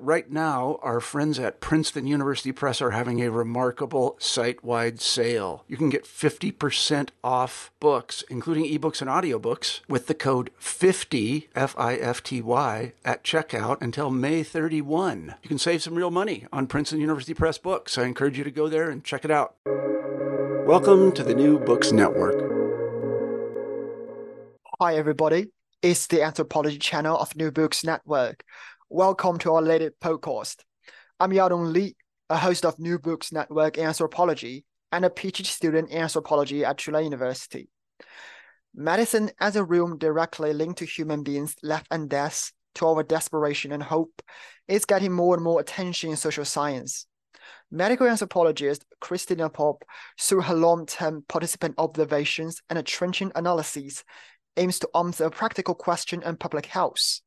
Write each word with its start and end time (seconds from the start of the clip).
right 0.00 0.30
now, 0.30 0.78
our 0.82 1.00
friends 1.00 1.38
at 1.38 1.60
Princeton 1.60 2.06
University 2.06 2.52
Press 2.52 2.80
are 2.80 2.92
having 2.92 3.22
a 3.22 3.30
remarkable 3.30 4.16
site 4.18 4.64
wide 4.64 5.00
sale. 5.00 5.64
You 5.68 5.76
can 5.76 5.90
get 5.90 6.04
50% 6.04 7.10
off 7.22 7.70
books, 7.80 8.24
including 8.30 8.64
ebooks 8.64 9.00
and 9.00 9.10
audiobooks, 9.10 9.80
with 9.88 10.06
the 10.06 10.14
code 10.14 10.50
50, 10.58 11.48
F 11.54 11.74
I 11.78 11.96
F 11.96 12.22
T 12.22 12.40
Y, 12.40 12.92
at 13.04 13.24
checkout 13.24 13.82
until 13.82 14.10
May 14.10 14.42
31. 14.42 15.34
You 15.42 15.48
can 15.48 15.58
save 15.58 15.82
some 15.82 15.94
real 15.94 16.10
money 16.10 16.46
on 16.52 16.66
Princeton 16.66 17.00
University 17.00 17.34
Press 17.34 17.58
books. 17.58 17.98
I 17.98 18.04
encourage 18.04 18.38
you 18.38 18.44
to 18.44 18.50
go 18.50 18.68
there 18.68 18.90
and 18.90 19.04
check 19.04 19.24
it 19.24 19.30
out. 19.30 19.56
Welcome 20.66 21.12
to 21.12 21.22
the 21.22 21.34
New 21.34 21.58
Books 21.58 21.92
Network. 21.92 22.40
Hi, 24.80 24.96
everybody. 24.96 25.52
It's 25.82 26.06
the 26.06 26.22
Anthropology 26.22 26.78
channel 26.78 27.18
of 27.18 27.36
New 27.36 27.50
Books 27.50 27.84
Network. 27.84 28.42
Welcome 28.94 29.38
to 29.38 29.54
our 29.54 29.60
latest 29.60 29.98
podcast. 29.98 30.58
I'm 31.18 31.32
Yadong 31.32 31.72
Li, 31.72 31.96
a 32.30 32.36
host 32.36 32.64
of 32.64 32.78
New 32.78 33.00
Books 33.00 33.32
Network 33.32 33.76
Anthropology 33.76 34.64
and 34.92 35.04
a 35.04 35.10
PhD 35.10 35.46
student 35.46 35.90
in 35.90 35.98
anthropology 35.98 36.64
at 36.64 36.78
Tulane 36.78 37.02
University. 37.02 37.68
Medicine 38.72 39.32
as 39.40 39.56
a 39.56 39.64
realm 39.64 39.98
directly 39.98 40.52
linked 40.52 40.78
to 40.78 40.84
human 40.84 41.24
beings' 41.24 41.56
life 41.60 41.82
and 41.90 42.08
death, 42.08 42.52
to 42.76 42.86
our 42.86 43.02
desperation 43.02 43.72
and 43.72 43.82
hope, 43.82 44.22
is 44.68 44.84
getting 44.84 45.10
more 45.10 45.34
and 45.34 45.42
more 45.42 45.58
attention 45.58 46.10
in 46.10 46.16
social 46.16 46.44
science. 46.44 47.08
Medical 47.72 48.06
anthropologist 48.06 48.84
Cristina 49.00 49.50
Pop, 49.50 49.82
through 50.20 50.42
her 50.42 50.54
long-term 50.54 51.24
participant 51.28 51.74
observations 51.78 52.62
and 52.70 52.78
a 52.78 52.82
trenchant 52.84 53.32
analyses, 53.34 54.04
aims 54.56 54.78
to 54.78 54.88
answer 54.94 55.24
a 55.24 55.30
practical 55.30 55.74
question 55.74 56.22
in 56.22 56.36
public 56.36 56.66
health. 56.66 57.22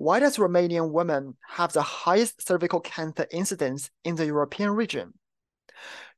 Why 0.00 0.18
does 0.18 0.38
Romanian 0.38 0.92
women 0.92 1.36
have 1.46 1.74
the 1.74 1.82
highest 1.82 2.48
cervical 2.48 2.80
cancer 2.80 3.26
incidence 3.30 3.90
in 4.02 4.14
the 4.14 4.24
European 4.24 4.70
region? 4.70 5.12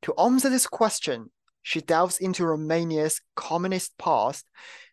To 0.02 0.14
answer 0.14 0.48
this 0.48 0.68
question, 0.68 1.32
she 1.62 1.80
delves 1.80 2.18
into 2.18 2.44
Romania's 2.44 3.20
communist 3.34 3.98
past, 3.98 4.46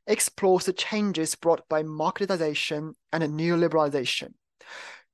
explores 0.08 0.66
the 0.66 0.74
changes 0.74 1.36
brought 1.36 1.70
by 1.70 1.84
marketization 1.84 2.94
and 3.14 3.22
neoliberalization, 3.40 4.34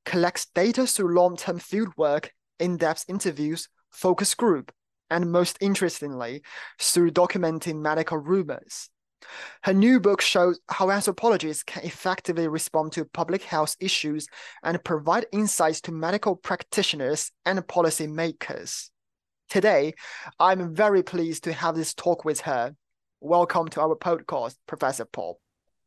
collects 0.05 0.47
data 0.55 0.87
through 0.87 1.13
long-term 1.13 1.59
fieldwork, 1.59 2.29
in-depth 2.61 3.03
interviews, 3.09 3.67
focus 3.91 4.35
group, 4.35 4.71
and 5.09 5.33
most 5.33 5.57
interestingly, 5.59 6.43
through 6.79 7.11
documenting 7.11 7.81
medical 7.81 8.19
rumors. 8.19 8.89
Her 9.63 9.73
new 9.73 9.99
book 9.99 10.21
shows 10.21 10.59
how 10.69 10.91
anthropologists 10.91 11.63
can 11.63 11.83
effectively 11.83 12.47
respond 12.47 12.91
to 12.93 13.05
public 13.05 13.43
health 13.43 13.75
issues 13.79 14.27
and 14.63 14.83
provide 14.83 15.25
insights 15.31 15.81
to 15.81 15.91
medical 15.91 16.35
practitioners 16.35 17.31
and 17.45 17.59
policymakers. 17.59 18.89
Today, 19.49 19.93
I'm 20.39 20.73
very 20.73 21.03
pleased 21.03 21.43
to 21.45 21.53
have 21.53 21.75
this 21.75 21.93
talk 21.93 22.25
with 22.25 22.41
her. 22.41 22.75
Welcome 23.21 23.67
to 23.69 23.81
our 23.81 23.95
podcast, 23.95 24.55
Professor 24.67 25.05
Paul. 25.05 25.39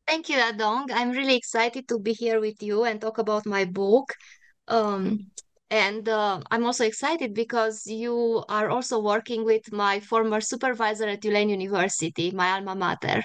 Thank 0.06 0.28
you, 0.28 0.38
Yadong. 0.38 0.86
I'm 0.90 1.10
really 1.10 1.36
excited 1.36 1.86
to 1.88 1.98
be 1.98 2.12
here 2.12 2.40
with 2.40 2.62
you 2.62 2.84
and 2.84 3.00
talk 3.00 3.18
about 3.18 3.46
my 3.46 3.64
book. 3.64 4.14
Um, 4.66 5.30
and 5.70 6.08
uh, 6.08 6.40
I'm 6.50 6.64
also 6.64 6.84
excited 6.84 7.34
because 7.34 7.86
you 7.86 8.44
are 8.48 8.70
also 8.70 8.98
working 9.00 9.44
with 9.44 9.72
my 9.72 10.00
former 10.00 10.40
supervisor 10.40 11.06
at 11.08 11.20
Tulane 11.22 11.50
University, 11.50 12.30
my 12.30 12.52
alma 12.52 12.74
mater. 12.74 13.22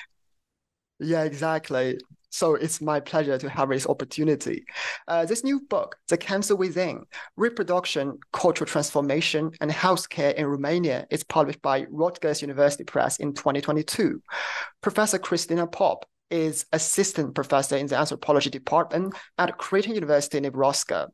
Yeah, 1.00 1.24
exactly. 1.24 1.98
So 2.34 2.56
it's 2.56 2.82
my 2.82 3.00
pleasure 3.00 3.38
to 3.38 3.48
have 3.48 3.70
this 3.70 3.86
opportunity. 3.86 4.66
Uh, 5.08 5.24
this 5.24 5.44
new 5.44 5.62
book, 5.70 5.98
The 6.08 6.18
Cancer 6.18 6.56
Within 6.56 7.04
Reproduction, 7.38 8.18
Cultural 8.32 8.68
Transformation, 8.68 9.52
and 9.62 9.70
Healthcare 9.70 10.34
in 10.34 10.48
Romania, 10.48 11.06
is 11.12 11.24
published 11.24 11.62
by 11.62 11.86
Rutgers 11.92 12.42
University 12.42 12.86
Press 12.86 13.18
in 13.20 13.34
2022. 13.34 14.20
Professor 14.82 15.20
Cristina 15.20 15.68
Pop 15.68 16.08
is 16.34 16.66
assistant 16.74 17.36
professor 17.36 17.78
in 17.78 17.86
the 17.86 17.96
anthropology 17.96 18.50
department 18.50 19.14
at 19.38 19.58
Creighton 19.60 19.94
University, 19.94 20.40
Nebraska. 20.40 21.10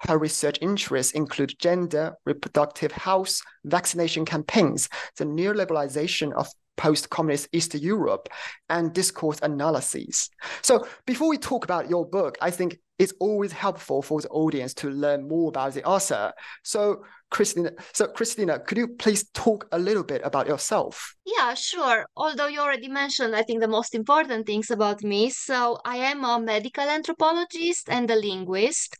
Her 0.00 0.18
research 0.18 0.58
interests 0.62 1.12
include 1.12 1.58
gender, 1.58 2.14
reproductive 2.24 2.90
health, 2.90 3.38
vaccination 3.64 4.24
campaigns, 4.24 4.88
the 5.18 5.26
neoliberalization 5.26 6.32
of 6.32 6.48
post-communist 6.78 7.48
East 7.52 7.74
Europe, 7.74 8.28
and 8.68 8.92
discourse 8.92 9.38
analyses. 9.42 10.30
So 10.62 10.86
before 11.06 11.28
we 11.28 11.38
talk 11.38 11.64
about 11.64 11.90
your 11.90 12.06
book, 12.06 12.38
I 12.40 12.50
think 12.50 12.78
it's 12.98 13.12
always 13.20 13.52
helpful 13.52 14.02
for 14.02 14.20
the 14.20 14.28
audience 14.28 14.72
to 14.74 14.90
learn 14.90 15.28
more 15.28 15.48
about 15.48 15.74
the 15.74 15.84
author. 15.84 16.32
So 16.62 17.04
Cristina, 17.30 17.72
so 17.92 18.06
Cristina, 18.06 18.58
could 18.58 18.78
you 18.78 18.88
please 18.88 19.28
talk 19.30 19.66
a 19.72 19.78
little 19.78 20.04
bit 20.04 20.22
about 20.24 20.46
yourself? 20.46 21.14
Yeah, 21.24 21.54
sure. 21.54 22.06
Although 22.16 22.46
you 22.46 22.60
already 22.60 22.88
mentioned, 22.88 23.34
I 23.34 23.42
think 23.42 23.60
the 23.60 23.68
most 23.68 23.94
important 23.94 24.46
things 24.46 24.70
about 24.70 25.02
me. 25.02 25.30
So 25.30 25.78
I 25.84 25.96
am 25.98 26.24
a 26.24 26.40
medical 26.40 26.84
anthropologist 26.84 27.88
and 27.90 28.10
a 28.10 28.16
linguist. 28.16 28.96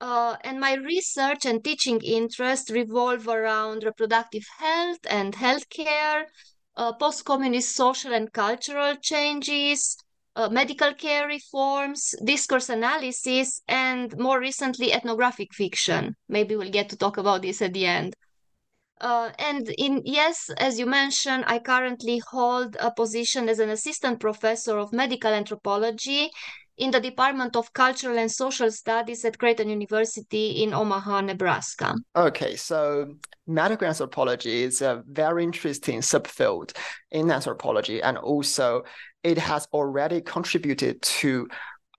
Uh, 0.00 0.36
and 0.42 0.60
my 0.60 0.74
research 0.74 1.44
and 1.44 1.62
teaching 1.62 2.00
interests 2.02 2.70
revolve 2.70 3.26
around 3.28 3.82
reproductive 3.84 4.44
health 4.58 5.00
and 5.10 5.34
healthcare, 5.34 6.24
uh, 6.76 6.92
post-communist 6.92 7.74
social 7.74 8.12
and 8.12 8.32
cultural 8.32 8.94
changes, 9.02 9.96
uh, 10.38 10.48
medical 10.48 10.94
care 10.94 11.26
reforms, 11.26 12.14
discourse 12.24 12.68
analysis, 12.68 13.60
and 13.66 14.16
more 14.18 14.38
recently, 14.38 14.92
ethnographic 14.92 15.52
fiction. 15.52 16.14
Maybe 16.28 16.54
we'll 16.54 16.70
get 16.70 16.88
to 16.90 16.96
talk 16.96 17.18
about 17.18 17.42
this 17.42 17.60
at 17.60 17.74
the 17.74 17.86
end. 17.86 18.14
Uh, 19.00 19.30
and 19.38 19.68
in 19.78 20.02
yes, 20.04 20.48
as 20.58 20.78
you 20.78 20.86
mentioned, 20.86 21.44
I 21.48 21.58
currently 21.58 22.22
hold 22.30 22.76
a 22.80 22.92
position 22.92 23.48
as 23.48 23.58
an 23.58 23.70
assistant 23.70 24.20
professor 24.20 24.78
of 24.78 24.92
medical 24.92 25.32
anthropology 25.32 26.30
in 26.76 26.92
the 26.92 27.00
Department 27.00 27.56
of 27.56 27.72
Cultural 27.72 28.18
and 28.18 28.30
Social 28.30 28.70
Studies 28.70 29.24
at 29.24 29.38
Creighton 29.38 29.68
University 29.68 30.62
in 30.62 30.72
Omaha, 30.72 31.22
Nebraska. 31.22 31.94
Okay, 32.14 32.54
so 32.54 33.14
medical 33.46 33.88
anthropology 33.88 34.62
is 34.62 34.82
a 34.82 35.02
very 35.08 35.42
interesting 35.42 36.00
subfield 36.00 36.76
in 37.10 37.30
anthropology, 37.30 38.00
and 38.00 38.16
also 38.16 38.84
it 39.22 39.38
has 39.38 39.66
already 39.72 40.20
contributed 40.20 41.02
to 41.02 41.48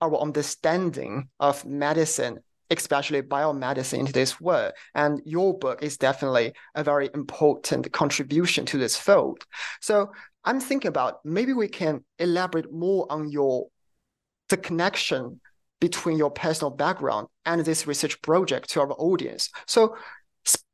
our 0.00 0.16
understanding 0.16 1.28
of 1.38 1.64
medicine 1.64 2.40
especially 2.70 3.20
biomedicine 3.20 3.98
into 3.98 4.12
this 4.12 4.40
world. 4.40 4.72
And 4.94 5.20
your 5.24 5.58
book 5.58 5.82
is 5.82 5.96
definitely 5.96 6.52
a 6.74 6.84
very 6.84 7.10
important 7.14 7.92
contribution 7.92 8.64
to 8.66 8.78
this 8.78 8.96
field. 8.96 9.44
So 9.80 10.12
I'm 10.44 10.60
thinking 10.60 10.88
about 10.88 11.24
maybe 11.24 11.52
we 11.52 11.68
can 11.68 12.04
elaborate 12.18 12.72
more 12.72 13.06
on 13.10 13.30
your 13.30 13.66
the 14.48 14.56
connection 14.56 15.40
between 15.80 16.16
your 16.16 16.30
personal 16.30 16.70
background 16.70 17.28
and 17.46 17.64
this 17.64 17.86
research 17.86 18.20
project 18.22 18.68
to 18.70 18.80
our 18.80 18.92
audience. 18.92 19.48
So 19.66 19.96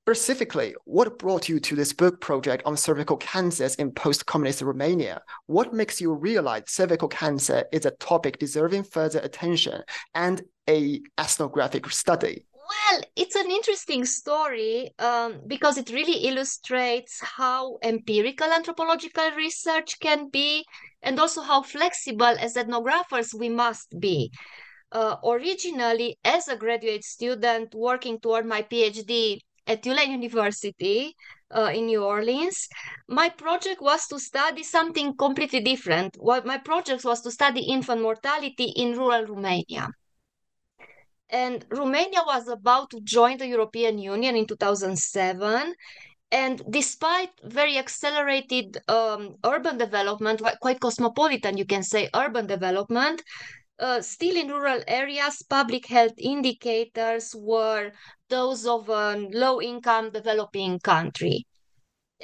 Specifically, 0.08 0.72
what 0.84 1.18
brought 1.18 1.48
you 1.48 1.58
to 1.58 1.74
this 1.74 1.92
book 1.92 2.20
project 2.20 2.62
on 2.64 2.76
cervical 2.76 3.16
cancers 3.16 3.74
in 3.74 3.90
post-communist 3.90 4.62
Romania? 4.62 5.20
What 5.46 5.74
makes 5.74 6.00
you 6.00 6.14
realize 6.14 6.62
cervical 6.68 7.08
cancer 7.08 7.64
is 7.72 7.86
a 7.86 7.90
topic 7.90 8.38
deserving 8.38 8.84
further 8.84 9.18
attention 9.18 9.82
and 10.14 10.44
a 10.68 11.00
ethnographic 11.18 11.90
study? 11.90 12.44
Well, 12.54 13.02
it's 13.16 13.34
an 13.34 13.50
interesting 13.50 14.04
story 14.04 14.94
um, 15.00 15.40
because 15.48 15.76
it 15.76 15.90
really 15.90 16.28
illustrates 16.28 17.18
how 17.20 17.78
empirical 17.82 18.46
anthropological 18.46 19.32
research 19.36 19.98
can 19.98 20.28
be 20.28 20.64
and 21.02 21.18
also 21.18 21.42
how 21.42 21.62
flexible 21.62 22.36
as 22.38 22.54
ethnographers 22.54 23.34
we 23.36 23.48
must 23.48 23.98
be. 23.98 24.30
Uh, 24.92 25.16
originally, 25.24 26.16
as 26.24 26.46
a 26.46 26.54
graduate 26.54 27.02
student 27.02 27.74
working 27.74 28.20
toward 28.20 28.46
my 28.46 28.62
PhD 28.62 29.40
at 29.66 29.82
Tulane 29.82 30.12
University 30.12 31.14
uh, 31.50 31.70
in 31.74 31.86
New 31.86 32.04
Orleans, 32.04 32.68
my 33.08 33.28
project 33.28 33.80
was 33.80 34.06
to 34.08 34.18
study 34.18 34.62
something 34.62 35.16
completely 35.16 35.60
different. 35.60 36.16
What 36.18 36.46
my 36.46 36.58
project 36.58 37.04
was 37.04 37.20
to 37.22 37.30
study 37.30 37.62
infant 37.62 38.02
mortality 38.02 38.72
in 38.76 38.96
rural 38.96 39.26
Romania. 39.26 39.88
And 41.28 41.64
Romania 41.70 42.22
was 42.24 42.48
about 42.48 42.90
to 42.90 43.00
join 43.00 43.38
the 43.38 43.48
European 43.48 43.98
Union 43.98 44.36
in 44.36 44.46
2007. 44.46 45.74
And 46.32 46.62
despite 46.70 47.30
very 47.44 47.78
accelerated 47.78 48.78
um, 48.88 49.36
urban 49.44 49.78
development, 49.78 50.42
quite 50.60 50.80
cosmopolitan, 50.80 51.56
you 51.56 51.64
can 51.64 51.82
say, 51.82 52.08
urban 52.14 52.46
development, 52.46 53.22
uh, 53.78 54.00
still 54.00 54.36
in 54.36 54.48
rural 54.48 54.82
areas, 54.86 55.42
public 55.48 55.86
health 55.86 56.14
indicators 56.18 57.34
were 57.36 57.92
those 58.28 58.66
of 58.66 58.88
a 58.88 59.16
low 59.32 59.60
income 59.60 60.10
developing 60.10 60.78
country. 60.80 61.46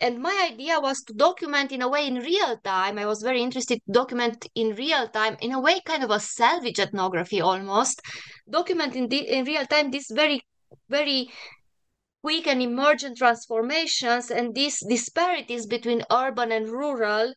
And 0.01 0.23
my 0.23 0.49
idea 0.51 0.81
was 0.81 1.03
to 1.03 1.13
document 1.13 1.71
in 1.71 1.83
a 1.83 1.89
way 1.89 2.07
in 2.07 2.15
real 2.15 2.57
time. 2.65 2.99
I 2.99 3.05
was 3.05 3.23
very 3.23 3.43
interested 3.43 3.81
to 3.85 3.93
document 3.93 4.47
in 4.55 4.75
real 4.75 5.07
time, 5.09 5.37
in 5.43 5.53
a 5.53 5.61
way, 5.61 5.81
kind 5.85 6.03
of 6.03 6.11
a 6.11 6.19
salvage 6.19 6.79
ethnography 6.79 7.43
almost, 7.43 8.01
document 8.49 8.97
in, 8.97 9.09
the, 9.09 9.19
in 9.19 9.45
real 9.45 9.67
time 9.67 9.91
these 9.91 10.11
very, 10.11 10.41
very 10.89 11.31
quick 12.23 12.47
and 12.47 12.63
emergent 12.63 13.19
transformations 13.19 14.31
and 14.31 14.55
these 14.55 14.83
disparities 14.89 15.67
between 15.67 16.05
urban 16.11 16.53
and 16.53 16.69
rural 16.69 17.35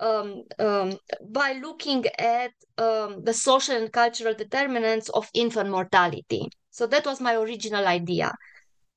um, 0.00 0.42
um, 0.58 0.98
by 1.30 1.52
looking 1.52 2.04
at 2.18 2.52
um, 2.78 3.22
the 3.24 3.32
social 3.32 3.76
and 3.76 3.92
cultural 3.92 4.34
determinants 4.34 5.08
of 5.10 5.28
infant 5.34 5.70
mortality. 5.70 6.48
So 6.70 6.86
that 6.88 7.06
was 7.06 7.20
my 7.20 7.36
original 7.36 7.86
idea. 7.86 8.32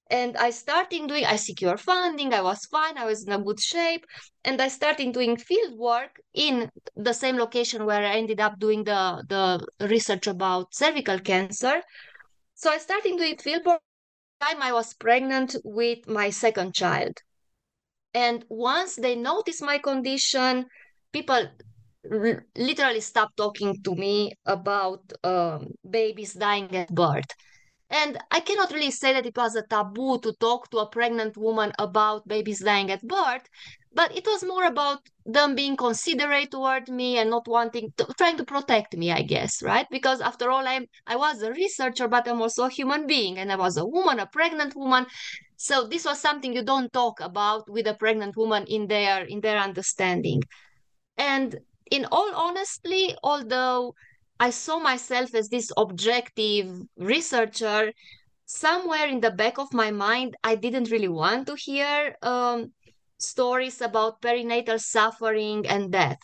And 0.09 0.37
I 0.37 0.51
started 0.51 1.07
doing, 1.07 1.25
I 1.25 1.35
secure 1.35 1.77
funding, 1.77 2.33
I 2.33 2.41
was 2.41 2.65
fine, 2.65 2.97
I 2.97 3.05
was 3.05 3.25
in 3.27 3.33
a 3.33 3.43
good 3.43 3.59
shape. 3.59 4.05
And 4.45 4.61
I 4.61 4.69
started 4.69 5.13
doing 5.13 5.35
field 5.35 5.77
work 5.77 6.21
in 6.33 6.69
the 6.95 7.13
same 7.13 7.37
location 7.37 7.85
where 7.85 8.05
I 8.05 8.15
ended 8.15 8.39
up 8.39 8.57
doing 8.57 8.85
the, 8.85 9.23
the 9.27 9.87
research 9.87 10.27
about 10.27 10.73
cervical 10.73 11.19
cancer. 11.19 11.81
So 12.55 12.71
I 12.71 12.77
started 12.77 13.17
doing 13.17 13.37
field 13.37 13.65
work 13.65 13.81
time 14.39 14.61
I 14.61 14.71
was 14.71 14.93
pregnant 14.93 15.55
with 15.63 16.07
my 16.07 16.29
second 16.29 16.73
child. 16.73 17.17
And 18.13 18.45
once 18.49 18.95
they 18.95 19.15
noticed 19.15 19.61
my 19.61 19.77
condition, 19.77 20.65
people 21.17 21.43
r- 22.11 22.45
literally 22.69 23.01
stopped 23.11 23.37
talking 23.37 23.71
to 23.83 23.91
me 23.95 24.15
about 24.45 25.01
um, 25.23 25.61
babies 25.97 26.33
dying 26.33 26.75
at 26.75 26.89
birth. 26.93 27.31
And 27.89 28.17
I 28.31 28.41
cannot 28.41 28.73
really 28.73 28.91
say 28.91 29.13
that 29.13 29.25
it 29.25 29.37
was 29.37 29.55
a 29.55 29.67
taboo 29.75 30.19
to 30.19 30.33
talk 30.39 30.69
to 30.71 30.79
a 30.79 30.89
pregnant 30.97 31.37
woman 31.37 31.71
about 31.79 32.27
babies 32.27 32.61
dying 32.69 32.91
at 32.91 33.01
birth, 33.01 33.45
but 33.93 34.09
it 34.19 34.25
was 34.31 34.43
more 34.43 34.65
about 34.65 34.99
them 35.25 35.55
being 35.55 35.77
considerate 35.77 36.51
toward 36.51 36.89
me 36.89 37.17
and 37.19 37.29
not 37.29 37.47
wanting 37.47 37.93
to, 37.97 38.03
trying 38.17 38.37
to 38.37 38.45
protect 38.45 38.97
me, 38.97 39.07
I 39.11 39.21
guess, 39.21 39.63
right? 39.63 39.87
Because 39.89 40.19
after 40.21 40.51
all, 40.51 40.67
I'm 40.67 40.85
I 41.13 41.15
was 41.15 41.41
a 41.41 41.51
researcher, 41.53 42.07
but 42.09 42.27
I'm 42.27 42.41
also 42.41 42.65
a 42.65 42.69
human 42.79 43.07
being, 43.07 43.37
and 43.39 43.51
I 43.51 43.55
was 43.55 43.77
a 43.77 43.85
woman, 43.85 44.19
a 44.19 44.27
pregnant 44.27 44.75
woman. 44.75 45.05
So 45.55 45.87
this 45.87 46.05
was 46.05 46.19
something 46.19 46.53
you 46.53 46.63
don't 46.63 46.91
talk 46.93 47.21
about 47.21 47.63
with 47.75 47.87
a 47.87 47.95
pregnant 48.03 48.35
woman 48.37 48.63
in 48.67 48.87
their 48.87 49.23
in 49.25 49.39
their 49.41 49.59
understanding. 49.69 50.41
And 51.17 51.59
in 51.91 52.05
all 52.11 52.35
honesty, 52.35 53.15
although 53.23 53.95
I 54.39 54.51
saw 54.51 54.79
myself 54.79 55.33
as 55.33 55.49
this 55.49 55.71
objective 55.77 56.67
researcher, 56.97 57.93
somewhere 58.45 59.07
in 59.07 59.19
the 59.21 59.31
back 59.31 59.57
of 59.57 59.73
my 59.73 59.91
mind, 59.91 60.35
I 60.43 60.55
didn't 60.55 60.91
really 60.91 61.07
want 61.07 61.47
to 61.47 61.55
hear 61.55 62.15
um, 62.21 62.73
stories 63.17 63.81
about 63.81 64.21
perinatal 64.21 64.79
suffering 64.79 65.65
and 65.67 65.91
death. 65.91 66.21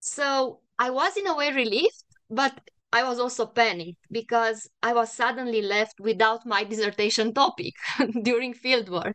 So 0.00 0.60
I 0.78 0.90
was 0.90 1.16
in 1.16 1.26
a 1.26 1.36
way 1.36 1.52
relieved, 1.52 2.04
but 2.30 2.58
I 2.92 3.04
was 3.04 3.20
also 3.20 3.46
panicked 3.46 4.06
because 4.10 4.68
I 4.82 4.92
was 4.92 5.12
suddenly 5.12 5.62
left 5.62 6.00
without 6.00 6.46
my 6.46 6.64
dissertation 6.70 7.32
topic 7.34 7.74
during 8.22 8.54
fieldwork. 8.54 9.14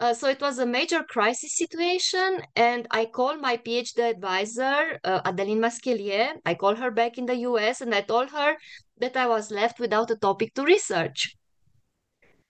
Uh, 0.00 0.14
so 0.14 0.28
it 0.28 0.40
was 0.40 0.58
a 0.58 0.64
major 0.64 1.02
crisis 1.04 1.54
situation, 1.54 2.40
and 2.56 2.88
I 2.90 3.04
called 3.04 3.38
my 3.42 3.58
PhD 3.58 3.98
advisor, 3.98 4.98
uh, 5.04 5.20
Adeline 5.26 5.60
Masquelier. 5.60 6.36
I 6.46 6.54
called 6.54 6.78
her 6.78 6.90
back 6.90 7.18
in 7.18 7.26
the 7.26 7.36
US, 7.48 7.82
and 7.82 7.94
I 7.94 8.00
told 8.00 8.30
her 8.30 8.56
that 8.96 9.14
I 9.14 9.26
was 9.26 9.50
left 9.50 9.78
without 9.78 10.10
a 10.10 10.16
topic 10.16 10.54
to 10.54 10.64
research. 10.64 11.36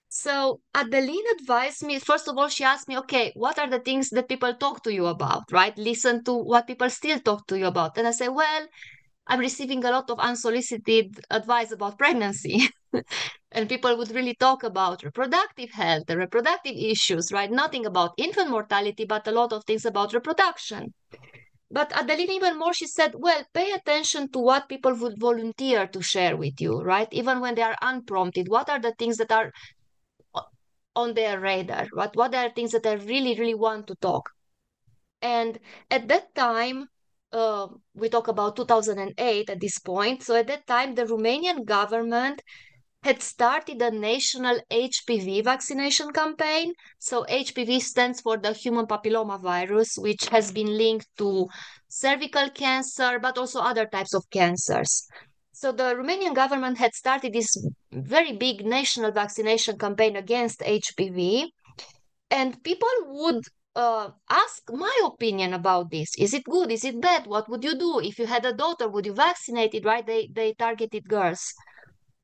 So 0.07 0.61
Adeline 0.73 1.27
advised 1.39 1.83
me, 1.83 1.99
first 1.99 2.29
of 2.29 2.37
all, 2.37 2.47
she 2.47 2.63
asked 2.63 2.87
me, 2.87 2.97
okay, 2.99 3.33
what 3.35 3.59
are 3.59 3.69
the 3.69 3.79
things 3.79 4.09
that 4.11 4.29
people 4.29 4.53
talk 4.53 4.81
to 4.83 4.93
you 4.93 5.07
about, 5.07 5.43
right? 5.51 5.77
Listen 5.77 6.23
to 6.23 6.33
what 6.33 6.67
people 6.67 6.89
still 6.89 7.19
talk 7.19 7.47
to 7.47 7.59
you 7.59 7.65
about. 7.65 7.97
And 7.97 8.07
I 8.07 8.11
said, 8.11 8.29
well, 8.29 8.67
I'm 9.27 9.39
receiving 9.39 9.83
a 9.85 9.91
lot 9.91 10.09
of 10.09 10.19
unsolicited 10.19 11.19
advice 11.29 11.71
about 11.71 11.97
pregnancy. 11.97 12.69
and 13.51 13.69
people 13.69 13.97
would 13.97 14.11
really 14.11 14.35
talk 14.35 14.63
about 14.63 15.03
reproductive 15.03 15.71
health 15.71 16.03
and 16.09 16.19
reproductive 16.19 16.75
issues, 16.75 17.31
right? 17.31 17.51
Nothing 17.51 17.85
about 17.85 18.13
infant 18.17 18.49
mortality, 18.49 19.05
but 19.05 19.27
a 19.27 19.31
lot 19.31 19.53
of 19.53 19.63
things 19.65 19.85
about 19.85 20.13
reproduction. 20.13 20.93
But 21.69 21.93
Adeline, 21.93 22.31
even 22.31 22.59
more, 22.59 22.73
she 22.73 22.87
said, 22.87 23.15
well, 23.17 23.43
pay 23.53 23.71
attention 23.71 24.29
to 24.31 24.39
what 24.39 24.67
people 24.67 24.93
would 24.95 25.17
volunteer 25.17 25.87
to 25.87 26.01
share 26.01 26.35
with 26.35 26.59
you, 26.59 26.81
right? 26.81 27.07
Even 27.11 27.39
when 27.39 27.55
they 27.55 27.61
are 27.61 27.77
unprompted, 27.81 28.49
what 28.49 28.69
are 28.69 28.79
the 28.79 28.93
things 28.99 29.17
that 29.17 29.31
are 29.31 29.53
on 30.95 31.13
their 31.13 31.39
radar? 31.39 31.87
What, 31.93 32.15
what 32.17 32.35
are 32.35 32.49
things 32.49 32.71
that 32.71 32.85
I 32.85 32.93
really, 32.93 33.35
really 33.39 33.55
want 33.55 33.87
to 33.87 33.95
talk? 33.95 34.29
And 35.21 35.59
at 35.89 36.09
that 36.09 36.35
time, 36.35 36.87
uh, 37.31 37.67
we 37.93 38.09
talk 38.09 38.27
about 38.27 38.55
2008 38.55 39.49
at 39.49 39.59
this 39.59 39.79
point. 39.79 40.23
So 40.23 40.35
at 40.35 40.47
that 40.47 40.67
time, 40.67 40.95
the 40.95 41.05
Romanian 41.05 41.65
government 41.65 42.41
had 43.03 43.21
started 43.21 43.81
a 43.81 43.89
national 43.89 44.59
HPV 44.69 45.43
vaccination 45.43 46.11
campaign. 46.11 46.73
So 46.99 47.25
HPV 47.29 47.81
stands 47.81 48.21
for 48.21 48.37
the 48.37 48.53
human 48.53 48.85
papilloma 48.85 49.41
virus, 49.41 49.95
which 49.97 50.27
has 50.29 50.51
been 50.51 50.77
linked 50.77 51.07
to 51.17 51.47
cervical 51.87 52.49
cancer, 52.51 53.17
but 53.19 53.37
also 53.37 53.59
other 53.59 53.87
types 53.87 54.13
of 54.13 54.29
cancers. 54.29 55.07
So 55.51 55.71
the 55.71 55.95
Romanian 55.95 56.35
government 56.35 56.77
had 56.77 56.93
started 56.93 57.33
this 57.33 57.55
very 57.91 58.33
big 58.37 58.65
national 58.65 59.11
vaccination 59.11 59.77
campaign 59.77 60.15
against 60.15 60.59
HPV. 60.61 61.47
And 62.29 62.63
people 62.63 62.87
would 63.07 63.43
uh, 63.75 64.09
ask 64.29 64.63
my 64.71 64.95
opinion 65.05 65.53
about 65.53 65.91
this. 65.91 66.09
Is 66.17 66.33
it 66.33 66.43
good? 66.43 66.71
Is 66.71 66.83
it 66.83 67.01
bad? 67.01 67.27
What 67.27 67.49
would 67.49 67.63
you 67.63 67.77
do 67.77 67.99
if 67.99 68.19
you 68.19 68.25
had 68.25 68.45
a 68.45 68.53
daughter? 68.53 68.87
Would 68.87 69.05
you 69.05 69.13
vaccinate 69.13 69.73
it? 69.73 69.85
Right? 69.85 70.05
They 70.05 70.29
they 70.33 70.53
targeted 70.53 71.07
girls. 71.07 71.53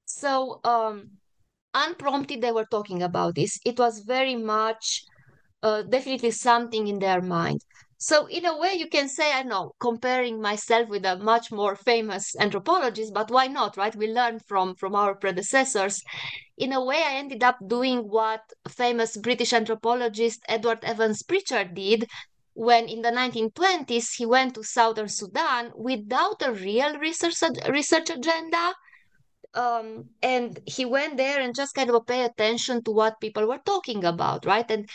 So 0.06 0.60
um, 0.64 1.12
unprompted, 1.74 2.42
they 2.42 2.52
were 2.52 2.68
talking 2.70 3.04
about 3.04 3.36
this. 3.36 3.60
It 3.66 3.78
was 3.80 4.00
very 4.00 4.36
much, 4.36 5.04
uh, 5.64 5.84
definitely 5.84 6.32
something 6.32 6.88
in 6.88 7.00
their 7.00 7.22
mind. 7.22 7.62
So 8.00 8.28
in 8.28 8.46
a 8.46 8.58
way, 8.58 8.74
you 8.76 8.88
can 8.88 9.10
say, 9.10 9.32
I 9.34 9.44
know, 9.44 9.74
comparing 9.80 10.42
myself 10.42 10.88
with 10.90 11.06
a 11.06 11.18
much 11.18 11.52
more 11.52 11.76
famous 11.76 12.36
anthropologist, 12.40 13.14
but 13.14 13.32
why 13.32 13.48
not, 13.48 13.76
right? 13.78 13.96
We 13.96 14.08
learned 14.08 14.46
from 14.46 14.76
from 14.76 14.96
our 14.96 15.16
predecessors. 15.16 16.02
In 16.58 16.74
a 16.74 16.84
way, 16.84 17.02
I 17.04 17.16
ended 17.16 17.44
up 17.44 17.58
doing 17.68 18.00
what 18.10 18.42
famous 18.70 19.18
British 19.18 19.54
anthropologist 19.54 20.42
Edward 20.48 20.84
Evans 20.84 21.24
Pritchard 21.24 21.74
did 21.74 22.08
when 22.54 22.88
in 22.88 23.02
the 23.04 23.12
1920s 23.12 24.14
he 24.14 24.26
went 24.26 24.56
to 24.56 24.64
southern 24.64 25.08
Sudan 25.10 25.72
without 25.76 26.42
a 26.42 26.52
real 26.52 26.98
research 26.98 27.36
research 27.70 28.10
agenda 28.10 28.74
um, 29.54 30.10
and 30.22 30.60
he 30.66 30.86
went 30.86 31.18
there 31.18 31.40
and 31.42 31.56
just 31.56 31.74
kind 31.74 31.90
of 31.90 32.06
pay 32.06 32.24
attention 32.24 32.84
to 32.84 32.92
what 32.92 33.20
people 33.20 33.48
were 33.48 33.62
talking 33.66 34.04
about, 34.04 34.46
right? 34.46 34.70
And 34.70 34.88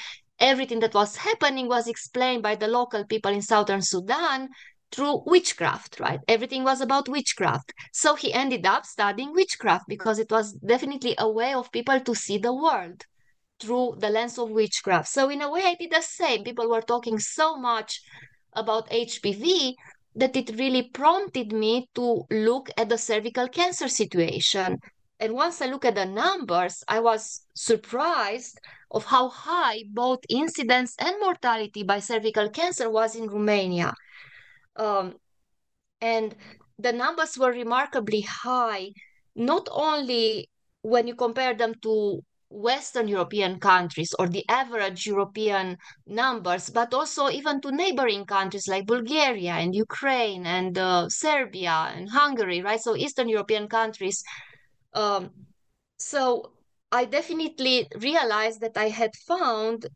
everything 0.42 0.80
that 0.80 0.92
was 0.92 1.16
happening 1.16 1.68
was 1.68 1.87
explained 1.88 2.42
by 2.42 2.56
the 2.56 2.68
local 2.68 3.06
people 3.06 3.32
in 3.32 3.40
southern 3.40 3.80
Sudan 3.80 4.49
through 4.90 5.22
witchcraft, 5.25 6.00
right? 6.00 6.20
Everything 6.28 6.64
was 6.64 6.82
about 6.82 7.08
witchcraft. 7.08 7.72
So 7.92 8.14
he 8.14 8.32
ended 8.32 8.66
up 8.66 8.84
studying 8.84 9.32
witchcraft 9.32 9.84
because 9.88 10.18
it 10.18 10.30
was 10.30 10.52
definitely 10.54 11.14
a 11.18 11.30
way 11.30 11.54
of 11.54 11.72
people 11.72 12.00
to 12.00 12.14
see 12.14 12.38
the 12.38 12.52
world 12.52 13.06
through 13.61 13.96
the 13.99 14.11
lens 14.11 14.38
of 14.38 14.50
witchcraft. 14.50 15.08
So 15.08 15.30
in 15.30 15.40
a 15.40 15.50
way, 15.50 15.62
I 15.64 15.76
did 15.78 15.92
the 15.92 16.02
same. 16.02 16.44
People 16.44 16.68
were 16.68 16.82
talking 16.82 17.18
so 17.18 17.56
much 17.56 18.02
about 18.52 18.88
HPV 18.90 19.76
that 20.16 20.37
it 20.37 20.58
really 20.58 20.82
prompted 20.82 21.52
me 21.52 21.88
to 21.94 22.25
look 22.30 22.68
at 22.76 22.88
the 22.88 22.99
cervical 22.99 23.49
cancer 23.49 23.88
situation. 23.88 24.78
And 25.22 25.34
once 25.34 25.62
I 25.62 25.66
look 25.66 25.84
at 25.84 25.94
the 25.94 26.04
numbers, 26.04 26.82
I 26.88 26.98
was 26.98 27.46
surprised 27.54 28.58
of 28.90 29.04
how 29.04 29.28
high 29.28 29.84
both 29.88 30.18
incidence 30.28 30.96
and 30.98 31.14
mortality 31.20 31.84
by 31.84 32.00
cervical 32.00 32.50
cancer 32.50 32.90
was 32.90 33.14
in 33.14 33.28
Romania. 33.28 33.94
Um, 34.74 35.14
and 36.00 36.34
the 36.76 36.92
numbers 36.92 37.38
were 37.38 37.52
remarkably 37.52 38.22
high, 38.22 38.90
not 39.36 39.68
only 39.70 40.50
when 40.82 41.06
you 41.06 41.14
compare 41.14 41.54
them 41.54 41.74
to 41.82 42.24
Western 42.50 43.06
European 43.06 43.60
countries 43.60 44.12
or 44.18 44.26
the 44.26 44.44
average 44.48 45.06
European 45.06 45.76
numbers, 46.04 46.68
but 46.68 46.92
also 46.92 47.30
even 47.30 47.60
to 47.60 47.70
neighboring 47.70 48.24
countries 48.26 48.66
like 48.66 48.86
Bulgaria 48.86 49.52
and 49.52 49.72
Ukraine 49.72 50.46
and 50.46 50.76
uh, 50.76 51.08
Serbia 51.08 51.92
and 51.94 52.10
Hungary, 52.10 52.60
right? 52.60 52.80
So 52.80 52.96
Eastern 52.96 53.28
European 53.28 53.68
countries. 53.68 54.24
Um, 54.94 55.30
so 55.99 56.52
I 56.90 57.04
definitely 57.04 57.88
realized 58.00 58.61
that 58.61 58.76
I 58.76 58.88
had 58.88 59.11
found 59.26 59.87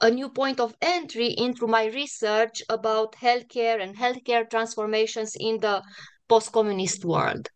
a 0.00 0.10
new 0.10 0.28
point 0.28 0.60
of 0.60 0.76
entry 0.80 1.28
into 1.28 1.66
my 1.66 1.86
research 1.86 2.62
about 2.68 3.14
healthcare 3.16 3.82
and 3.82 3.96
healthcare 3.96 4.48
transformations 4.48 5.34
in 5.38 5.58
the 5.60 5.82
post-communist 6.28 7.04
world. 7.04 7.48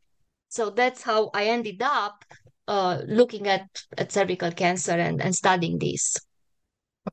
So 0.49 0.71
that's 0.71 1.03
how 1.03 1.31
I 1.35 1.47
ended 1.47 1.83
up 1.83 2.25
uh, 2.69 3.03
looking 3.07 3.47
at, 3.47 3.67
at 3.97 4.13
cervical 4.13 4.51
cancer 4.51 4.93
and, 4.93 5.21
and 5.21 5.35
studying 5.35 5.79
this. 5.79 6.17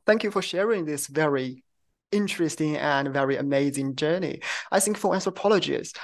Thank 0.06 0.24
you 0.24 0.32
for 0.32 0.42
sharing 0.42 0.86
this 0.86 1.08
very 1.08 1.64
interesting 2.12 2.78
and 2.78 3.14
very 3.14 3.38
amazing 3.38 3.96
journey. 3.96 4.42
I 4.72 4.80
think 4.80 4.98
for 4.98 5.14
anthropologists, 5.14 6.00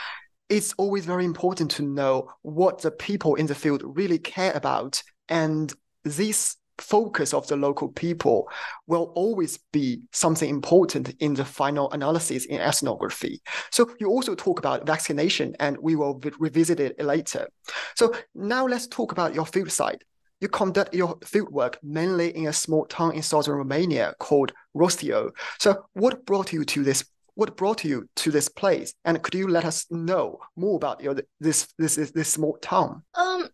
it's 0.49 0.73
always 0.73 1.05
very 1.05 1.25
important 1.25 1.71
to 1.71 1.83
know 1.83 2.29
what 2.41 2.81
the 2.81 2.91
people 2.91 3.35
in 3.35 3.45
the 3.45 3.55
field 3.55 3.83
really 3.85 4.17
care 4.17 4.51
about. 4.53 5.01
And 5.29 5.71
this 6.03 6.57
focus 6.79 7.33
of 7.33 7.45
the 7.47 7.55
local 7.55 7.89
people 7.89 8.49
will 8.87 9.11
always 9.15 9.59
be 9.71 10.01
something 10.11 10.49
important 10.49 11.13
in 11.19 11.33
the 11.35 11.45
final 11.45 11.91
analysis 11.91 12.45
in 12.45 12.59
ethnography. 12.59 13.41
So 13.69 13.91
you 13.99 14.09
also 14.09 14.33
talk 14.33 14.59
about 14.59 14.87
vaccination, 14.87 15.55
and 15.59 15.77
we 15.81 15.95
will 15.95 16.19
revisit 16.39 16.79
it 16.79 16.99
later. 17.03 17.47
So 17.95 18.13
now 18.33 18.65
let's 18.65 18.87
talk 18.87 19.11
about 19.11 19.35
your 19.35 19.45
field 19.45 19.71
site. 19.71 20.03
You 20.41 20.47
conduct 20.47 20.95
your 20.95 21.17
field 21.25 21.51
work 21.51 21.77
mainly 21.83 22.35
in 22.35 22.47
a 22.47 22.53
small 22.53 22.85
town 22.85 23.13
in 23.13 23.21
southern 23.21 23.55
Romania 23.55 24.13
called 24.19 24.53
Roșiori. 24.75 25.31
So 25.59 25.85
what 25.93 26.25
brought 26.25 26.53
you 26.53 26.63
to 26.63 26.83
this 26.83 27.03
what 27.39 27.57
brought 27.57 27.83
you 27.83 28.07
to 28.15 28.31
this 28.31 28.49
place 28.49 28.93
and 29.05 29.21
could 29.23 29.35
you 29.35 29.47
let 29.47 29.65
us 29.65 29.85
know 29.89 30.37
more 30.55 30.75
about 30.75 31.01
your 31.01 31.15
this 31.39 31.67
this 31.77 31.95
this, 31.95 32.29
small 32.29 32.57
town 32.61 33.01
um 33.15 33.47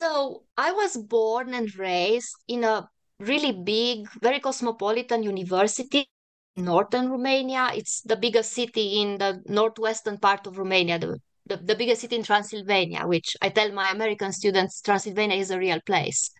so 0.00 0.44
I 0.56 0.72
was 0.72 0.96
born 0.96 1.52
and 1.52 1.68
raised 1.76 2.34
in 2.48 2.64
a 2.64 2.88
really 3.18 3.52
big, 3.52 4.08
very 4.22 4.40
cosmopolitan 4.40 5.22
university 5.22 6.08
in 6.56 6.64
northern 6.64 7.10
Romania. 7.10 7.70
It's 7.74 8.00
the 8.00 8.16
biggest 8.16 8.52
city 8.52 9.02
in 9.02 9.18
the 9.18 9.42
northwestern 9.46 10.18
part 10.18 10.46
of 10.46 10.56
Romania, 10.56 10.98
the, 10.98 11.18
the, 11.46 11.58
the 11.58 11.74
biggest 11.74 12.00
city 12.00 12.16
in 12.16 12.22
Transylvania, 12.22 13.06
which 13.06 13.36
I 13.42 13.50
tell 13.50 13.72
my 13.72 13.90
American 13.90 14.32
students 14.32 14.80
Transylvania 14.80 15.36
is 15.36 15.50
a 15.50 15.58
real 15.58 15.80
place. 15.84 16.30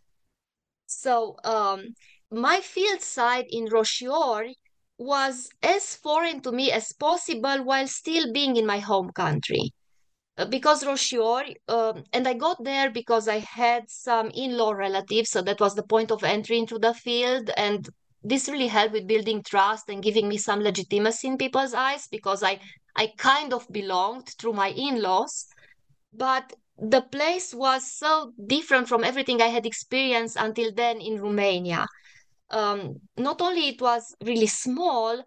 So 0.86 1.36
um, 1.44 1.94
my 2.30 2.60
field 2.60 3.02
site 3.02 3.46
in 3.50 3.68
Roșiori 3.68 4.54
was 5.00 5.48
as 5.62 5.96
foreign 5.96 6.42
to 6.42 6.52
me 6.52 6.70
as 6.70 6.92
possible 6.92 7.64
while 7.64 7.88
still 7.88 8.30
being 8.34 8.56
in 8.56 8.66
my 8.66 8.78
home 8.78 9.10
country. 9.12 9.72
Uh, 10.36 10.44
because 10.44 10.84
Roșiori, 10.84 11.54
uh, 11.68 11.94
and 12.12 12.28
I 12.28 12.34
got 12.34 12.62
there 12.62 12.90
because 12.90 13.26
I 13.26 13.38
had 13.38 13.88
some 13.88 14.28
in-law 14.28 14.72
relatives, 14.72 15.30
so 15.30 15.40
that 15.40 15.58
was 15.58 15.74
the 15.74 15.82
point 15.82 16.10
of 16.10 16.22
entry 16.22 16.58
into 16.58 16.78
the 16.78 16.92
field, 16.92 17.50
and 17.56 17.88
this 18.22 18.50
really 18.50 18.66
helped 18.66 18.92
with 18.92 19.06
building 19.06 19.42
trust 19.42 19.88
and 19.88 20.02
giving 20.02 20.28
me 20.28 20.36
some 20.36 20.60
legitimacy 20.60 21.28
in 21.28 21.38
people's 21.38 21.72
eyes 21.72 22.06
because 22.10 22.42
I 22.42 22.60
I 22.94 23.14
kind 23.16 23.54
of 23.54 23.66
belonged 23.72 24.28
through 24.38 24.52
my 24.52 24.68
in-laws, 24.68 25.46
but 26.12 26.52
the 26.76 27.00
place 27.00 27.54
was 27.54 27.90
so 27.90 28.32
different 28.46 28.86
from 28.86 29.02
everything 29.02 29.40
I 29.40 29.46
had 29.46 29.64
experienced 29.64 30.36
until 30.38 30.72
then 30.74 31.00
in 31.00 31.22
Romania. 31.22 31.86
Um, 32.50 33.00
not 33.16 33.40
only 33.40 33.68
it 33.68 33.80
was 33.80 34.14
really 34.24 34.46
small, 34.46 35.22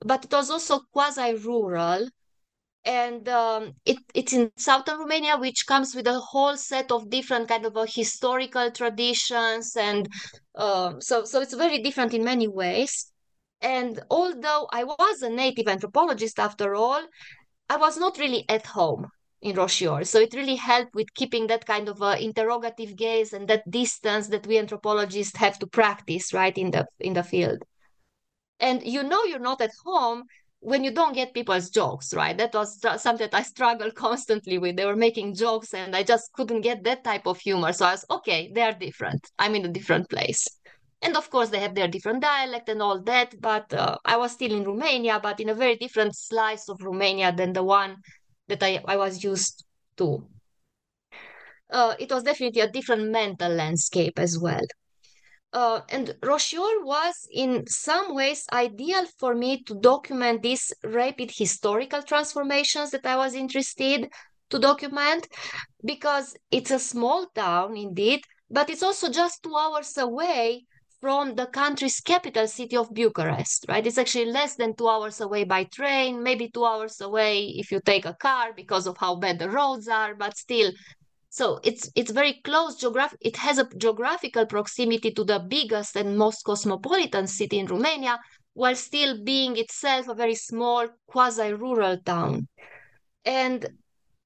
but 0.00 0.24
it 0.24 0.32
was 0.32 0.50
also 0.50 0.80
quasi-rural 0.92 2.08
and 2.84 3.28
um, 3.28 3.72
it, 3.84 3.98
it's 4.14 4.32
in 4.32 4.50
southern 4.56 5.00
Romania, 5.00 5.36
which 5.36 5.66
comes 5.66 5.94
with 5.94 6.06
a 6.06 6.20
whole 6.20 6.56
set 6.56 6.92
of 6.92 7.10
different 7.10 7.48
kind 7.48 7.66
of 7.66 7.76
uh, 7.76 7.84
historical 7.88 8.70
traditions, 8.70 9.76
and 9.76 10.08
um, 10.54 11.00
so 11.00 11.24
so 11.24 11.40
it's 11.40 11.54
very 11.54 11.82
different 11.82 12.14
in 12.14 12.24
many 12.24 12.46
ways. 12.46 13.10
And 13.60 14.00
although 14.10 14.68
I 14.72 14.84
was 14.84 15.22
a 15.22 15.30
native 15.30 15.66
anthropologist 15.66 16.38
after 16.38 16.76
all, 16.76 17.02
I 17.68 17.76
was 17.76 17.96
not 17.96 18.18
really 18.18 18.44
at 18.48 18.66
home 18.66 19.08
in 19.40 19.54
Roșiori. 19.56 20.06
So 20.06 20.18
it 20.18 20.34
really 20.34 20.56
helped 20.56 20.94
with 20.94 21.12
keeping 21.14 21.46
that 21.48 21.66
kind 21.66 21.88
of 21.88 22.00
uh, 22.02 22.16
interrogative 22.18 22.96
gaze 22.96 23.32
and 23.32 23.46
that 23.48 23.70
distance 23.70 24.28
that 24.28 24.46
we 24.46 24.58
anthropologists 24.58 25.36
have 25.36 25.58
to 25.58 25.66
practice 25.66 26.32
right 26.32 26.56
in 26.56 26.70
the 26.70 26.86
in 26.98 27.12
the 27.14 27.22
field. 27.22 27.62
And 28.58 28.82
you 28.82 29.02
know 29.02 29.24
you're 29.24 29.38
not 29.38 29.60
at 29.60 29.72
home 29.84 30.24
when 30.60 30.82
you 30.82 30.90
don't 30.90 31.14
get 31.14 31.34
people's 31.34 31.70
jokes, 31.70 32.14
right? 32.14 32.36
That 32.36 32.54
was 32.54 32.80
something 32.80 33.28
that 33.28 33.34
I 33.34 33.42
struggled 33.42 33.94
constantly 34.06 34.58
with. 34.58 34.76
They 34.76 34.86
were 34.86 34.96
making 34.96 35.34
jokes 35.34 35.74
and 35.74 35.94
I 35.94 36.02
just 36.02 36.32
couldn't 36.32 36.62
get 36.62 36.82
that 36.84 37.04
type 37.04 37.26
of 37.26 37.38
humor. 37.38 37.72
So 37.72 37.86
I 37.86 37.92
was, 37.92 38.04
okay, 38.10 38.50
they 38.52 38.62
are 38.62 38.72
different. 38.72 39.30
I'm 39.38 39.54
in 39.54 39.66
a 39.66 39.68
different 39.68 40.08
place. 40.08 40.46
And 41.02 41.16
of 41.16 41.30
course, 41.30 41.50
they 41.50 41.60
have 41.60 41.74
their 41.74 41.88
different 41.88 42.22
dialect 42.22 42.68
and 42.68 42.80
all 42.80 43.00
that. 43.02 43.38
But 43.40 43.72
uh, 43.74 43.98
I 44.04 44.16
was 44.16 44.32
still 44.32 44.52
in 44.52 44.64
Romania, 44.64 45.20
but 45.22 45.40
in 45.40 45.50
a 45.50 45.54
very 45.54 45.76
different 45.76 46.16
slice 46.16 46.68
of 46.68 46.82
Romania 46.82 47.32
than 47.32 47.52
the 47.52 47.62
one 47.62 47.98
that 48.48 48.62
I, 48.62 48.82
I 48.86 48.96
was 48.96 49.22
used 49.22 49.64
to. 49.98 50.26
Uh, 51.70 51.94
it 51.98 52.10
was 52.10 52.22
definitely 52.22 52.60
a 52.60 52.70
different 52.70 53.10
mental 53.10 53.52
landscape 53.52 54.18
as 54.18 54.38
well. 54.38 54.64
Uh, 55.52 55.80
and 55.88 56.08
Roșiori 56.20 56.84
was 56.84 57.26
in 57.32 57.66
some 57.66 58.14
ways 58.14 58.44
ideal 58.52 59.06
for 59.18 59.34
me 59.34 59.62
to 59.62 59.74
document 59.80 60.42
these 60.42 60.72
rapid 60.84 61.30
historical 61.34 62.02
transformations 62.02 62.90
that 62.90 63.06
I 63.06 63.16
was 63.16 63.34
interested 63.34 64.10
to 64.50 64.58
document 64.58 65.28
because 65.84 66.36
it's 66.50 66.70
a 66.70 66.78
small 66.78 67.26
town 67.34 67.76
indeed, 67.76 68.20
but 68.50 68.70
it's 68.70 68.82
also 68.82 69.10
just 69.10 69.42
two 69.42 69.56
hours 69.56 69.96
away 69.96 70.66
from 71.06 71.36
the 71.36 71.46
country's 71.46 72.00
capital 72.00 72.48
city 72.48 72.76
of 72.76 72.92
Bucharest, 72.92 73.64
right? 73.68 73.86
It's 73.86 73.96
actually 73.96 74.24
less 74.24 74.56
than 74.56 74.74
two 74.74 74.88
hours 74.88 75.20
away 75.20 75.44
by 75.44 75.62
train, 75.62 76.20
maybe 76.20 76.48
two 76.48 76.64
hours 76.64 77.00
away 77.00 77.44
if 77.46 77.70
you 77.70 77.80
take 77.80 78.04
a 78.04 78.14
car 78.14 78.52
because 78.56 78.88
of 78.88 78.96
how 78.98 79.14
bad 79.14 79.38
the 79.38 79.48
roads 79.48 79.86
are, 79.86 80.16
but 80.16 80.36
still 80.36 80.72
so 81.28 81.60
it's 81.62 81.88
it's 81.94 82.10
very 82.10 82.40
close 82.42 82.74
geographic. 82.74 83.20
It 83.22 83.36
has 83.36 83.58
a 83.58 83.68
geographical 83.76 84.46
proximity 84.46 85.12
to 85.12 85.22
the 85.22 85.38
biggest 85.38 85.94
and 85.94 86.18
most 86.18 86.42
cosmopolitan 86.42 87.28
city 87.28 87.60
in 87.60 87.66
Romania, 87.66 88.18
while 88.54 88.74
still 88.74 89.22
being 89.22 89.56
itself 89.56 90.08
a 90.08 90.14
very 90.14 90.34
small 90.34 90.88
quasi-rural 91.06 91.98
town. 92.04 92.48
And 93.24 93.64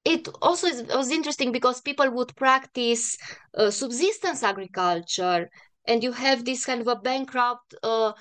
it 0.02 0.28
also 0.40 0.66
is, 0.66 0.82
was 0.84 1.10
interesting 1.10 1.52
because 1.52 1.82
people 1.82 2.10
would 2.10 2.34
practice 2.36 3.18
uh, 3.54 3.70
subsistence 3.70 4.42
agriculture, 4.42 5.50
and 5.86 6.02
you 6.02 6.12
have 6.12 6.44
this 6.44 6.64
kind 6.64 6.80
of 6.80 6.88
a 6.88 6.96
bankrupt 6.96 7.74
uh, 7.82 8.12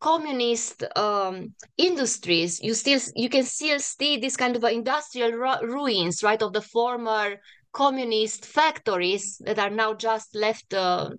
communist 0.00 0.84
um, 0.96 1.54
industries 1.76 2.60
you 2.62 2.72
still 2.72 3.00
you 3.16 3.28
can 3.28 3.42
still 3.44 3.80
see 3.80 4.16
this 4.16 4.36
kind 4.36 4.54
of 4.56 4.62
industrial 4.64 5.32
ru- 5.32 5.66
ruins 5.66 6.22
right 6.22 6.42
of 6.42 6.52
the 6.52 6.62
former 6.62 7.36
communist 7.72 8.46
factories 8.46 9.40
that 9.44 9.58
are 9.58 9.70
now 9.70 9.92
just 9.92 10.34
left 10.34 10.72
uh, 10.72 11.10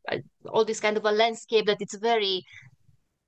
all 0.47 0.65
this 0.65 0.79
kind 0.79 0.97
of 0.97 1.05
a 1.05 1.11
landscape 1.11 1.65
that 1.65 1.81
it's 1.81 1.97
very 1.97 2.43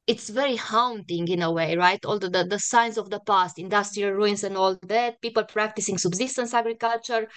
it's 0.08 0.30
very 0.30 0.56
haunting 0.56 1.28
in 1.28 1.42
a 1.42 1.52
way 1.52 1.76
right? 1.76 2.04
All 2.06 2.20
the, 2.20 2.30
the, 2.30 2.44
the 2.44 2.60
signs 2.60 2.98
of 2.98 3.10
the 3.10 3.20
past 3.22 3.60
industrial 3.60 4.12
ruins 4.12 4.44
and 4.44 4.58
all 4.58 4.78
that 4.84 5.22
people 5.22 5.44
practicing 5.44 5.98
subsistence 5.98 6.54
agriculture 6.54 7.28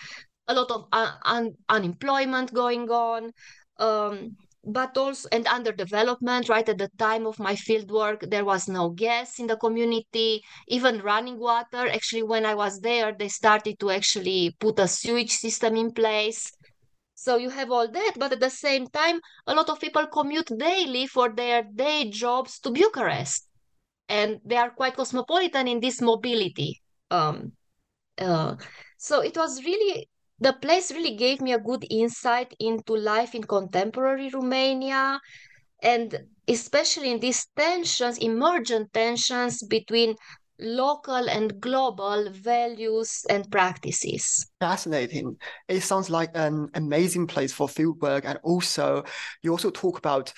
a 0.49 0.55
lot 0.55 0.71
of 0.71 0.87
un- 0.93 1.19
un- 1.25 1.55
unemployment 1.69 2.53
going 2.53 2.91
on 2.91 3.33
um, 3.79 4.37
but 4.67 4.97
also 4.97 5.29
and 5.33 5.47
under 5.47 5.73
development 5.73 6.49
right 6.49 6.69
at 6.69 6.79
the 6.79 6.91
time 6.99 7.27
of 7.27 7.39
my 7.39 7.55
field 7.55 7.91
work 7.91 8.21
there 8.29 8.45
was 8.45 8.69
no 8.69 8.91
gas 8.91 9.39
in 9.39 9.47
the 9.47 9.57
community 9.57 10.43
even 10.69 11.01
running 11.01 11.39
water 11.39 11.89
actually 11.89 12.23
when 12.23 12.45
i 12.47 12.55
was 12.55 12.81
there 12.81 13.13
they 13.13 13.29
started 13.29 13.79
to 13.79 13.91
actually 13.91 14.55
put 14.61 14.79
a 14.79 14.89
sewage 14.89 15.33
system 15.33 15.77
in 15.77 15.93
place 15.93 16.51
So 17.15 17.37
you 17.37 17.51
have 17.51 17.71
all 17.71 17.89
that, 17.89 18.13
but 18.17 18.33
at 18.33 18.41
the 18.41 18.51
same 18.51 18.87
time, 18.89 19.21
a 19.47 19.55
lot 19.55 19.71
of 19.71 19.81
people 19.81 20.07
commute 20.07 20.51
daily 20.59 21.07
for 21.07 21.31
their 21.31 21.63
day 21.63 22.11
jobs 22.11 22.59
to 22.61 22.71
Bucharest. 22.71 23.49
And 24.09 24.41
they 24.45 24.57
are 24.57 24.71
quite 24.71 24.97
cosmopolitan 24.97 25.69
in 25.69 25.81
this 25.81 26.01
mobility. 26.01 26.83
Um, 27.11 27.53
uh, 28.19 28.57
so 28.99 29.21
it 29.21 29.37
was 29.37 29.65
really, 29.65 30.09
the 30.45 30.53
place 30.53 30.93
really 30.93 31.17
gave 31.17 31.41
me 31.41 31.55
a 31.55 31.59
good 31.59 31.85
insight 31.91 32.55
into 32.61 32.95
life 32.95 33.35
in 33.35 33.43
contemporary 33.43 34.29
Romania 34.29 35.19
and 35.83 36.19
especially 36.47 37.11
in 37.11 37.19
these 37.19 37.47
tensions, 37.57 38.19
emergent 38.19 38.93
tensions 38.93 39.63
between 39.63 40.15
local 40.61 41.29
and 41.31 41.61
global 41.61 42.29
values 42.31 43.25
and 43.31 43.51
practices. 43.51 44.47
Fascinating. 44.61 45.37
It 45.67 45.81
sounds 45.83 46.11
like 46.11 46.31
an 46.35 46.69
amazing 46.75 47.27
place 47.27 47.53
for 47.53 47.67
fieldwork. 47.67 48.25
And 48.25 48.39
also, 48.43 49.03
you 49.43 49.51
also 49.51 49.71
talk 49.71 49.99
about 49.99 50.33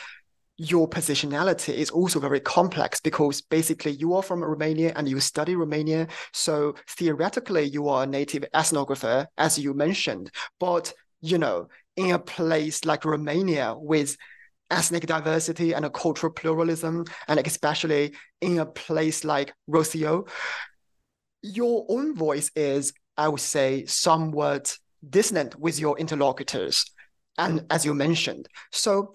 your 0.58 0.88
positionality 0.88 1.74
is 1.74 1.90
also 1.90 2.18
very 2.18 2.40
complex 2.40 3.00
because 3.00 3.42
basically 3.42 3.92
you 3.92 4.14
are 4.14 4.22
from 4.22 4.42
Romania 4.42 4.92
and 4.96 5.08
you 5.08 5.20
study 5.20 5.54
Romania. 5.54 6.08
So 6.32 6.74
theoretically, 6.88 7.64
you 7.64 7.88
are 7.88 8.04
a 8.04 8.06
native 8.06 8.44
ethnographer, 8.54 9.26
as 9.36 9.58
you 9.58 9.74
mentioned. 9.74 10.30
But, 10.58 10.92
you 11.20 11.38
know, 11.38 11.68
in 11.96 12.12
a 12.12 12.18
place 12.18 12.84
like 12.84 13.04
Romania 13.04 13.74
with 13.76 14.16
ethnic 14.70 15.06
diversity 15.06 15.74
and 15.74 15.84
a 15.84 15.90
cultural 15.90 16.32
pluralism, 16.32 17.04
and 17.28 17.38
especially 17.38 18.14
in 18.40 18.58
a 18.58 18.66
place 18.66 19.24
like 19.24 19.52
Roșiori, 19.70 20.28
your 21.42 21.86
own 21.88 22.14
voice 22.14 22.50
is, 22.56 22.92
I 23.16 23.28
would 23.28 23.40
say, 23.40 23.84
somewhat 23.84 24.76
dissonant 25.08 25.58
with 25.58 25.78
your 25.78 25.98
interlocutors. 25.98 26.86
And 27.38 27.66
as 27.70 27.84
you 27.84 27.94
mentioned, 27.94 28.48
so 28.72 29.12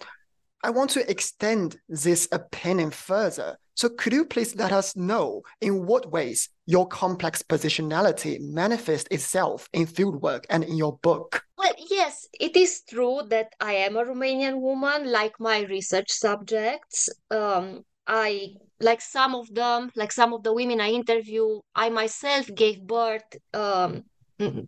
I 0.62 0.70
want 0.70 0.90
to 0.90 1.10
extend 1.10 1.76
this 1.88 2.28
opinion 2.30 2.90
further. 2.92 3.58
So 3.74 3.88
could 3.88 4.12
you 4.12 4.24
please 4.24 4.54
let 4.54 4.70
us 4.70 4.94
know 4.94 5.42
in 5.60 5.86
what 5.86 6.12
ways 6.12 6.48
your 6.66 6.86
complex 6.86 7.42
positionality 7.42 8.38
manifests 8.40 9.08
itself 9.10 9.68
in 9.72 9.86
fieldwork 9.86 10.44
and 10.50 10.62
in 10.62 10.76
your 10.76 10.98
book? 10.98 11.42
Well, 11.58 11.72
yes, 11.90 12.28
it 12.38 12.56
is 12.56 12.82
true 12.88 13.22
that 13.30 13.48
I 13.60 13.72
am 13.74 13.96
a 13.96 14.04
Romanian 14.04 14.60
woman, 14.60 15.10
like 15.10 15.40
my 15.40 15.62
research 15.62 16.10
subjects. 16.10 17.08
Um, 17.30 17.84
I 18.06 18.54
like 18.80 19.00
some 19.00 19.34
of 19.34 19.52
them, 19.54 19.90
like 19.96 20.12
some 20.12 20.32
of 20.32 20.42
the 20.42 20.52
women 20.52 20.80
I 20.80 20.90
interview, 20.90 21.60
I 21.74 21.88
myself 21.88 22.50
gave 22.54 22.86
birth 22.86 23.24
um, 23.54 24.04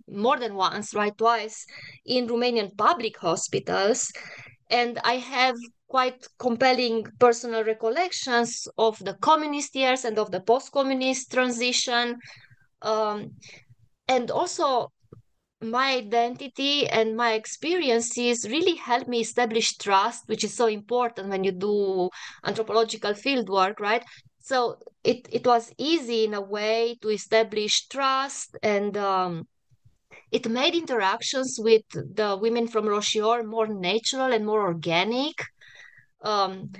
more 0.08 0.38
than 0.38 0.54
once, 0.54 0.94
right, 0.94 1.16
twice, 1.16 1.66
in 2.06 2.26
Romanian 2.26 2.76
public 2.76 3.18
hospitals. 3.18 4.12
And 4.74 4.98
I 5.04 5.18
have 5.18 5.56
quite 5.86 6.26
compelling 6.40 7.06
personal 7.20 7.62
recollections 7.62 8.66
of 8.76 8.98
the 8.98 9.14
communist 9.28 9.76
years 9.76 10.04
and 10.04 10.18
of 10.18 10.32
the 10.32 10.40
post-communist 10.40 11.30
transition. 11.30 12.18
Um, 12.82 13.36
and 14.08 14.32
also 14.32 14.90
my 15.60 15.94
identity 15.94 16.88
and 16.88 17.16
my 17.16 17.34
experiences 17.34 18.50
really 18.50 18.74
helped 18.74 19.08
me 19.08 19.20
establish 19.20 19.76
trust 19.76 20.24
which 20.26 20.42
is 20.42 20.52
so 20.52 20.66
important 20.66 21.28
when 21.28 21.44
you 21.44 21.52
do 21.52 22.10
anthropological 22.44 23.12
fieldwork 23.12 23.78
right? 23.78 24.04
So 24.40 24.76
it, 25.04 25.28
it 25.30 25.46
was 25.46 25.72
easy 25.78 26.24
in 26.24 26.34
a 26.34 26.40
way 26.40 26.98
to 27.00 27.08
establish 27.08 27.86
trust 27.86 28.56
and 28.62 28.96
um, 28.96 29.46
it 30.36 30.44
made 30.50 30.74
interactions 30.74 31.50
with 31.58 31.86
the 31.92 32.30
women 32.44 32.66
from 32.68 32.84
Roșior 32.86 33.44
more 33.44 33.68
natural 33.68 34.30
and 34.36 34.44
more 34.44 34.62
organic 34.72 35.36
um, 36.22 36.70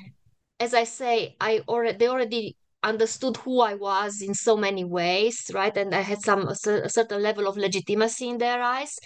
as 0.60 0.74
I 0.74 0.84
say, 0.84 1.36
I 1.40 1.60
already 1.68 1.98
they 1.98 2.08
already 2.08 2.56
understood 2.82 3.36
who 3.38 3.60
I 3.60 3.74
was 3.74 4.20
in 4.20 4.34
so 4.34 4.56
many 4.56 4.84
ways, 4.84 5.50
right? 5.54 5.76
And 5.76 5.94
I 5.94 6.00
had 6.00 6.22
some 6.22 6.48
a, 6.48 6.54
certain 6.54 7.22
level 7.22 7.46
of 7.46 7.56
legitimacy 7.56 8.28
in 8.28 8.38
their 8.38 8.62
eyes. 8.62 8.98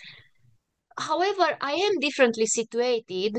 However, 0.98 1.56
I 1.60 1.72
am 1.72 2.00
differently 2.00 2.46
situated 2.46 3.38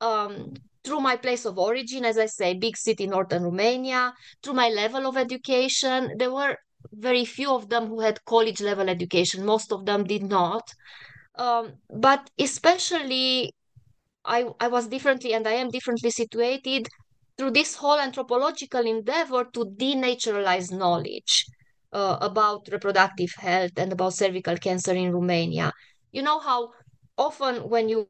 um, 0.00 0.54
through 0.84 1.00
my 1.00 1.16
place 1.16 1.44
of 1.44 1.58
origin, 1.58 2.04
as 2.04 2.18
I 2.18 2.26
say, 2.26 2.54
big 2.54 2.76
city, 2.76 3.06
northern 3.06 3.42
Romania, 3.42 4.12
through 4.42 4.54
my 4.54 4.68
level 4.68 5.06
of 5.06 5.16
education. 5.16 6.12
There 6.16 6.32
were 6.32 6.56
very 6.92 7.24
few 7.24 7.52
of 7.54 7.68
them 7.68 7.86
who 7.86 8.00
had 8.00 8.24
college 8.24 8.60
level 8.60 8.88
education. 8.88 9.44
Most 9.44 9.72
of 9.72 9.86
them 9.86 10.04
did 10.04 10.22
not. 10.24 10.68
Um, 11.36 11.74
but 11.90 12.30
especially 12.38 13.52
I, 14.24 14.46
I 14.60 14.68
was 14.68 14.88
differently 14.88 15.32
and 15.34 15.46
I 15.46 15.52
am 15.52 15.70
differently 15.70 16.10
situated 16.10 16.88
through 17.38 17.52
this 17.52 17.76
whole 17.76 17.98
anthropological 17.98 18.86
endeavor 18.86 19.44
to 19.52 19.64
denaturalize 19.78 20.72
knowledge 20.72 21.46
uh, 21.92 22.18
about 22.20 22.68
reproductive 22.72 23.30
health 23.38 23.72
and 23.76 23.92
about 23.92 24.14
cervical 24.14 24.56
cancer 24.56 24.92
in 24.92 25.12
Romania. 25.12 25.72
You 26.12 26.22
know 26.22 26.40
how 26.40 26.70
often 27.16 27.68
when 27.68 27.88
you 27.88 28.08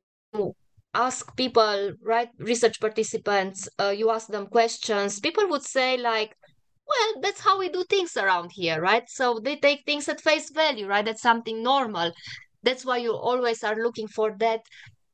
ask 0.94 1.36
people, 1.36 1.92
right, 2.02 2.28
research 2.38 2.80
participants, 2.80 3.68
uh, 3.80 3.90
you 3.96 4.10
ask 4.10 4.28
them 4.28 4.46
questions, 4.46 5.20
people 5.20 5.48
would 5.48 5.62
say 5.62 5.96
like, 5.96 6.34
well, 6.90 7.22
that's 7.22 7.40
how 7.40 7.58
we 7.58 7.68
do 7.68 7.84
things 7.84 8.16
around 8.16 8.50
here, 8.52 8.80
right? 8.80 9.04
So 9.08 9.40
they 9.42 9.56
take 9.56 9.84
things 9.84 10.08
at 10.08 10.20
face 10.20 10.50
value, 10.50 10.86
right? 10.86 11.04
That's 11.04 11.22
something 11.22 11.62
normal. 11.62 12.12
That's 12.62 12.84
why 12.84 12.98
you 12.98 13.12
always 13.14 13.62
are 13.64 13.76
looking 13.76 14.08
for 14.08 14.34
that 14.38 14.60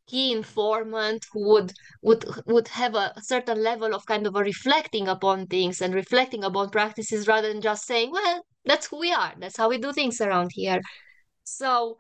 key 0.08 0.32
informant 0.32 1.26
who 1.32 1.48
would 1.48 1.72
would 2.02 2.24
would 2.46 2.68
have 2.68 2.94
a 2.94 3.12
certain 3.20 3.62
level 3.62 3.94
of 3.94 4.06
kind 4.06 4.26
of 4.26 4.36
a 4.36 4.40
reflecting 4.40 5.08
upon 5.08 5.46
things 5.46 5.80
and 5.80 5.94
reflecting 5.94 6.44
upon 6.44 6.70
practices 6.70 7.26
rather 7.26 7.48
than 7.52 7.60
just 7.60 7.84
saying 7.86 8.12
well 8.12 8.40
that's 8.64 8.86
who 8.86 9.00
we 9.00 9.12
are 9.12 9.34
that's 9.38 9.56
how 9.56 9.68
we 9.68 9.78
do 9.78 9.92
things 9.92 10.20
around 10.20 10.50
here 10.52 10.80
so 11.42 11.96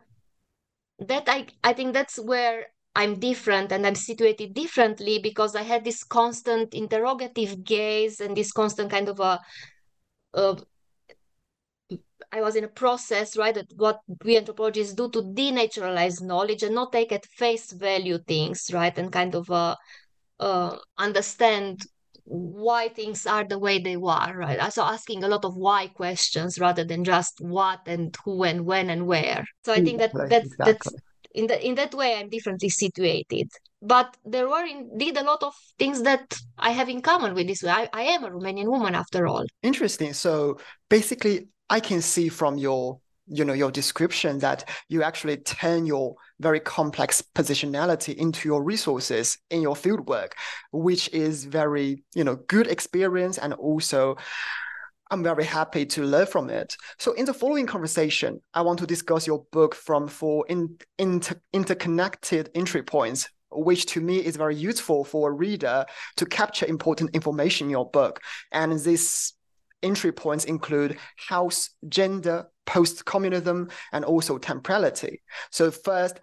that 1.00 1.24
i 1.28 1.46
i 1.64 1.72
think 1.72 1.92
that's 1.92 2.16
where 2.16 2.66
i'm 2.96 3.18
different 3.20 3.70
and 3.72 3.86
i'm 3.86 3.94
situated 3.94 4.54
differently 4.54 5.18
because 5.22 5.54
i 5.54 5.62
had 5.62 5.84
this 5.84 6.02
constant 6.02 6.74
interrogative 6.74 7.62
gaze 7.64 8.20
and 8.20 8.36
this 8.36 8.52
constant 8.52 8.90
kind 8.90 9.08
of 9.08 9.20
a, 9.20 9.38
a 10.34 10.56
I 12.32 12.40
was 12.40 12.56
in 12.56 12.64
a 12.64 12.68
process, 12.68 13.36
right, 13.36 13.54
that 13.54 13.72
what 13.76 14.00
we 14.24 14.36
anthropologists 14.36 14.94
do 14.94 15.08
to 15.10 15.22
denaturalize 15.22 16.20
knowledge 16.20 16.62
and 16.62 16.74
not 16.74 16.92
take 16.92 17.12
at 17.12 17.24
face 17.24 17.72
value 17.72 18.18
things, 18.18 18.70
right, 18.72 18.96
and 18.98 19.12
kind 19.12 19.34
of 19.34 19.50
uh, 19.50 19.76
uh, 20.40 20.76
understand 20.98 21.80
why 22.24 22.88
things 22.88 23.26
are 23.26 23.44
the 23.44 23.58
way 23.58 23.78
they 23.78 23.94
are, 23.94 24.36
right? 24.36 24.72
So 24.72 24.82
asking 24.82 25.22
a 25.22 25.28
lot 25.28 25.44
of 25.44 25.56
why 25.56 25.86
questions 25.88 26.58
rather 26.58 26.84
than 26.84 27.04
just 27.04 27.40
what 27.40 27.80
and 27.86 28.14
who 28.24 28.42
and 28.42 28.66
when 28.66 28.90
and 28.90 29.06
where. 29.06 29.44
So 29.64 29.72
I 29.72 29.80
think 29.80 29.98
that 29.98 30.12
that's 30.12 30.32
exactly. 30.32 30.72
that's 30.72 30.94
in 31.36 31.46
the 31.46 31.64
in 31.64 31.74
that 31.76 31.94
way 31.94 32.16
I'm 32.16 32.28
differently 32.28 32.68
situated. 32.68 33.48
But 33.82 34.16
there 34.24 34.48
were 34.48 34.64
indeed 34.64 35.16
a 35.16 35.22
lot 35.22 35.42
of 35.42 35.54
things 35.78 36.02
that 36.02 36.38
I 36.58 36.70
have 36.70 36.88
in 36.88 37.02
common 37.02 37.34
with 37.34 37.46
this. 37.46 37.62
I, 37.62 37.88
I 37.92 38.02
am 38.14 38.24
a 38.24 38.30
Romanian 38.30 38.66
woman 38.66 38.94
after 38.94 39.26
all. 39.26 39.44
Interesting. 39.62 40.12
So 40.14 40.58
basically 40.88 41.48
I 41.68 41.80
can 41.80 42.00
see 42.00 42.28
from 42.28 42.58
your 42.58 42.98
you 43.28 43.44
know 43.44 43.52
your 43.52 43.70
description 43.70 44.38
that 44.38 44.68
you 44.88 45.02
actually 45.02 45.36
turn 45.38 45.84
your 45.84 46.14
very 46.40 46.60
complex 46.60 47.22
positionality 47.34 48.14
into 48.14 48.48
your 48.48 48.62
resources 48.62 49.36
in 49.50 49.60
your 49.60 49.74
fieldwork 49.74 50.32
which 50.70 51.08
is 51.12 51.44
very 51.44 52.04
you 52.14 52.22
know 52.22 52.36
good 52.46 52.68
experience 52.68 53.36
and 53.36 53.52
also 53.54 54.16
i'm 55.10 55.22
very 55.22 55.44
happy 55.44 55.86
to 55.86 56.02
learn 56.02 56.26
from 56.26 56.50
it 56.50 56.76
so 56.98 57.12
in 57.12 57.24
the 57.24 57.34
following 57.34 57.66
conversation 57.66 58.40
i 58.54 58.60
want 58.60 58.78
to 58.78 58.86
discuss 58.86 59.26
your 59.26 59.44
book 59.52 59.74
from 59.74 60.08
four 60.08 60.44
in, 60.48 60.76
inter, 60.98 61.40
interconnected 61.52 62.50
entry 62.54 62.82
points 62.82 63.28
which 63.50 63.86
to 63.86 64.00
me 64.00 64.18
is 64.18 64.36
very 64.36 64.56
useful 64.56 65.04
for 65.04 65.30
a 65.30 65.32
reader 65.32 65.86
to 66.16 66.26
capture 66.26 66.66
important 66.66 67.10
information 67.14 67.66
in 67.66 67.70
your 67.70 67.88
book 67.90 68.20
and 68.52 68.78
these 68.80 69.34
entry 69.82 70.12
points 70.12 70.44
include 70.44 70.98
house, 71.16 71.70
gender, 71.88 72.46
post-communism, 72.66 73.68
and 73.92 74.04
also 74.04 74.38
temporality. 74.38 75.22
So 75.50 75.70
first, 75.70 76.20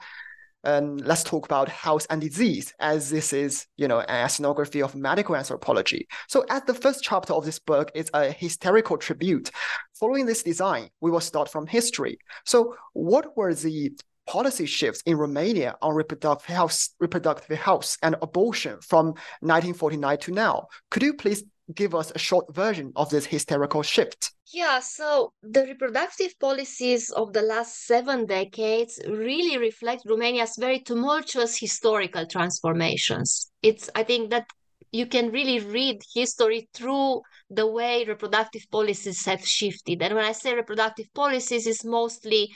um, 0.64 0.98
let's 0.98 1.24
talk 1.24 1.46
about 1.46 1.70
health 1.70 2.08
and 2.10 2.22
disease, 2.22 2.74
as 2.80 3.10
this 3.10 3.34
is, 3.34 3.66
you 3.78 3.88
know, 3.88 4.00
an 4.00 4.26
ethnography 4.26 4.82
of 4.82 4.96
medical 4.96 5.36
anthropology. 5.36 6.08
So, 6.28 6.46
as 6.50 6.64
the 6.64 6.74
first 6.74 7.04
chapter 7.04 7.34
of 7.34 7.46
this 7.46 7.60
book 7.60 7.92
is 7.94 8.10
a 8.14 8.32
historical 8.32 8.98
tribute, 8.98 9.52
following 9.94 10.26
this 10.26 10.44
design, 10.44 10.90
we 11.02 11.12
will 11.12 11.20
start 11.20 11.50
from 11.50 11.68
history. 11.68 12.18
So, 12.46 12.76
what 12.94 13.36
were 13.36 13.54
the 13.54 13.92
policy 14.26 14.66
shifts 14.66 15.02
in 15.06 15.18
Romania 15.18 15.76
on 15.82 15.94
reproductive 15.94 16.48
health, 16.48 16.90
reproductive 17.00 17.58
health 17.58 17.98
and 18.02 18.16
abortion 18.22 18.80
from 18.82 19.08
1949 19.42 20.18
to 20.20 20.32
now? 20.32 20.68
Could 20.90 21.04
you 21.04 21.14
please 21.14 21.44
give 21.74 21.96
us 21.96 22.12
a 22.14 22.20
short 22.20 22.54
version 22.54 22.92
of 22.96 23.10
this 23.10 23.26
hysterical 23.26 23.84
shift? 23.84 24.32
Yeah, 24.52 24.80
so 24.80 25.34
the 25.42 25.64
reproductive 25.64 26.38
policies 26.40 27.10
of 27.10 27.34
the 27.34 27.42
last 27.42 27.86
seven 27.86 28.26
decades 28.26 29.00
really 29.08 29.58
reflect 29.58 30.04
Romania's 30.06 30.56
very 30.60 30.80
tumultuous 30.80 31.58
historical 31.58 32.26
transformations. 32.28 33.52
It's, 33.62 33.90
I 33.96 34.04
think 34.04 34.30
that 34.32 34.46
you 34.92 35.08
can 35.08 35.32
really 35.32 35.60
read 35.60 36.02
history 36.14 36.70
through 36.74 37.22
the 37.50 37.66
way 37.66 38.06
reproductive 38.06 38.64
policies 38.72 39.26
have 39.26 39.46
shifted. 39.46 40.02
And 40.02 40.14
when 40.16 40.26
I 40.26 40.34
say 40.34 40.54
reproductive 40.54 41.08
policies, 41.14 41.66
it's 41.66 41.84
mostly 41.84 42.52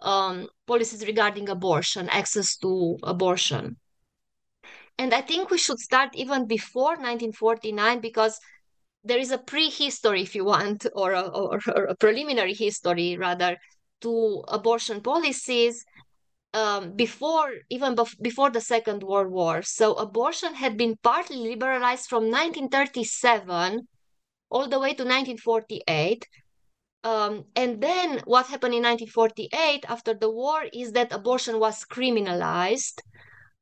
um, 0.00 0.48
policies 0.66 1.06
regarding 1.06 1.48
abortion, 1.48 2.08
access 2.10 2.56
to 2.58 2.98
abortion. 3.02 3.76
And 4.98 5.14
I 5.14 5.20
think 5.20 5.50
we 5.50 5.58
should 5.58 5.78
start 5.78 6.10
even 6.14 6.46
before 6.46 6.96
1949 6.96 8.00
because 8.00 8.38
there 9.04 9.18
is 9.18 9.30
a 9.30 9.38
prehistory, 9.38 10.22
if 10.22 10.34
you 10.34 10.44
want, 10.44 10.86
or 10.94 11.12
a, 11.12 11.22
or, 11.22 11.60
a 11.88 11.94
preliminary 11.94 12.54
history 12.54 13.16
rather, 13.16 13.56
to 14.00 14.44
abortion 14.48 15.00
policies 15.00 15.84
um, 16.52 16.94
before 16.96 17.52
even 17.70 17.94
bef- 17.94 18.20
before 18.20 18.50
the 18.50 18.60
Second 18.60 19.02
World 19.02 19.30
War. 19.30 19.62
So 19.62 19.94
abortion 19.94 20.54
had 20.54 20.76
been 20.76 20.96
partly 21.02 21.36
liberalized 21.36 22.08
from 22.08 22.24
1937 22.24 23.86
all 24.50 24.68
the 24.68 24.78
way 24.78 24.94
to 24.94 25.04
1948. 25.04 26.26
Um, 27.04 27.44
and 27.54 27.80
then 27.80 28.20
what 28.24 28.46
happened 28.46 28.74
in 28.74 28.82
1948 28.82 29.84
after 29.88 30.14
the 30.14 30.30
war 30.30 30.64
is 30.72 30.92
that 30.92 31.12
abortion 31.12 31.60
was 31.60 31.84
criminalized 31.84 33.00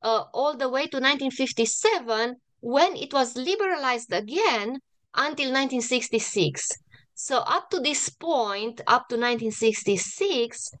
uh, 0.01 0.23
all 0.33 0.55
the 0.55 0.69
way 0.69 0.87
to 0.87 0.97
1957 0.97 2.35
when 2.59 2.95
it 2.95 3.13
was 3.13 3.35
liberalized 3.35 4.11
again 4.13 4.79
until 5.15 5.51
1966. 5.51 6.69
So 7.13 7.37
up 7.39 7.69
to 7.71 7.79
this 7.79 8.09
point, 8.09 8.81
up 8.87 9.07
to 9.09 9.15
1966, 9.15 10.71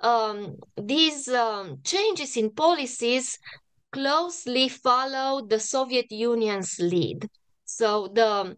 um, 0.00 0.56
these 0.76 1.28
um, 1.28 1.78
changes 1.84 2.36
in 2.36 2.50
policies 2.50 3.38
closely 3.92 4.68
follow 4.68 5.46
the 5.46 5.60
Soviet 5.60 6.06
Union's 6.10 6.78
lead. 6.80 7.28
So 7.64 8.08
the 8.08 8.56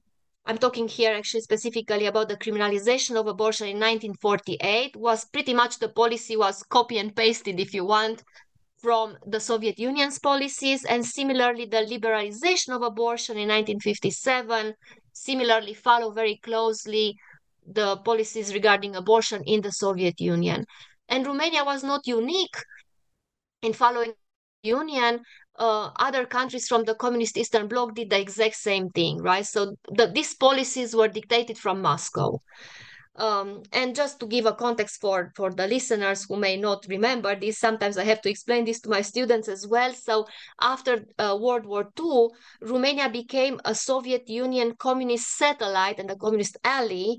I'm 0.48 0.58
talking 0.58 0.86
here 0.86 1.12
actually 1.12 1.40
specifically 1.40 2.06
about 2.06 2.28
the 2.28 2.36
criminalization 2.36 3.16
of 3.16 3.26
abortion 3.26 3.66
in 3.66 3.76
1948 3.76 4.94
was 4.94 5.24
pretty 5.24 5.52
much 5.52 5.80
the 5.80 5.88
policy 5.88 6.36
was 6.36 6.62
copy 6.62 6.98
and 6.98 7.14
pasted, 7.16 7.58
if 7.58 7.74
you 7.74 7.84
want, 7.84 8.22
from 8.78 9.16
the 9.26 9.40
Soviet 9.40 9.78
Union's 9.78 10.18
policies, 10.18 10.84
and 10.84 11.04
similarly 11.04 11.66
the 11.66 11.86
liberalization 11.90 12.74
of 12.74 12.82
abortion 12.82 13.36
in 13.36 13.48
1957 13.48 14.74
similarly 15.12 15.74
follow 15.74 16.10
very 16.12 16.36
closely 16.36 17.16
the 17.66 17.96
policies 17.98 18.52
regarding 18.52 18.94
abortion 18.94 19.42
in 19.46 19.60
the 19.62 19.72
Soviet 19.72 20.20
Union. 20.20 20.64
And 21.08 21.26
Romania 21.26 21.64
was 21.64 21.82
not 21.82 22.06
unique 22.06 22.56
in 23.62 23.72
following 23.72 24.12
the 24.62 24.68
Union. 24.68 25.20
Uh, 25.58 25.90
other 25.98 26.26
countries 26.26 26.68
from 26.68 26.84
the 26.84 26.94
communist 26.94 27.36
Eastern 27.36 27.66
Bloc 27.66 27.94
did 27.94 28.10
the 28.10 28.20
exact 28.20 28.56
same 28.56 28.90
thing, 28.90 29.18
right? 29.22 29.46
So 29.46 29.74
the, 29.88 30.06
these 30.08 30.34
policies 30.34 30.94
were 30.94 31.08
dictated 31.08 31.56
from 31.56 31.80
Moscow. 31.80 32.40
Um, 33.18 33.62
and 33.72 33.94
just 33.94 34.20
to 34.20 34.26
give 34.26 34.46
a 34.46 34.52
context 34.52 35.00
for, 35.00 35.32
for 35.34 35.50
the 35.50 35.66
listeners 35.66 36.26
who 36.28 36.36
may 36.36 36.56
not 36.56 36.84
remember 36.88 37.34
this, 37.34 37.58
sometimes 37.58 37.96
I 37.96 38.04
have 38.04 38.20
to 38.22 38.30
explain 38.30 38.64
this 38.64 38.80
to 38.80 38.90
my 38.90 39.00
students 39.00 39.48
as 39.48 39.66
well. 39.66 39.94
So 39.94 40.26
after 40.60 41.04
uh, 41.18 41.36
World 41.40 41.66
War 41.66 41.90
II, 41.96 42.28
Romania 42.60 43.08
became 43.08 43.60
a 43.64 43.74
Soviet 43.74 44.28
Union 44.28 44.74
communist 44.78 45.36
satellite 45.36 45.98
and 45.98 46.10
a 46.10 46.16
communist 46.16 46.56
ally. 46.64 47.14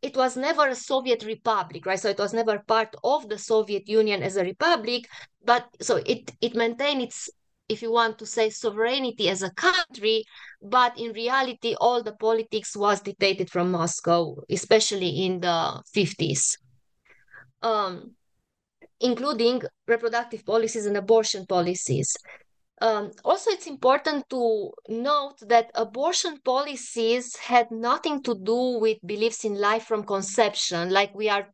It 0.00 0.16
was 0.16 0.36
never 0.36 0.68
a 0.68 0.74
Soviet 0.74 1.24
republic, 1.24 1.86
right? 1.86 1.98
So 1.98 2.08
it 2.08 2.18
was 2.18 2.32
never 2.32 2.58
part 2.60 2.94
of 3.04 3.28
the 3.28 3.38
Soviet 3.38 3.88
Union 3.88 4.22
as 4.22 4.36
a 4.36 4.44
republic, 4.44 5.04
but 5.44 5.68
so 5.80 5.96
it, 5.96 6.32
it 6.40 6.54
maintained 6.54 7.02
its 7.02 7.30
if 7.72 7.82
you 7.82 7.90
want 7.90 8.18
to 8.18 8.26
say 8.26 8.50
sovereignty 8.50 9.28
as 9.28 9.42
a 9.42 9.50
country, 9.52 10.24
but 10.60 10.98
in 10.98 11.12
reality, 11.12 11.74
all 11.80 12.02
the 12.02 12.14
politics 12.16 12.76
was 12.76 13.00
dictated 13.00 13.50
from 13.50 13.70
Moscow, 13.70 14.36
especially 14.50 15.24
in 15.24 15.40
the 15.40 15.82
50s, 15.94 16.58
um, 17.62 18.14
including 19.00 19.62
reproductive 19.86 20.44
policies 20.44 20.86
and 20.86 20.96
abortion 20.96 21.46
policies. 21.46 22.14
Um, 22.80 23.12
also, 23.24 23.50
it's 23.50 23.68
important 23.68 24.28
to 24.30 24.72
note 24.88 25.38
that 25.42 25.70
abortion 25.74 26.38
policies 26.44 27.36
had 27.36 27.70
nothing 27.70 28.22
to 28.24 28.34
do 28.34 28.78
with 28.80 28.98
beliefs 29.06 29.44
in 29.44 29.54
life 29.54 29.84
from 29.84 30.04
conception, 30.04 30.90
like 30.90 31.14
we 31.14 31.28
are 31.28 31.46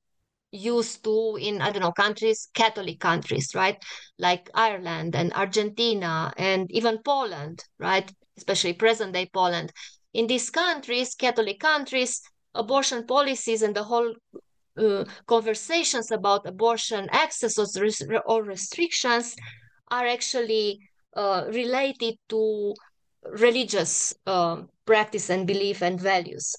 used 0.51 1.05
to 1.05 1.37
in 1.41 1.61
i 1.61 1.71
don't 1.71 1.83
know 1.83 1.93
countries 1.93 2.49
catholic 2.55 2.99
countries 3.01 3.55
right? 3.55 3.83
Like 4.19 4.51
ireland 4.55 5.15
and 5.15 5.33
argentina 5.35 6.33
and 6.37 6.71
even 6.71 6.99
poland 7.05 7.65
right? 7.79 8.11
Especially 8.37 8.73
present 8.73 9.13
day 9.13 9.29
poland. 9.33 9.73
In 10.15 10.27
these 10.27 10.51
countries 10.51 11.15
catholic 11.15 11.61
countries 11.61 12.23
abortion 12.55 13.07
policies 13.07 13.63
and 13.63 13.75
the 13.77 13.85
whole 13.85 14.15
uh, 14.79 15.05
conversations 15.27 16.11
about 16.11 16.47
abortion 16.47 17.09
access 17.13 17.59
or, 17.59 18.43
restrictions 18.43 19.37
are 19.91 20.07
actually 20.07 20.79
uh, 21.17 21.45
related 21.49 22.15
to 22.29 22.75
religious 23.25 24.15
uh, 24.27 24.63
practice 24.87 25.29
and 25.31 25.47
belief 25.47 25.83
and 25.83 26.01
values 26.01 26.55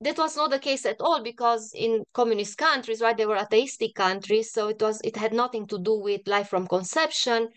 that 0.00 0.18
was 0.18 0.36
not 0.36 0.50
the 0.50 0.58
case 0.58 0.84
at 0.86 1.00
all 1.00 1.22
because 1.22 1.72
in 1.74 2.04
communist 2.12 2.58
countries 2.58 3.00
right 3.00 3.16
they 3.16 3.26
were 3.26 3.36
atheistic 3.36 3.94
countries 3.94 4.52
so 4.52 4.68
it 4.68 4.80
was 4.80 5.00
it 5.02 5.16
had 5.16 5.32
nothing 5.32 5.66
to 5.66 5.78
do 5.78 5.98
with 5.98 6.26
life 6.26 6.48
from 6.48 6.66
conception. 6.66 7.48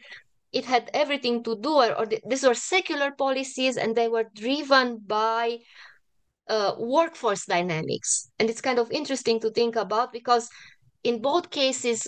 It 0.54 0.64
had 0.66 0.90
everything 0.94 1.44
to 1.44 1.58
do 1.58 1.74
or, 1.74 1.94
or 2.00 2.06
these 2.26 2.44
were 2.44 2.54
secular 2.54 3.12
policies 3.12 3.76
and 3.76 3.96
they 3.96 4.08
were 4.08 4.26
driven 4.34 5.00
by 5.06 5.60
uh, 6.48 6.74
workforce 6.80 7.46
dynamics. 7.46 8.30
And 8.40 8.50
it's 8.50 8.62
kind 8.62 8.80
of 8.80 8.90
interesting 8.92 9.42
to 9.42 9.52
think 9.52 9.76
about 9.76 10.14
because 10.14 10.50
in 11.04 11.22
both 11.22 11.50
cases 11.50 12.08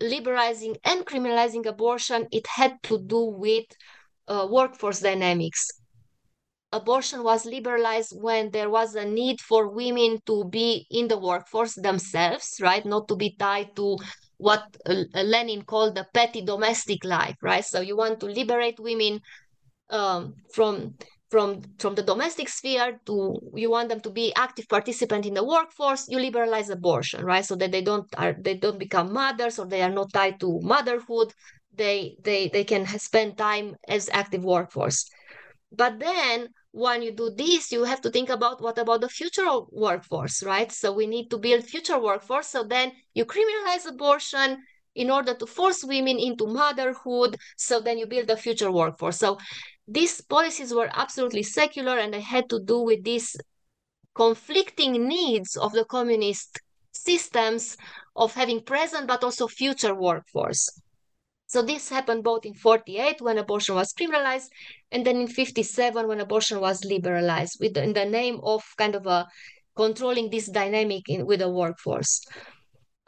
liberalizing 0.00 0.76
and 0.84 1.06
criminalizing 1.06 1.66
abortion 1.66 2.26
it 2.30 2.46
had 2.46 2.80
to 2.84 3.00
do 3.06 3.24
with 3.24 3.64
uh, 4.28 4.46
workforce 4.50 5.00
dynamics 5.00 5.66
abortion 6.72 7.22
was 7.22 7.46
liberalized 7.46 8.12
when 8.20 8.50
there 8.50 8.70
was 8.70 8.94
a 8.94 9.04
need 9.04 9.40
for 9.40 9.68
women 9.68 10.18
to 10.26 10.44
be 10.50 10.86
in 10.90 11.08
the 11.08 11.18
workforce 11.18 11.74
themselves, 11.74 12.56
right? 12.60 12.84
Not 12.84 13.08
to 13.08 13.16
be 13.16 13.34
tied 13.38 13.74
to 13.76 13.96
what 14.36 14.62
Lenin 14.86 15.62
called 15.62 15.94
the 15.94 16.06
petty 16.12 16.42
domestic 16.42 17.04
life, 17.04 17.36
right? 17.42 17.64
So 17.64 17.80
you 17.80 17.96
want 17.96 18.20
to 18.20 18.26
liberate 18.26 18.78
women 18.78 19.20
um, 19.90 20.34
from 20.52 20.94
from 21.30 21.60
from 21.78 21.94
the 21.94 22.02
domestic 22.02 22.48
sphere 22.48 23.00
to 23.04 23.38
you 23.54 23.70
want 23.70 23.90
them 23.90 24.00
to 24.00 24.10
be 24.10 24.32
active 24.34 24.66
participant 24.68 25.26
in 25.26 25.34
the 25.34 25.44
workforce 25.44 26.06
you 26.08 26.18
liberalize 26.18 26.70
abortion 26.70 27.22
right 27.22 27.44
so 27.44 27.54
that 27.54 27.70
they 27.70 27.82
don't 27.82 28.06
are 28.16 28.34
they 28.40 28.54
don't 28.54 28.78
become 28.78 29.12
mothers 29.12 29.58
or 29.58 29.66
they 29.66 29.82
are 29.82 29.90
not 29.90 30.10
tied 30.12 30.40
to 30.40 30.58
motherhood 30.62 31.30
they 31.74 32.16
they 32.22 32.48
they 32.48 32.64
can 32.64 32.86
spend 32.98 33.36
time 33.36 33.74
as 33.88 34.08
active 34.12 34.42
workforce 34.42 35.10
but 35.70 35.98
then 35.98 36.48
when 36.72 37.02
you 37.02 37.12
do 37.12 37.30
this, 37.30 37.72
you 37.72 37.84
have 37.84 38.00
to 38.02 38.10
think 38.10 38.28
about 38.28 38.60
what 38.60 38.78
about 38.78 39.00
the 39.00 39.08
future 39.08 39.46
workforce, 39.70 40.42
right? 40.42 40.70
So 40.70 40.92
we 40.92 41.06
need 41.06 41.30
to 41.30 41.38
build 41.38 41.64
future 41.64 41.98
workforce. 41.98 42.48
So 42.48 42.64
then 42.64 42.92
you 43.14 43.24
criminalize 43.24 43.86
abortion 43.86 44.62
in 44.94 45.10
order 45.10 45.34
to 45.34 45.46
force 45.46 45.84
women 45.84 46.18
into 46.18 46.46
motherhood. 46.46 47.36
So 47.56 47.80
then 47.80 47.98
you 47.98 48.06
build 48.06 48.30
a 48.30 48.36
future 48.36 48.70
workforce. 48.70 49.18
So 49.18 49.38
these 49.86 50.20
policies 50.20 50.74
were 50.74 50.90
absolutely 50.92 51.42
secular 51.42 51.98
and 51.98 52.12
they 52.12 52.20
had 52.20 52.50
to 52.50 52.60
do 52.62 52.80
with 52.80 53.02
these 53.04 53.36
conflicting 54.14 55.06
needs 55.06 55.56
of 55.56 55.72
the 55.72 55.84
communist 55.84 56.60
systems 56.92 57.76
of 58.16 58.34
having 58.34 58.60
present 58.60 59.06
but 59.06 59.24
also 59.24 59.46
future 59.46 59.94
workforce. 59.94 60.68
So 61.48 61.62
this 61.62 61.88
happened 61.88 62.24
both 62.24 62.44
in 62.44 62.52
48 62.52 63.22
when 63.22 63.38
abortion 63.38 63.74
was 63.74 63.94
criminalized 63.94 64.48
and 64.92 65.06
then 65.06 65.16
in 65.16 65.28
57 65.28 66.06
when 66.06 66.20
abortion 66.20 66.60
was 66.60 66.84
liberalized 66.84 67.56
with 67.58 67.74
in 67.78 67.94
the 67.94 68.04
name 68.04 68.38
of 68.42 68.62
kind 68.76 68.94
of 68.94 69.06
a 69.06 69.26
controlling 69.74 70.28
this 70.28 70.50
dynamic 70.50 71.08
in, 71.08 71.24
with 71.24 71.40
the 71.40 71.48
workforce. 71.48 72.20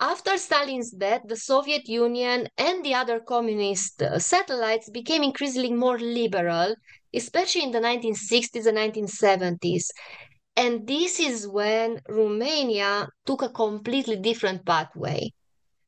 After 0.01 0.39
Stalin's 0.39 0.91
death, 0.91 1.21
the 1.27 1.37
Soviet 1.37 1.87
Union 1.87 2.49
and 2.57 2.83
the 2.83 2.95
other 2.95 3.21
communist 3.21 4.01
uh, 4.03 4.19
satellites 4.19 4.89
became 4.89 5.23
increasingly 5.23 5.75
more 5.75 5.99
liberal, 5.99 6.75
especially 7.13 7.65
in 7.65 7.73
the 7.73 7.81
1960s 7.81 8.65
and 8.65 8.79
1970s. 8.79 9.85
And 10.57 10.87
this 10.87 11.21
is 11.21 11.47
when 11.47 12.01
Romania 12.09 13.09
took 13.27 13.43
a 13.43 13.51
completely 13.51 14.17
different 14.17 14.65
pathway. 14.65 15.33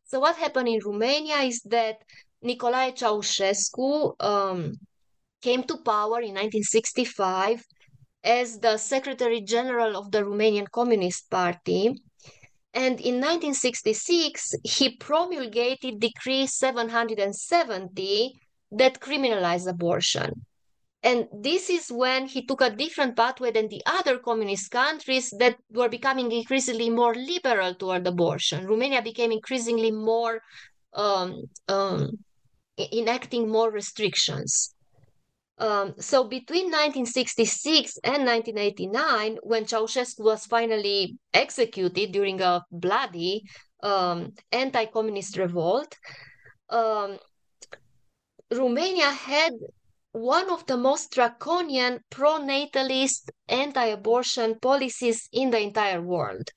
So, 0.05 0.21
what 0.21 0.37
happened 0.37 0.69
in 0.69 0.81
Romania 0.85 1.37
is 1.37 1.63
that 1.71 1.97
Nicolae 2.45 2.93
Ceausescu 2.93 4.15
um, 4.21 4.75
came 5.41 5.63
to 5.65 5.77
power 5.79 6.21
in 6.21 6.35
1965 6.35 7.65
as 8.25 8.59
the 8.59 8.77
Secretary 8.77 9.41
General 9.41 9.97
of 9.97 10.11
the 10.11 10.23
Romanian 10.23 10.71
Communist 10.71 11.31
Party. 11.31 11.95
And 12.75 13.01
in 13.01 13.21
1966, 13.21 14.55
he 14.65 14.97
promulgated 14.97 16.01
Decree 16.01 16.47
770 16.47 18.33
that 18.73 19.01
criminalized 19.01 19.69
abortion. 19.69 20.47
And 21.03 21.27
this 21.33 21.69
is 21.69 21.91
when 21.91 22.27
he 22.27 22.47
took 22.47 22.61
a 22.61 22.71
different 22.71 23.17
pathway 23.17 23.51
than 23.51 23.69
the 23.69 23.83
other 23.87 24.19
communist 24.19 24.71
countries 24.71 25.35
that 25.39 25.57
were 25.71 25.89
becoming 25.89 26.31
increasingly 26.31 26.91
more 26.91 27.15
liberal 27.15 27.75
toward 27.75 28.07
abortion. 28.07 28.67
Romania 28.67 29.03
became 29.03 29.33
increasingly 29.33 29.91
more 29.91 30.41
um, 30.95 31.43
um, 31.69 32.19
enacting 32.79 33.49
more 33.49 33.71
restrictions. 33.71 34.75
Um, 35.59 35.95
so 35.99 36.25
between 36.25 36.67
1966 36.67 37.99
and 38.05 38.25
1989, 38.25 39.39
when 39.43 39.65
Ceausescu 39.65 40.25
was 40.25 40.47
finally 40.47 41.19
executed 41.33 42.13
during 42.13 42.41
a 42.41 42.65
bloody 42.71 43.45
um, 43.83 44.33
anti-communist 44.51 45.37
revolt, 45.37 45.97
um, 46.71 47.19
Romania 48.51 49.11
had 49.11 49.53
one 50.13 50.51
of 50.51 50.67
the 50.67 50.77
most 50.77 51.13
draconian 51.13 52.01
pro-natalist 52.11 53.31
anti-abortion 53.49 54.59
policies 54.61 55.29
in 55.33 55.51
the 55.51 55.61
entire 55.61 56.03
world. 56.03 56.51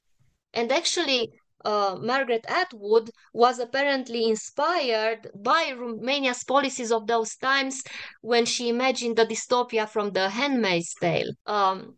And 0.54 0.72
actually, 0.72 1.32
uh, 1.66 1.98
Margaret 2.02 2.46
Atwood 2.48 3.10
was 3.34 3.60
apparently 3.60 4.30
inspired 4.30 5.32
by 5.36 5.74
Romania's 5.76 6.44
policies 6.44 6.92
of 6.92 7.08
those 7.08 7.36
times 7.36 7.84
when 8.22 8.46
she 8.46 8.70
imagined 8.70 9.18
the 9.18 9.26
dystopia 9.26 9.90
from 9.90 10.12
The 10.12 10.30
Handmaid's 10.30 10.94
Tale. 11.02 11.32
Um, 11.46 11.98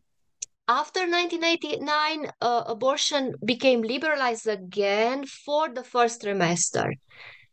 after 0.70 1.02
1989, 1.02 2.32
uh, 2.42 2.64
abortion 2.68 3.36
became 3.46 3.82
liberalized 3.82 4.48
again 4.48 5.26
for 5.26 5.70
the 5.70 5.84
first 5.84 6.22
trimester. 6.22 6.92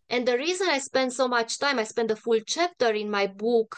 And 0.08 0.26
the 0.26 0.36
reason 0.36 0.68
I 0.68 0.78
spend 0.78 1.12
so 1.12 1.28
much 1.28 1.58
time, 1.58 1.78
I 1.78 1.84
spend 1.84 2.10
a 2.10 2.16
full 2.16 2.40
chapter 2.46 2.90
in 2.92 3.10
my 3.10 3.26
book 3.26 3.76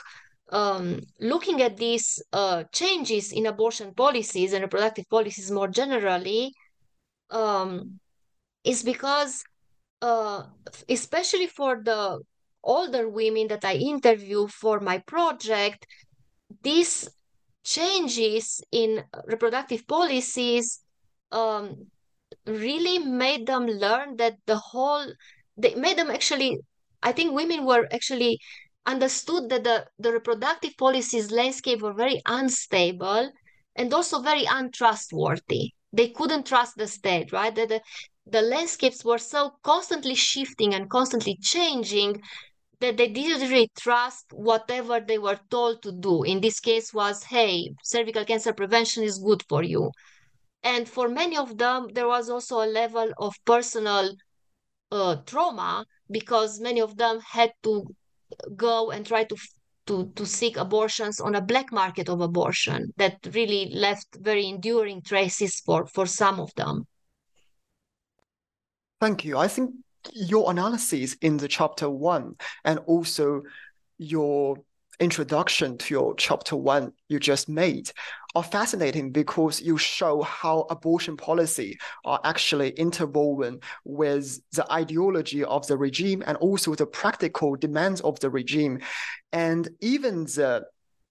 um, 0.50 1.00
looking 1.20 1.62
at 1.62 1.76
these 1.76 2.22
uh, 2.32 2.64
changes 2.72 3.32
in 3.32 3.46
abortion 3.46 3.94
policies 3.94 4.52
and 4.52 4.62
reproductive 4.62 5.08
policies 5.08 5.50
more 5.50 5.68
generally, 5.68 6.52
um, 7.30 7.98
is 8.66 8.82
because, 8.82 9.42
uh, 10.02 10.44
especially 10.88 11.46
for 11.46 11.80
the 11.82 12.20
older 12.62 13.08
women 13.08 13.48
that 13.48 13.64
I 13.64 13.74
interview 13.74 14.48
for 14.48 14.80
my 14.80 14.98
project, 14.98 15.86
these 16.62 17.08
changes 17.64 18.60
in 18.72 19.04
reproductive 19.26 19.86
policies 19.86 20.80
um, 21.32 21.86
really 22.46 22.98
made 22.98 23.46
them 23.46 23.66
learn 23.66 24.16
that 24.16 24.34
the 24.46 24.56
whole 24.56 25.06
they 25.56 25.74
made 25.74 25.98
them 25.98 26.10
actually 26.10 26.58
i 27.02 27.10
think 27.10 27.34
women 27.34 27.64
were 27.64 27.88
actually 27.92 28.38
understood 28.86 29.48
that 29.48 29.64
the, 29.64 29.84
the 29.98 30.12
reproductive 30.12 30.76
policies 30.76 31.30
landscape 31.30 31.82
were 31.82 31.92
very 31.92 32.22
unstable 32.26 33.30
and 33.74 33.92
also 33.92 34.22
very 34.22 34.44
untrustworthy. 34.48 35.72
They 35.92 36.08
couldn't 36.08 36.46
trust 36.46 36.76
the 36.76 36.86
state 36.86 37.32
right? 37.32 37.54
That 37.54 37.68
the, 37.68 37.80
the 38.26 38.42
landscapes 38.42 39.04
were 39.04 39.18
so 39.18 39.52
constantly 39.62 40.14
shifting 40.14 40.74
and 40.74 40.90
constantly 40.90 41.36
changing 41.40 42.20
that 42.80 42.96
they 42.96 43.08
didn't 43.08 43.48
really 43.48 43.70
trust 43.78 44.26
whatever 44.32 45.00
they 45.00 45.18
were 45.18 45.38
told 45.50 45.82
to 45.82 45.92
do. 45.92 46.22
In 46.24 46.40
this 46.40 46.60
case 46.60 46.92
was 46.92 47.22
hey 47.24 47.70
cervical 47.82 48.24
cancer 48.24 48.52
prevention 48.52 49.04
is 49.04 49.18
good 49.18 49.42
for 49.48 49.62
you. 49.62 49.90
And 50.62 50.88
for 50.88 51.08
many 51.08 51.36
of 51.36 51.56
them 51.56 51.88
there 51.94 52.08
was 52.08 52.28
also 52.28 52.62
a 52.62 52.72
level 52.80 53.12
of 53.18 53.34
personal 53.44 54.14
uh, 54.90 55.16
trauma 55.26 55.86
because 56.10 56.60
many 56.60 56.80
of 56.80 56.96
them 56.96 57.20
had 57.20 57.52
to 57.62 57.84
go 58.56 58.90
and 58.90 59.06
try 59.06 59.24
to 59.24 59.36
to 59.86 60.10
to 60.16 60.26
seek 60.26 60.56
abortions 60.56 61.20
on 61.20 61.36
a 61.36 61.40
black 61.40 61.72
market 61.72 62.08
of 62.08 62.20
abortion 62.20 62.92
that 62.96 63.16
really 63.32 63.70
left 63.72 64.08
very 64.20 64.46
enduring 64.46 65.00
traces 65.00 65.60
for 65.60 65.86
for 65.86 66.06
some 66.06 66.40
of 66.40 66.52
them 66.56 66.84
thank 69.00 69.24
you 69.24 69.36
i 69.38 69.48
think 69.48 69.72
your 70.12 70.50
analysis 70.50 71.14
in 71.20 71.36
the 71.36 71.48
chapter 71.48 71.90
one 71.90 72.34
and 72.64 72.78
also 72.86 73.42
your 73.98 74.56
introduction 75.00 75.76
to 75.76 75.94
your 75.94 76.14
chapter 76.14 76.56
one 76.56 76.92
you 77.08 77.18
just 77.18 77.48
made 77.48 77.90
are 78.36 78.42
fascinating 78.42 79.10
because 79.10 79.62
you 79.62 79.78
show 79.78 80.20
how 80.20 80.66
abortion 80.68 81.16
policy 81.16 81.78
are 82.04 82.20
actually 82.24 82.68
interwoven 82.72 83.58
with 83.84 84.38
the 84.52 84.70
ideology 84.70 85.42
of 85.42 85.66
the 85.66 85.76
regime 85.76 86.22
and 86.26 86.36
also 86.36 86.74
the 86.74 86.84
practical 86.84 87.56
demands 87.56 88.02
of 88.02 88.20
the 88.20 88.28
regime. 88.28 88.78
And 89.32 89.66
even 89.80 90.24
the 90.24 90.66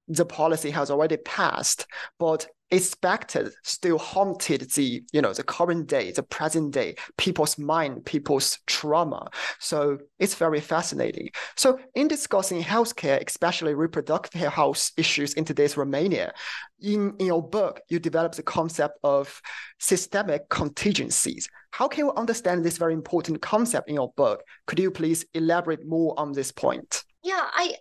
the 0.08 0.26
policy 0.26 0.70
has 0.70 0.92
already 0.92 1.18
passed, 1.18 1.88
but 2.20 2.46
expected 2.72 3.54
still 3.64 3.98
haunted 4.00 4.62
the 4.72 5.04
you 5.14 5.22
know 5.22 5.34
the 5.34 5.44
current 5.44 5.88
day 5.88 6.12
the 6.12 6.24
present 6.24 6.74
day 6.74 6.96
people's 7.18 7.58
mind 7.58 8.04
people's 8.06 8.60
trauma. 8.66 9.28
So 9.60 10.00
it's 10.20 10.36
very 10.36 10.60
fascinating. 10.60 11.30
So 11.56 11.80
in 11.94 12.08
discussing 12.08 12.64
healthcare 12.64 13.24
especially 13.26 13.76
reproductive 13.76 14.42
health 14.42 14.92
issues 14.98 15.34
in 15.34 15.46
today's 15.46 15.78
romania 15.78 16.34
in, 16.82 17.14
in 17.20 17.28
your 17.28 17.48
book 17.48 17.82
you 17.88 18.00
develop 18.00 18.34
the 18.34 18.44
concept 18.44 18.98
of 19.04 19.42
systemic 19.80 20.50
contingencies. 20.50 21.48
How 21.72 21.88
can 21.88 22.06
we 22.08 22.12
understand 22.16 22.64
this 22.64 22.78
very 22.78 22.94
important 22.94 23.42
concept 23.42 23.90
in 23.90 23.96
your 23.96 24.12
book? 24.16 24.44
Could 24.66 24.80
you 24.80 24.90
please 24.90 25.26
elaborate 25.34 25.86
more 25.86 26.14
on 26.18 26.32
this 26.32 26.52
point? 26.52 27.04
Yeah 27.24 27.48
i 27.54 27.76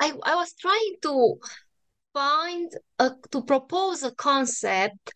i, 0.00 0.12
I 0.24 0.34
was 0.34 0.54
trying 0.54 0.96
to 1.02 1.38
find 2.18 2.72
a, 2.98 3.12
to 3.30 3.42
propose 3.44 4.02
a 4.02 4.10
concept 4.10 5.12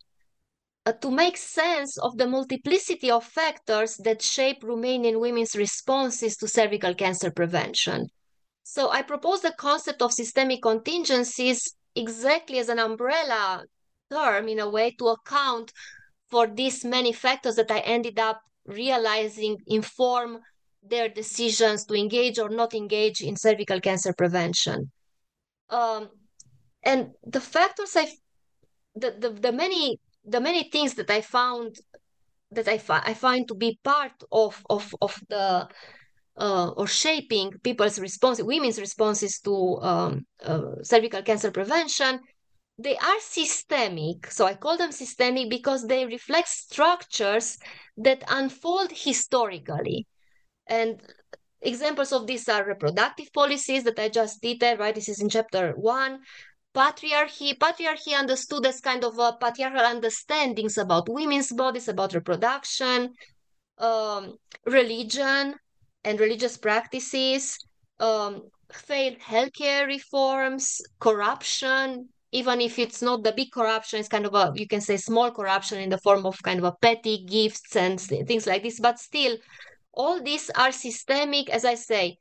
uh, 0.86 0.92
to 0.92 1.10
make 1.10 1.36
sense 1.36 1.98
of 1.98 2.16
the 2.16 2.28
multiplicity 2.28 3.10
of 3.10 3.24
factors 3.24 3.96
that 3.96 4.22
shape 4.22 4.62
Romanian 4.62 5.18
women's 5.18 5.56
responses 5.56 6.36
to 6.36 6.46
cervical 6.46 6.94
cancer 6.94 7.30
prevention. 7.32 8.06
So 8.62 8.90
I 8.90 9.02
propose 9.02 9.40
the 9.42 9.54
concept 9.58 10.00
of 10.00 10.12
systemic 10.12 10.62
contingencies 10.62 11.74
exactly 11.96 12.58
as 12.58 12.68
an 12.68 12.78
umbrella 12.78 13.64
term 14.08 14.48
in 14.48 14.60
a 14.60 14.70
way 14.70 14.94
to 14.98 15.08
account 15.08 15.72
for 16.30 16.46
these 16.46 16.84
many 16.84 17.12
factors 17.12 17.56
that 17.56 17.72
I 17.72 17.80
ended 17.80 18.20
up 18.20 18.40
realizing 18.64 19.58
inform 19.66 20.38
their 20.84 21.08
decisions 21.08 21.84
to 21.86 21.94
engage 21.94 22.38
or 22.38 22.48
not 22.48 22.74
engage 22.74 23.22
in 23.22 23.34
cervical 23.36 23.80
cancer 23.80 24.12
prevention. 24.16 24.92
Um, 25.68 26.08
and 26.84 27.10
the 27.24 27.40
factors 27.40 27.96
i 27.96 28.06
the, 28.94 29.10
the, 29.18 29.30
the 29.30 29.52
many 29.52 29.98
the 30.24 30.40
many 30.40 30.64
things 30.70 30.94
that 30.94 31.10
i 31.10 31.20
found 31.20 31.76
that 32.50 32.68
i, 32.68 32.78
fi- 32.78 33.02
I 33.04 33.14
find 33.14 33.48
to 33.48 33.54
be 33.54 33.78
part 33.84 34.12
of 34.30 34.62
of 34.70 34.94
of 35.00 35.20
the 35.28 35.68
uh, 36.36 36.70
or 36.70 36.86
shaping 36.86 37.52
people's 37.62 37.98
response 37.98 38.42
women's 38.42 38.80
responses 38.80 39.40
to 39.40 39.78
um, 39.82 40.26
uh, 40.44 40.82
cervical 40.82 41.22
cancer 41.22 41.50
prevention 41.50 42.20
they 42.78 42.96
are 42.96 43.20
systemic. 43.20 44.26
So 44.30 44.46
i 44.46 44.54
call 44.54 44.76
them 44.78 44.92
systemic 44.92 45.50
because 45.50 45.86
they 45.86 46.06
reflect 46.06 46.48
structures 46.48 47.58
that 47.98 48.24
unfold 48.28 48.90
historically. 48.92 50.06
And 50.66 51.00
examples 51.60 52.12
of 52.12 52.26
these 52.26 52.48
are 52.48 52.66
reproductive 52.66 53.32
policies 53.32 53.84
that 53.84 53.98
i 53.98 54.08
just 54.08 54.42
detailed 54.42 54.80
right? 54.80 54.94
This 54.94 55.08
is 55.08 55.20
in 55.20 55.28
chapter 55.28 55.72
one 55.76 56.20
patriarchy 56.74 57.56
patriarchy 57.58 58.16
understood 58.16 58.64
as 58.66 58.80
kind 58.80 59.04
of 59.04 59.16
patriarchal 59.40 59.80
understandings 59.80 60.78
about 60.78 61.08
women's 61.08 61.52
bodies 61.52 61.88
about 61.88 62.14
reproduction 62.14 63.12
um, 63.78 64.36
religion 64.66 65.54
and 66.04 66.20
religious 66.20 66.56
practices 66.56 67.58
um, 68.00 68.42
failed 68.72 69.18
healthcare 69.18 69.86
reforms 69.86 70.80
corruption. 71.00 72.08
Even 72.34 72.62
if 72.62 72.78
it's 72.78 73.02
not 73.02 73.22
the 73.22 73.32
big 73.32 73.52
corruption 73.52 74.00
it's 74.00 74.08
kind 74.08 74.24
of 74.24 74.34
a 74.34 74.52
you 74.54 74.66
can 74.66 74.80
say 74.80 74.96
small 74.96 75.30
corruption 75.30 75.78
in 75.78 75.90
the 75.90 75.98
form 75.98 76.24
of 76.24 76.42
kind 76.42 76.58
of 76.58 76.64
a 76.64 76.76
petty 76.80 77.24
gifts 77.26 77.76
and 77.76 78.00
things 78.00 78.46
like 78.46 78.62
this. 78.62 78.80
But 78.80 78.98
still 78.98 79.36
all 79.92 80.22
these 80.22 80.48
are 80.56 80.72
systemic 80.72 81.50
as 81.50 81.66
i 81.66 81.74
say 81.74 82.16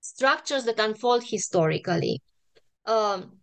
structures 0.00 0.64
that 0.64 0.80
unfold 0.80 1.22
historically. 1.24 2.20
Um, 2.84 3.38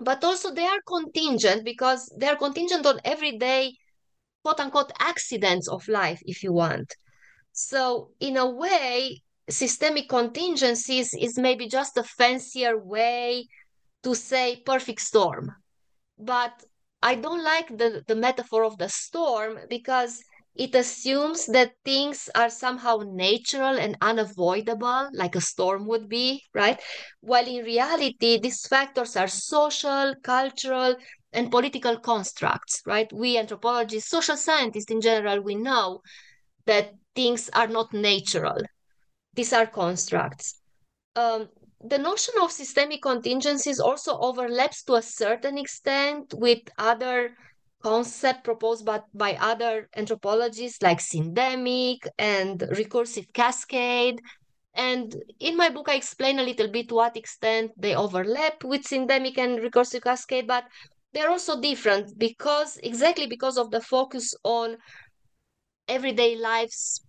but 0.00 0.24
also 0.24 0.52
they 0.52 0.66
are 0.66 0.80
contingent 0.86 1.64
because 1.64 2.12
they 2.18 2.28
are 2.28 2.36
contingent 2.36 2.86
on 2.86 3.00
everyday 3.04 3.72
quote 4.42 4.60
unquote 4.60 4.92
accidents 4.98 5.68
of 5.68 5.86
life 5.88 6.20
if 6.24 6.42
you 6.42 6.52
want. 6.52 6.94
So 7.52 8.10
in 8.20 8.36
a 8.36 8.48
way 8.48 9.22
systemic 9.48 10.08
contingencies 10.08 11.10
is 11.18 11.38
maybe 11.38 11.68
just 11.68 11.96
a 11.96 12.04
fancier 12.04 12.78
way 12.78 13.46
to 14.02 14.14
say 14.14 14.62
perfect 14.64 15.00
storm. 15.00 15.50
But 16.18 16.64
I 17.02 17.14
don't 17.14 17.42
like 17.42 17.68
the, 17.68 18.02
the 18.06 18.14
metaphor 18.14 18.64
of 18.64 18.78
the 18.78 18.88
storm 18.88 19.58
because 19.68 20.22
it 20.54 20.74
assumes 20.74 21.46
that 21.46 21.72
things 21.84 22.28
are 22.34 22.50
somehow 22.50 22.98
natural 23.06 23.78
and 23.78 23.96
unavoidable, 24.00 25.08
like 25.12 25.34
a 25.36 25.40
storm 25.40 25.86
would 25.86 26.08
be, 26.08 26.42
right? 26.54 26.80
While 27.20 27.46
in 27.46 27.64
reality, 27.64 28.38
these 28.38 28.66
factors 28.66 29.16
are 29.16 29.28
social, 29.28 30.14
cultural, 30.22 30.96
and 31.32 31.50
political 31.50 31.98
constructs, 31.98 32.82
right? 32.86 33.10
We 33.12 33.38
anthropologists, 33.38 34.10
social 34.10 34.36
scientists 34.36 34.90
in 34.90 35.00
general, 35.00 35.40
we 35.40 35.54
know 35.54 36.02
that 36.66 36.94
things 37.14 37.50
are 37.54 37.68
not 37.68 37.92
natural. 37.92 38.58
These 39.34 39.52
are 39.52 39.66
constructs. 39.66 40.60
Um, 41.16 41.48
the 41.80 41.98
notion 41.98 42.34
of 42.42 42.52
systemic 42.52 43.02
contingencies 43.02 43.80
also 43.80 44.18
overlaps 44.18 44.82
to 44.84 44.94
a 44.94 45.02
certain 45.02 45.58
extent 45.58 46.34
with 46.34 46.60
other 46.78 47.36
concept 47.82 48.44
proposed 48.44 48.84
by, 48.84 49.00
by 49.14 49.36
other 49.40 49.88
anthropologists 49.96 50.82
like 50.82 50.98
syndemic 50.98 51.98
and 52.18 52.60
recursive 52.60 53.32
cascade. 53.32 54.20
And 54.74 55.14
in 55.40 55.56
my 55.56 55.68
book, 55.70 55.88
I 55.88 55.94
explain 55.94 56.38
a 56.38 56.44
little 56.44 56.68
bit 56.68 56.88
to 56.88 56.94
what 56.94 57.16
extent 57.16 57.72
they 57.76 57.94
overlap 57.94 58.62
with 58.64 58.82
syndemic 58.84 59.38
and 59.38 59.58
recursive 59.58 60.02
cascade, 60.02 60.46
but 60.46 60.64
they're 61.12 61.30
also 61.30 61.60
different 61.60 62.18
because 62.18 62.76
exactly 62.82 63.26
because 63.26 63.58
of 63.58 63.70
the 63.70 63.80
focus 63.80 64.32
on 64.44 64.76
everyday 65.88 66.36
life's 66.36 67.00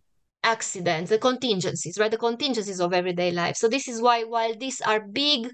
accidents, 0.43 1.11
the 1.11 1.19
contingencies, 1.19 1.97
right? 1.99 2.09
The 2.09 2.17
contingencies 2.17 2.81
of 2.81 2.93
everyday 2.93 3.31
life. 3.31 3.55
So 3.57 3.67
this 3.67 3.87
is 3.87 4.01
why 4.01 4.23
while 4.23 4.55
these 4.57 4.81
are 4.81 4.99
big, 4.99 5.51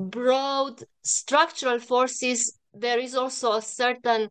broad 0.00 0.82
structural 1.02 1.78
forces, 1.78 2.57
there 2.80 2.98
is 2.98 3.14
also 3.14 3.52
a 3.52 3.62
certain 3.62 4.28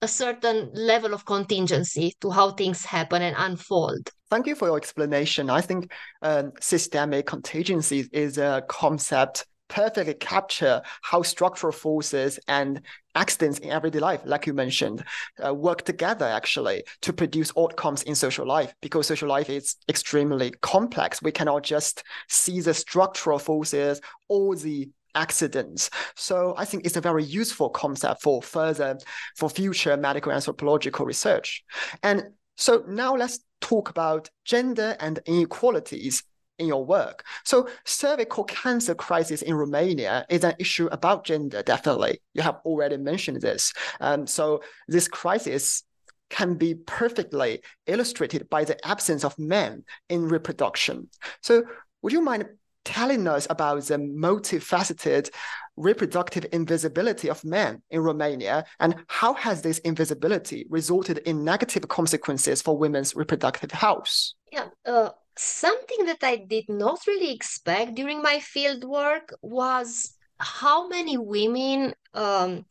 a 0.00 0.08
certain 0.08 0.70
level 0.74 1.12
of 1.12 1.24
contingency 1.24 2.14
to 2.20 2.30
how 2.30 2.52
things 2.52 2.84
happen 2.84 3.20
and 3.20 3.34
unfold. 3.36 4.08
Thank 4.30 4.46
you 4.46 4.54
for 4.54 4.68
your 4.68 4.76
explanation. 4.76 5.50
I 5.50 5.60
think 5.60 5.90
um, 6.22 6.52
systemic 6.60 7.26
contingency 7.26 8.08
is 8.12 8.38
a 8.38 8.62
concept 8.68 9.44
perfectly 9.68 10.14
capture 10.14 10.80
how 11.02 11.22
structural 11.22 11.72
forces 11.72 12.38
and 12.48 12.80
accidents 13.14 13.58
in 13.58 13.70
everyday 13.70 13.98
life, 13.98 14.20
like 14.24 14.46
you 14.46 14.54
mentioned, 14.54 15.04
uh, 15.44 15.54
work 15.54 15.84
together 15.84 16.24
actually 16.24 16.82
to 17.02 17.12
produce 17.12 17.52
outcomes 17.58 18.02
in 18.04 18.14
social 18.14 18.46
life. 18.46 18.74
Because 18.80 19.06
social 19.06 19.28
life 19.28 19.50
is 19.50 19.76
extremely 19.88 20.52
complex, 20.62 21.22
we 21.22 21.32
cannot 21.32 21.62
just 21.62 22.02
see 22.28 22.60
the 22.60 22.74
structural 22.74 23.38
forces 23.38 24.00
or 24.28 24.56
the 24.56 24.88
accidents. 25.14 25.90
So 26.16 26.54
I 26.56 26.64
think 26.64 26.84
it's 26.84 26.96
a 26.96 27.00
very 27.00 27.24
useful 27.24 27.70
concept 27.70 28.22
for 28.22 28.42
further, 28.42 28.98
for 29.36 29.48
future 29.48 29.96
medical 29.96 30.32
anthropological 30.32 31.06
research. 31.06 31.64
And 32.02 32.24
so 32.56 32.84
now 32.88 33.14
let's 33.14 33.40
talk 33.60 33.90
about 33.90 34.30
gender 34.44 34.96
and 35.00 35.20
inequalities 35.26 36.22
in 36.58 36.66
your 36.66 36.84
work. 36.84 37.24
So 37.44 37.68
cervical 37.84 38.44
cancer 38.44 38.94
crisis 38.94 39.42
in 39.42 39.54
Romania 39.54 40.26
is 40.28 40.44
an 40.44 40.54
issue 40.58 40.88
about 40.90 41.24
gender, 41.24 41.62
definitely. 41.62 42.20
You 42.34 42.42
have 42.42 42.58
already 42.64 42.96
mentioned 42.96 43.40
this. 43.40 43.72
Um, 44.00 44.26
so 44.26 44.62
this 44.88 45.08
crisis 45.08 45.84
can 46.30 46.54
be 46.54 46.74
perfectly 46.74 47.62
illustrated 47.86 48.50
by 48.50 48.64
the 48.64 48.86
absence 48.86 49.24
of 49.24 49.38
men 49.38 49.84
in 50.08 50.28
reproduction. 50.28 51.08
So 51.42 51.62
would 52.02 52.12
you 52.12 52.20
mind 52.20 52.46
telling 52.88 53.26
us 53.26 53.46
about 53.50 53.82
the 53.84 53.98
multifaceted 53.98 55.28
reproductive 55.76 56.46
invisibility 56.52 57.28
of 57.28 57.44
men 57.44 57.82
in 57.90 58.00
Romania 58.00 58.64
and 58.80 58.96
how 59.08 59.34
has 59.34 59.60
this 59.60 59.78
invisibility 59.80 60.66
resulted 60.70 61.18
in 61.18 61.44
negative 61.44 61.86
consequences 61.88 62.62
for 62.62 62.78
women's 62.78 63.14
reproductive 63.14 63.70
health? 63.70 64.32
Yeah, 64.50 64.68
uh, 64.86 65.10
something 65.36 66.06
that 66.06 66.22
I 66.22 66.36
did 66.36 66.64
not 66.68 67.00
really 67.06 67.30
expect 67.30 67.94
during 67.94 68.22
my 68.22 68.40
field 68.40 68.84
work 68.84 69.34
was 69.42 70.14
how 70.38 70.88
many 70.88 71.18
women 71.18 71.92
um, 72.14 72.64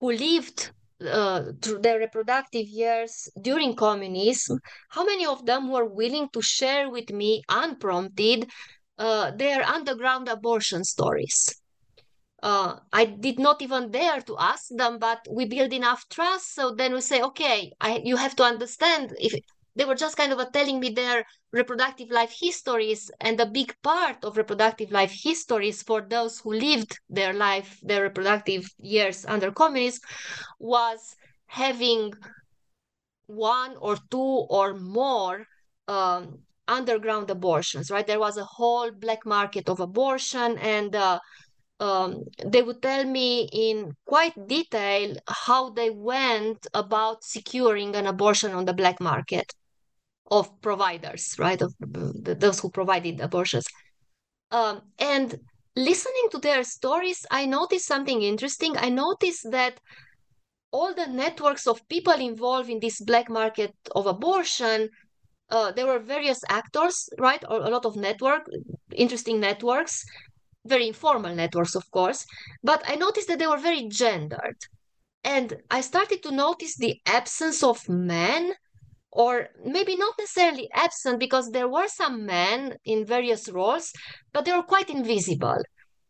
who 0.00 0.12
lived 0.12 0.70
uh, 1.00 1.44
through 1.62 1.78
their 1.78 1.98
reproductive 1.98 2.68
years 2.68 3.30
during 3.40 3.74
communism, 3.74 4.60
how 4.90 5.02
many 5.02 5.24
of 5.24 5.46
them 5.46 5.70
were 5.70 5.86
willing 5.86 6.28
to 6.34 6.42
share 6.42 6.90
with 6.90 7.08
me 7.08 7.42
unprompted 7.48 8.50
uh, 9.00 9.30
their 9.32 9.62
underground 9.64 10.28
abortion 10.28 10.84
stories. 10.84 11.48
Uh, 12.42 12.76
I 12.92 13.06
did 13.06 13.38
not 13.38 13.62
even 13.62 13.90
dare 13.90 14.20
to 14.20 14.36
ask 14.38 14.68
them, 14.70 14.98
but 14.98 15.26
we 15.30 15.46
build 15.46 15.72
enough 15.72 16.06
trust. 16.10 16.54
So 16.54 16.74
then 16.74 16.92
we 16.92 17.00
say, 17.00 17.22
okay, 17.22 17.72
I, 17.80 18.02
you 18.04 18.16
have 18.16 18.36
to 18.36 18.44
understand 18.44 19.14
if 19.18 19.34
they 19.74 19.86
were 19.86 19.94
just 19.94 20.16
kind 20.16 20.32
of 20.32 20.52
telling 20.52 20.80
me 20.80 20.90
their 20.90 21.24
reproductive 21.52 22.10
life 22.10 22.34
histories 22.38 23.10
and 23.20 23.40
a 23.40 23.46
big 23.46 23.74
part 23.82 24.22
of 24.22 24.36
reproductive 24.36 24.90
life 24.90 25.12
histories 25.12 25.82
for 25.82 26.02
those 26.02 26.40
who 26.40 26.52
lived 26.52 26.98
their 27.08 27.32
life 27.32 27.78
their 27.82 28.02
reproductive 28.02 28.68
years 28.78 29.24
under 29.26 29.50
communism 29.50 30.02
was 30.58 31.16
having 31.46 32.12
one 33.26 33.76
or 33.80 33.96
two 34.10 34.46
or 34.50 34.74
more 34.74 35.46
um, 35.88 36.40
underground 36.70 37.28
abortions 37.30 37.90
right 37.90 38.06
there 38.06 38.20
was 38.20 38.36
a 38.36 38.44
whole 38.44 38.90
black 38.90 39.26
market 39.26 39.68
of 39.68 39.80
abortion 39.80 40.56
and 40.58 40.94
uh, 40.94 41.18
um, 41.80 42.24
they 42.44 42.62
would 42.62 42.82
tell 42.82 43.04
me 43.04 43.48
in 43.52 43.96
quite 44.04 44.34
detail 44.46 45.16
how 45.26 45.70
they 45.70 45.90
went 45.90 46.66
about 46.74 47.24
securing 47.24 47.96
an 47.96 48.06
abortion 48.06 48.52
on 48.52 48.66
the 48.66 48.74
black 48.74 49.00
market 49.00 49.50
of 50.30 50.60
providers, 50.60 51.34
right? 51.38 51.60
Of 51.60 51.74
those 51.80 52.60
who 52.60 52.70
provided 52.70 53.20
abortions. 53.20 53.66
Um, 54.50 54.82
and 54.98 55.38
listening 55.74 56.28
to 56.32 56.38
their 56.38 56.62
stories, 56.64 57.26
I 57.30 57.46
noticed 57.46 57.86
something 57.86 58.22
interesting. 58.22 58.76
I 58.76 58.90
noticed 58.90 59.50
that 59.50 59.80
all 60.72 60.94
the 60.94 61.06
networks 61.06 61.66
of 61.66 61.88
people 61.88 62.12
involved 62.12 62.70
in 62.70 62.78
this 62.78 63.00
black 63.00 63.28
market 63.28 63.74
of 63.92 64.06
abortion, 64.06 64.90
uh, 65.50 65.72
there 65.72 65.86
were 65.86 65.98
various 65.98 66.40
actors, 66.48 67.08
right? 67.18 67.42
Or 67.48 67.60
a 67.60 67.70
lot 67.70 67.84
of 67.84 67.96
network, 67.96 68.42
interesting 68.94 69.40
networks, 69.40 70.04
very 70.64 70.86
informal 70.86 71.34
networks, 71.34 71.74
of 71.74 71.90
course. 71.90 72.24
But 72.62 72.82
I 72.86 72.96
noticed 72.96 73.28
that 73.28 73.38
they 73.38 73.46
were 73.46 73.58
very 73.58 73.88
gendered. 73.88 74.56
And 75.24 75.56
I 75.70 75.80
started 75.80 76.22
to 76.22 76.30
notice 76.30 76.76
the 76.76 77.00
absence 77.06 77.62
of 77.62 77.88
men 77.88 78.54
or 79.12 79.48
maybe 79.64 79.96
not 79.96 80.14
necessarily 80.18 80.68
absent 80.72 81.18
because 81.18 81.50
there 81.50 81.68
were 81.68 81.88
some 81.88 82.24
men 82.24 82.76
in 82.84 83.04
various 83.04 83.48
roles, 83.48 83.92
but 84.32 84.44
they 84.44 84.52
were 84.52 84.62
quite 84.62 84.88
invisible. 84.88 85.58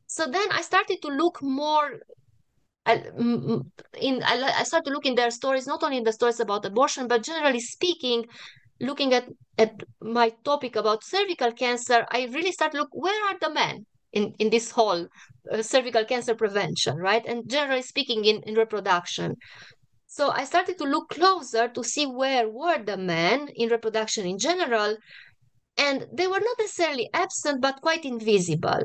So 0.07 0.26
then 0.26 0.46
I 0.53 0.61
started 0.61 0.98
to 1.03 1.09
look 1.09 1.42
more. 1.42 2.00
in 2.87 4.22
I 4.22 4.64
started 4.64 4.87
to 4.87 4.92
look 4.92 5.07
in 5.07 5.14
their 5.14 5.31
stories, 5.31 5.66
not 5.66 5.83
only 5.83 5.96
in 5.96 6.05
the 6.05 6.12
stories 6.12 6.40
about 6.40 6.64
abortion, 6.64 7.09
but 7.09 7.22
generally 7.22 7.61
speaking, 7.61 8.26
looking 8.81 9.12
at 9.14 9.29
at 9.59 9.83
my 10.01 10.31
topic 10.45 10.77
about 10.77 11.05
cervical 11.05 11.53
cancer, 11.53 12.07
I 12.11 12.25
really 12.33 12.53
started 12.53 12.77
to 12.77 12.81
look 12.83 12.90
where 12.93 13.25
are 13.29 13.38
the 13.38 13.51
men 13.51 13.87
in 14.12 14.35
in 14.38 14.51
this 14.51 14.71
whole 14.71 15.07
uh, 15.53 15.62
cervical 15.62 16.05
cancer 16.05 16.35
prevention, 16.35 16.97
right? 16.97 17.25
And 17.27 17.49
generally 17.49 17.83
speaking, 17.83 18.25
in 18.25 18.43
in 18.43 18.55
reproduction. 18.55 19.37
So 20.07 20.31
I 20.31 20.45
started 20.45 20.77
to 20.79 20.85
look 20.85 21.11
closer 21.11 21.69
to 21.69 21.85
see 21.85 22.05
where 22.05 22.49
were 22.49 22.83
the 22.83 22.97
men 22.97 23.49
in 23.55 23.69
reproduction 23.69 24.27
in 24.27 24.38
general, 24.38 24.97
and 25.77 26.07
they 26.12 26.27
were 26.27 26.40
not 26.40 26.59
necessarily 26.59 27.09
absent, 27.14 27.61
but 27.61 27.81
quite 27.81 28.05
invisible. 28.05 28.83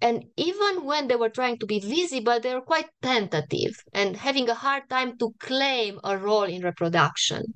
And 0.00 0.24
even 0.36 0.84
when 0.84 1.08
they 1.08 1.16
were 1.16 1.30
trying 1.30 1.58
to 1.58 1.66
be 1.66 1.80
visible, 1.80 2.38
they 2.38 2.54
were 2.54 2.60
quite 2.60 2.90
tentative 3.00 3.74
and 3.94 4.14
having 4.16 4.48
a 4.50 4.54
hard 4.54 4.82
time 4.90 5.16
to 5.18 5.32
claim 5.40 5.98
a 6.04 6.18
role 6.18 6.42
in 6.42 6.62
reproduction. 6.62 7.54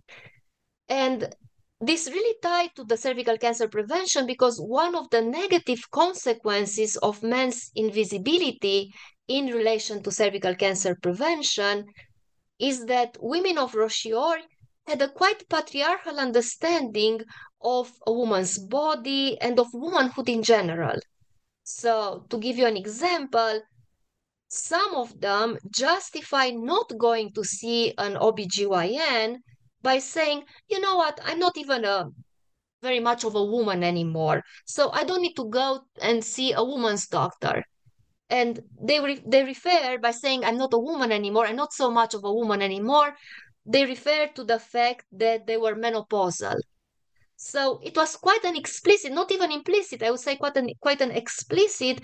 And 0.89 1.35
this 1.81 2.09
really 2.09 2.37
tied 2.43 2.75
to 2.77 2.85
the 2.85 2.97
cervical 2.97 3.39
cancer 3.39 3.67
prevention 3.67 4.27
because 4.27 4.61
one 4.61 4.95
of 4.95 5.09
the 5.11 5.23
negative 5.23 5.91
consequences 5.91 6.97
of 6.99 7.23
men's 7.23 7.71
invisibility 7.75 8.93
in 9.29 9.47
relation 9.47 10.03
to 10.03 10.11
cervical 10.11 10.55
cancer 10.55 10.95
prevention 11.03 11.87
is 12.59 12.85
that 12.85 13.17
women 13.21 13.57
of 13.57 13.73
Roșiori 13.73 14.43
had 14.87 15.01
a 15.01 15.09
quite 15.09 15.49
patriarchal 15.49 16.19
understanding 16.19 17.21
of 17.63 17.91
a 18.07 18.13
woman's 18.13 18.59
body 18.59 19.41
and 19.41 19.59
of 19.59 19.69
womanhood 19.73 20.29
in 20.29 20.43
general. 20.43 20.99
So, 21.65 22.27
to 22.29 22.39
give 22.39 22.59
you 22.59 22.67
an 22.67 22.77
example, 22.77 23.63
some 24.49 24.95
of 24.97 25.19
them 25.21 25.59
justify 25.71 26.51
not 26.51 26.93
going 26.99 27.33
to 27.35 27.45
see 27.45 27.95
an 27.97 28.15
OBGYN 28.17 29.37
by 29.83 29.99
saying, 29.99 30.45
you 30.69 30.81
know 30.81 30.97
what, 30.97 31.21
I'm 31.25 31.39
not 31.39 31.57
even 31.57 31.85
a 31.85 32.11
very 32.83 33.01
much 33.01 33.25
of 33.25 33.35
a 33.35 33.45
woman 33.45 33.85
anymore, 33.85 34.43
so 34.67 34.91
I 34.93 35.05
don't 35.05 35.23
need 35.23 35.35
to 35.37 35.49
go 35.49 35.83
and 36.03 36.25
see 36.25 36.53
a 36.53 36.65
woman's 36.65 37.07
doctor. 37.09 37.65
and 38.31 38.61
they 38.81 39.01
re- 39.01 39.23
they 39.27 39.43
refer 39.45 39.99
by 39.99 40.11
saying 40.13 40.45
I'm 40.45 40.57
not 40.59 40.73
a 40.75 40.79
woman 40.79 41.13
anymore, 41.13 41.47
I'm 41.47 41.57
not 41.57 41.73
so 41.73 41.91
much 41.91 42.15
of 42.15 42.25
a 42.25 42.33
woman 42.33 42.63
anymore. 42.63 43.15
They 43.67 43.85
refer 43.85 44.29
to 44.37 44.45
the 44.45 44.59
fact 44.59 45.05
that 45.13 45.47
they 45.47 45.57
were 45.59 45.75
menopausal. 45.77 46.59
So 47.37 47.81
it 47.83 47.97
was 47.97 48.17
quite 48.17 48.45
an 48.45 48.57
explicit, 48.57 49.13
not 49.13 49.33
even 49.33 49.53
implicit, 49.53 50.03
I 50.03 50.11
would 50.11 50.21
say 50.21 50.37
quite 50.37 50.57
an 50.57 50.69
quite 50.81 51.01
an 51.01 51.11
explicit 51.11 52.01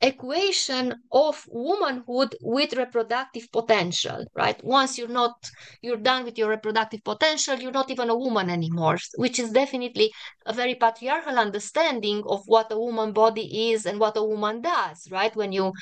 equation 0.00 0.94
of 1.10 1.42
womanhood 1.48 2.36
with 2.42 2.74
reproductive 2.74 3.50
potential 3.50 4.24
right? 4.34 4.62
Once 4.62 4.98
you're 4.98 5.08
not 5.08 5.34
you're 5.80 5.96
done 5.96 6.24
with 6.24 6.36
your 6.36 6.50
reproductive 6.50 7.02
potential 7.02 7.58
you're 7.58 7.72
not 7.72 7.90
even 7.90 8.10
a 8.10 8.16
woman 8.16 8.50
anymore 8.50 8.98
which 9.16 9.38
is 9.38 9.50
definitely 9.50 10.12
a 10.44 10.52
very 10.52 10.74
patriarchal 10.74 11.38
understanding 11.38 12.22
of 12.26 12.42
what 12.46 12.70
a 12.70 12.78
woman 12.78 13.12
body 13.12 13.70
is 13.72 13.86
and 13.86 13.98
what 13.98 14.16
a 14.16 14.22
woman 14.22 14.60
does 14.60 15.08
right? 15.10 15.34
When 15.34 15.52
you 15.52 15.72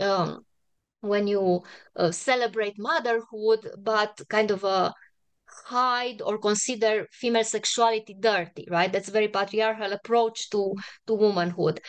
um, 0.00 0.44
when 1.02 1.26
you 1.28 1.62
uh, 1.96 2.10
celebrate 2.12 2.74
motherhood 2.78 3.70
but 3.78 4.20
kind 4.28 4.50
of 4.50 4.64
a 4.64 4.94
hide 5.66 6.22
or 6.22 6.38
consider 6.38 7.06
female 7.12 7.44
sexuality 7.44 8.16
dirty 8.18 8.66
right? 8.70 8.92
That's 8.92 9.08
a 9.08 9.12
very 9.12 9.28
patriarchal 9.28 9.92
approach 9.92 10.50
to 10.50 10.74
to 11.06 11.14
womanhood. 11.14 11.80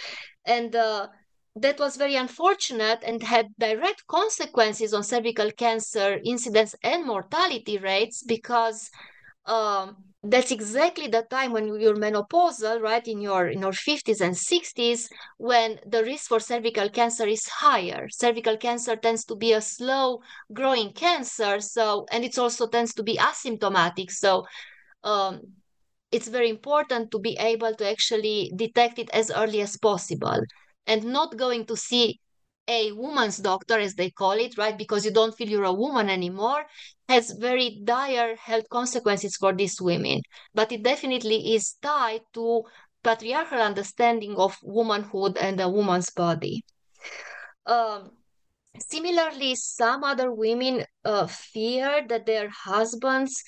And 0.45 0.75
uh, 0.75 1.07
that 1.55 1.79
was 1.79 1.97
very 1.97 2.15
unfortunate 2.15 2.99
and 3.05 3.21
had 3.23 3.47
direct 3.59 4.07
consequences 4.07 4.93
on 4.93 5.03
cervical 5.03 5.51
cancer 5.51 6.19
incidence 6.23 6.75
and 6.83 7.05
mortality 7.05 7.77
rates 7.77 8.23
because 8.23 8.89
um, 9.45 9.97
that's 10.23 10.51
exactly 10.51 11.07
the 11.07 11.23
time 11.23 11.51
when 11.51 11.67
you're 11.79 11.95
menopausal, 11.95 12.79
right, 12.79 13.05
in 13.07 13.19
your 13.19 13.47
in 13.47 13.61
your 13.61 13.73
50s 13.73 14.21
and 14.21 14.37
60s, 14.37 15.09
when 15.39 15.79
the 15.85 16.03
risk 16.03 16.27
for 16.29 16.39
cervical 16.39 16.89
cancer 16.89 17.27
is 17.27 17.47
higher. 17.47 18.07
Cervical 18.09 18.55
cancer 18.55 18.95
tends 18.95 19.25
to 19.25 19.35
be 19.35 19.51
a 19.53 19.61
slow 19.61 20.19
growing 20.53 20.93
cancer, 20.93 21.59
so 21.59 22.05
and 22.11 22.23
it 22.23 22.37
also 22.37 22.67
tends 22.67 22.93
to 22.93 23.03
be 23.03 23.17
asymptomatic. 23.17 24.11
So 24.11 24.45
um, 25.03 25.41
it's 26.11 26.27
very 26.27 26.49
important 26.49 27.09
to 27.11 27.19
be 27.19 27.35
able 27.39 27.73
to 27.75 27.89
actually 27.89 28.51
detect 28.55 28.99
it 28.99 29.09
as 29.11 29.31
early 29.31 29.61
as 29.61 29.75
possible 29.75 30.39
and 30.87 31.03
not 31.03 31.37
going 31.37 31.65
to 31.65 31.77
see 31.77 32.19
a 32.67 32.91
woman's 32.93 33.37
doctor, 33.37 33.79
as 33.79 33.95
they 33.95 34.09
call 34.09 34.33
it, 34.33 34.57
right? 34.57 34.77
Because 34.77 35.03
you 35.05 35.11
don't 35.11 35.35
feel 35.35 35.49
you're 35.49 35.63
a 35.63 35.73
woman 35.73 36.09
anymore, 36.09 36.65
has 37.09 37.31
very 37.31 37.81
dire 37.83 38.35
health 38.35 38.69
consequences 38.69 39.35
for 39.35 39.53
these 39.53 39.81
women. 39.81 40.21
But 40.53 40.71
it 40.71 40.83
definitely 40.83 41.55
is 41.55 41.75
tied 41.81 42.21
to 42.33 42.63
patriarchal 43.03 43.59
understanding 43.59 44.35
of 44.37 44.57
womanhood 44.63 45.37
and 45.37 45.59
a 45.59 45.69
woman's 45.69 46.11
body. 46.11 46.63
Um, 47.65 48.11
similarly, 48.79 49.55
some 49.55 50.03
other 50.03 50.31
women 50.31 50.85
uh, 51.03 51.27
fear 51.27 52.05
that 52.07 52.25
their 52.25 52.49
husbands 52.49 53.43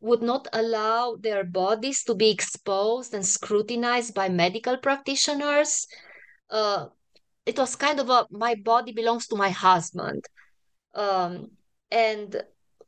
would 0.00 0.22
not 0.22 0.46
allow 0.52 1.16
their 1.18 1.44
bodies 1.44 2.04
to 2.04 2.14
be 2.14 2.30
exposed 2.30 3.14
and 3.14 3.24
scrutinized 3.24 4.14
by 4.14 4.28
medical 4.28 4.76
practitioners 4.76 5.86
uh, 6.50 6.86
it 7.44 7.58
was 7.58 7.76
kind 7.76 8.00
of 8.00 8.10
a 8.10 8.26
my 8.30 8.54
body 8.54 8.92
belongs 8.92 9.26
to 9.28 9.36
my 9.36 9.50
husband. 9.50 10.24
Um, 10.94 11.50
and 11.90 12.42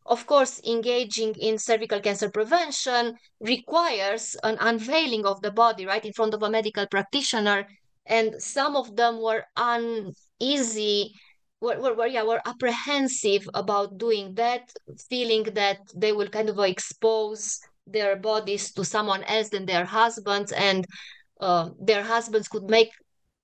of 0.06 0.26
course 0.26 0.60
engaging 0.66 1.34
in 1.34 1.58
cervical 1.58 2.00
cancer 2.00 2.30
prevention 2.30 3.16
requires 3.40 4.36
an 4.42 4.56
unveiling 4.60 5.26
of 5.26 5.40
the 5.42 5.50
body 5.50 5.84
right 5.86 6.04
in 6.04 6.12
front 6.12 6.34
of 6.34 6.42
a 6.42 6.50
medical 6.50 6.86
practitioner. 6.86 7.66
And 8.06 8.42
some 8.42 8.74
of 8.74 8.96
them 8.96 9.20
were 9.20 9.44
uneasy 9.56 11.12
were, 11.60 11.80
were, 11.80 11.94
were 11.94 12.06
yeah 12.06 12.22
were 12.22 12.40
apprehensive 12.46 13.48
about 13.54 13.98
doing 13.98 14.34
that 14.34 14.72
feeling 15.08 15.42
that 15.54 15.78
they 15.94 16.12
will 16.12 16.28
kind 16.28 16.48
of 16.48 16.58
expose 16.60 17.60
their 17.86 18.16
bodies 18.16 18.72
to 18.72 18.84
someone 18.84 19.24
else 19.24 19.48
than 19.48 19.66
their 19.66 19.84
husbands. 19.84 20.52
And 20.52 20.86
uh, 21.40 21.70
their 21.80 22.02
husbands 22.02 22.48
could 22.48 22.64
make 22.64 22.90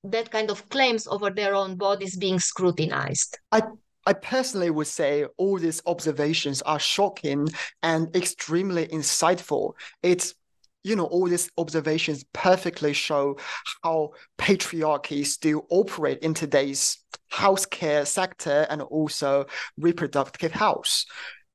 that 0.04 0.30
kind 0.30 0.50
of 0.50 0.68
claims 0.68 1.06
over 1.06 1.30
their 1.30 1.54
own 1.54 1.76
bodies 1.76 2.16
being 2.16 2.38
scrutinized. 2.38 3.38
I 3.50 3.62
I 4.06 4.12
personally 4.12 4.68
would 4.68 4.86
say 4.86 5.24
all 5.38 5.58
these 5.58 5.80
observations 5.86 6.60
are 6.62 6.78
shocking 6.78 7.48
and 7.82 8.14
extremely 8.14 8.86
insightful. 8.88 9.72
It's 10.02 10.34
you 10.82 10.94
know 10.94 11.06
all 11.06 11.26
these 11.26 11.50
observations 11.56 12.24
perfectly 12.34 12.92
show 12.92 13.38
how 13.82 14.10
patriarchy 14.38 15.24
still 15.24 15.66
operate 15.70 16.18
in 16.18 16.34
today's 16.34 16.98
healthcare 17.32 18.06
sector 18.06 18.66
and 18.68 18.82
also 18.82 19.46
reproductive 19.78 20.52
health. 20.52 21.04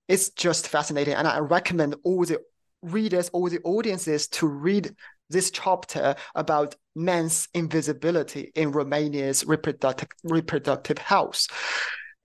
It's 0.08 0.32
just 0.32 0.68
fascinating, 0.68 1.14
and 1.14 1.28
I 1.28 1.38
recommend 1.38 1.96
all 2.04 2.26
the 2.26 2.40
readers, 2.82 3.30
all 3.30 3.48
the 3.48 3.60
audiences 3.64 4.28
to 4.30 4.48
read 4.48 4.96
this 5.30 5.52
chapter 5.52 6.16
about 6.34 6.76
men's 7.00 7.48
invisibility 7.54 8.52
in 8.56 8.72
Romania's 8.72 9.46
reproductive, 9.46 10.10
reproductive 10.24 10.98
health. 10.98 11.48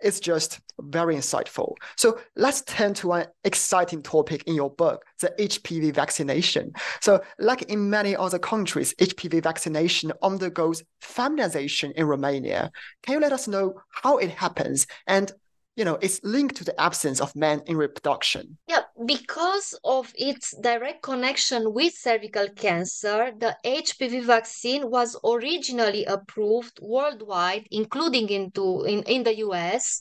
It's 0.01 0.21
just 0.21 0.61
very 0.81 1.17
insightful. 1.17 1.77
So 1.97 2.21
let's 2.37 2.63
turn 2.63 2.93
to 2.95 3.13
an 3.13 3.27
exciting 3.45 4.03
topic 4.03 4.43
in 4.47 4.55
your 4.55 4.71
book, 4.71 5.03
the 5.21 5.33
HPV 5.39 5.95
vaccination. 5.95 6.73
So, 7.01 7.23
like 7.39 7.63
in 7.63 7.89
many 7.89 8.15
other 8.15 8.39
countries, 8.39 8.93
HPV 9.01 9.43
vaccination 9.43 10.13
undergoes 10.21 10.83
feminization 11.01 11.93
in 11.93 12.07
Romania. 12.07 12.71
Can 13.03 13.15
you 13.15 13.21
let 13.21 13.33
us 13.33 13.49
know 13.49 13.81
how 13.89 14.19
it 14.19 14.31
happens 14.31 14.87
and 15.07 15.33
you 15.77 15.85
know, 15.85 15.99
it's 16.01 16.21
linked 16.23 16.57
to 16.57 16.65
the 16.65 16.79
absence 16.81 17.21
of 17.21 17.35
men 17.35 17.63
in 17.67 17.77
reproduction. 17.77 18.59
Yeah, 18.69 18.83
because 19.07 19.79
of 19.85 20.13
its 20.15 20.55
direct 20.61 21.03
connection 21.03 21.73
with 21.73 21.95
cervical 21.95 22.49
cancer, 22.51 23.33
the 23.37 23.57
HPV 23.65 24.25
vaccine 24.25 24.91
was 24.91 25.17
originally 25.25 26.05
approved 26.05 26.79
worldwide, 26.81 27.67
including 27.71 28.29
into 28.29 28.85
in, 28.85 29.03
in 29.03 29.25
the 29.25 29.39
US, 29.39 30.01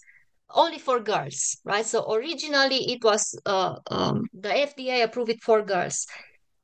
only 0.52 0.78
for 0.78 1.00
girls, 1.00 1.58
right? 1.64 1.86
So 1.86 2.12
originally 2.14 2.92
it 2.94 3.04
was 3.04 3.38
uh, 3.46 3.76
um, 3.90 4.26
the 4.34 4.50
FDA 4.50 5.04
approved 5.04 5.32
it 5.32 5.42
for 5.42 5.64
girls. 5.64 6.06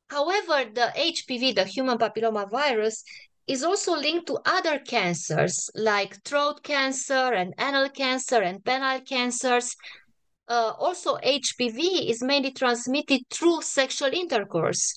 However, 0.10 0.70
the 0.74 0.92
HPV, 0.96 1.56
the 1.56 1.66
human 1.66 1.98
papilloma 1.98 2.50
virus, 2.50 3.04
is 3.50 3.64
also 3.64 3.96
linked 3.96 4.28
to 4.28 4.38
other 4.46 4.78
cancers 4.78 5.72
like 5.74 6.24
throat 6.24 6.62
cancer 6.62 7.34
and 7.34 7.52
anal 7.60 7.90
cancer 7.90 8.42
and 8.42 8.64
penile 8.64 9.04
cancers. 9.04 9.76
Uh, 10.48 10.74
also, 10.78 11.18
HPV 11.18 12.10
is 12.10 12.22
mainly 12.22 12.52
transmitted 12.52 13.22
through 13.32 13.62
sexual 13.64 14.14
intercourse. 14.14 14.96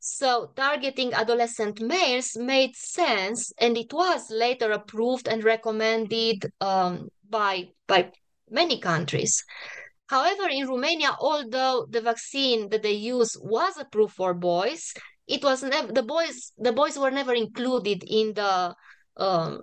So, 0.00 0.50
targeting 0.56 1.14
adolescent 1.14 1.80
males 1.80 2.36
made 2.36 2.74
sense, 2.74 3.52
and 3.58 3.78
it 3.78 3.92
was 3.92 4.28
later 4.30 4.72
approved 4.72 5.28
and 5.28 5.44
recommended 5.44 6.50
um, 6.60 7.08
by, 7.30 7.68
by 7.86 8.10
many 8.50 8.80
countries. 8.80 9.44
However, 10.08 10.48
in 10.50 10.66
Romania, 10.66 11.16
although 11.20 11.86
the 11.88 12.00
vaccine 12.00 12.68
that 12.70 12.82
they 12.82 12.92
use 12.92 13.36
was 13.40 13.78
approved 13.78 14.14
for 14.14 14.34
boys, 14.34 14.92
it 15.26 15.42
was 15.42 15.62
never 15.62 15.92
the 15.92 16.02
boys 16.02 16.52
the 16.58 16.72
boys 16.72 16.98
were 16.98 17.10
never 17.10 17.34
included 17.34 18.02
in 18.06 18.34
the 18.34 18.74
um, 19.16 19.62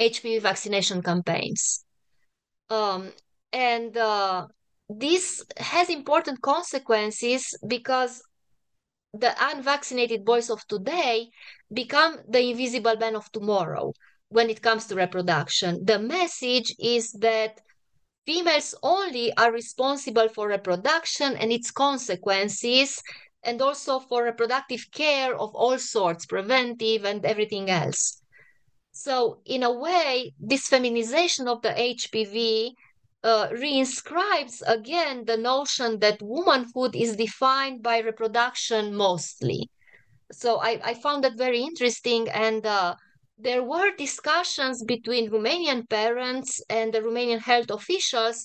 HPV 0.00 0.40
vaccination 0.40 1.02
campaigns. 1.02 1.84
Um, 2.70 3.12
and 3.52 3.96
uh, 3.96 4.46
this 4.88 5.44
has 5.56 5.90
important 5.90 6.40
consequences 6.40 7.54
because 7.66 8.22
the 9.12 9.34
unvaccinated 9.38 10.24
boys 10.24 10.50
of 10.50 10.66
today 10.68 11.28
become 11.72 12.18
the 12.28 12.40
invisible 12.40 12.96
men 12.96 13.16
of 13.16 13.30
tomorrow 13.32 13.92
when 14.28 14.48
it 14.48 14.62
comes 14.62 14.86
to 14.86 14.94
reproduction. 14.94 15.84
The 15.84 15.98
message 15.98 16.74
is 16.78 17.12
that 17.14 17.60
females 18.26 18.74
only 18.82 19.36
are 19.36 19.52
responsible 19.52 20.28
for 20.28 20.48
reproduction 20.48 21.36
and 21.36 21.50
its 21.50 21.70
consequences 21.72 23.02
and 23.42 23.62
also 23.62 23.98
for 23.98 24.24
reproductive 24.24 24.86
care 24.92 25.34
of 25.34 25.54
all 25.54 25.78
sorts, 25.78 26.26
preventive 26.26 27.04
and 27.04 27.24
everything 27.24 27.70
else. 27.70 28.20
So, 28.92 29.40
in 29.44 29.62
a 29.62 29.72
way, 29.72 30.34
this 30.38 30.66
feminization 30.68 31.48
of 31.48 31.62
the 31.62 31.70
HPV 31.70 32.74
uh, 33.22 33.48
reinscribes 33.48 34.62
again 34.66 35.24
the 35.24 35.36
notion 35.36 36.00
that 36.00 36.20
womanhood 36.20 36.96
is 36.96 37.16
defined 37.16 37.82
by 37.82 38.00
reproduction 38.00 38.94
mostly. 38.94 39.70
So, 40.32 40.58
I, 40.58 40.80
I 40.84 40.94
found 40.94 41.24
that 41.24 41.38
very 41.38 41.62
interesting. 41.62 42.28
And 42.28 42.66
uh, 42.66 42.96
there 43.38 43.62
were 43.62 43.96
discussions 43.96 44.84
between 44.84 45.30
Romanian 45.30 45.88
parents 45.88 46.60
and 46.68 46.92
the 46.92 47.00
Romanian 47.00 47.40
health 47.40 47.70
officials 47.70 48.44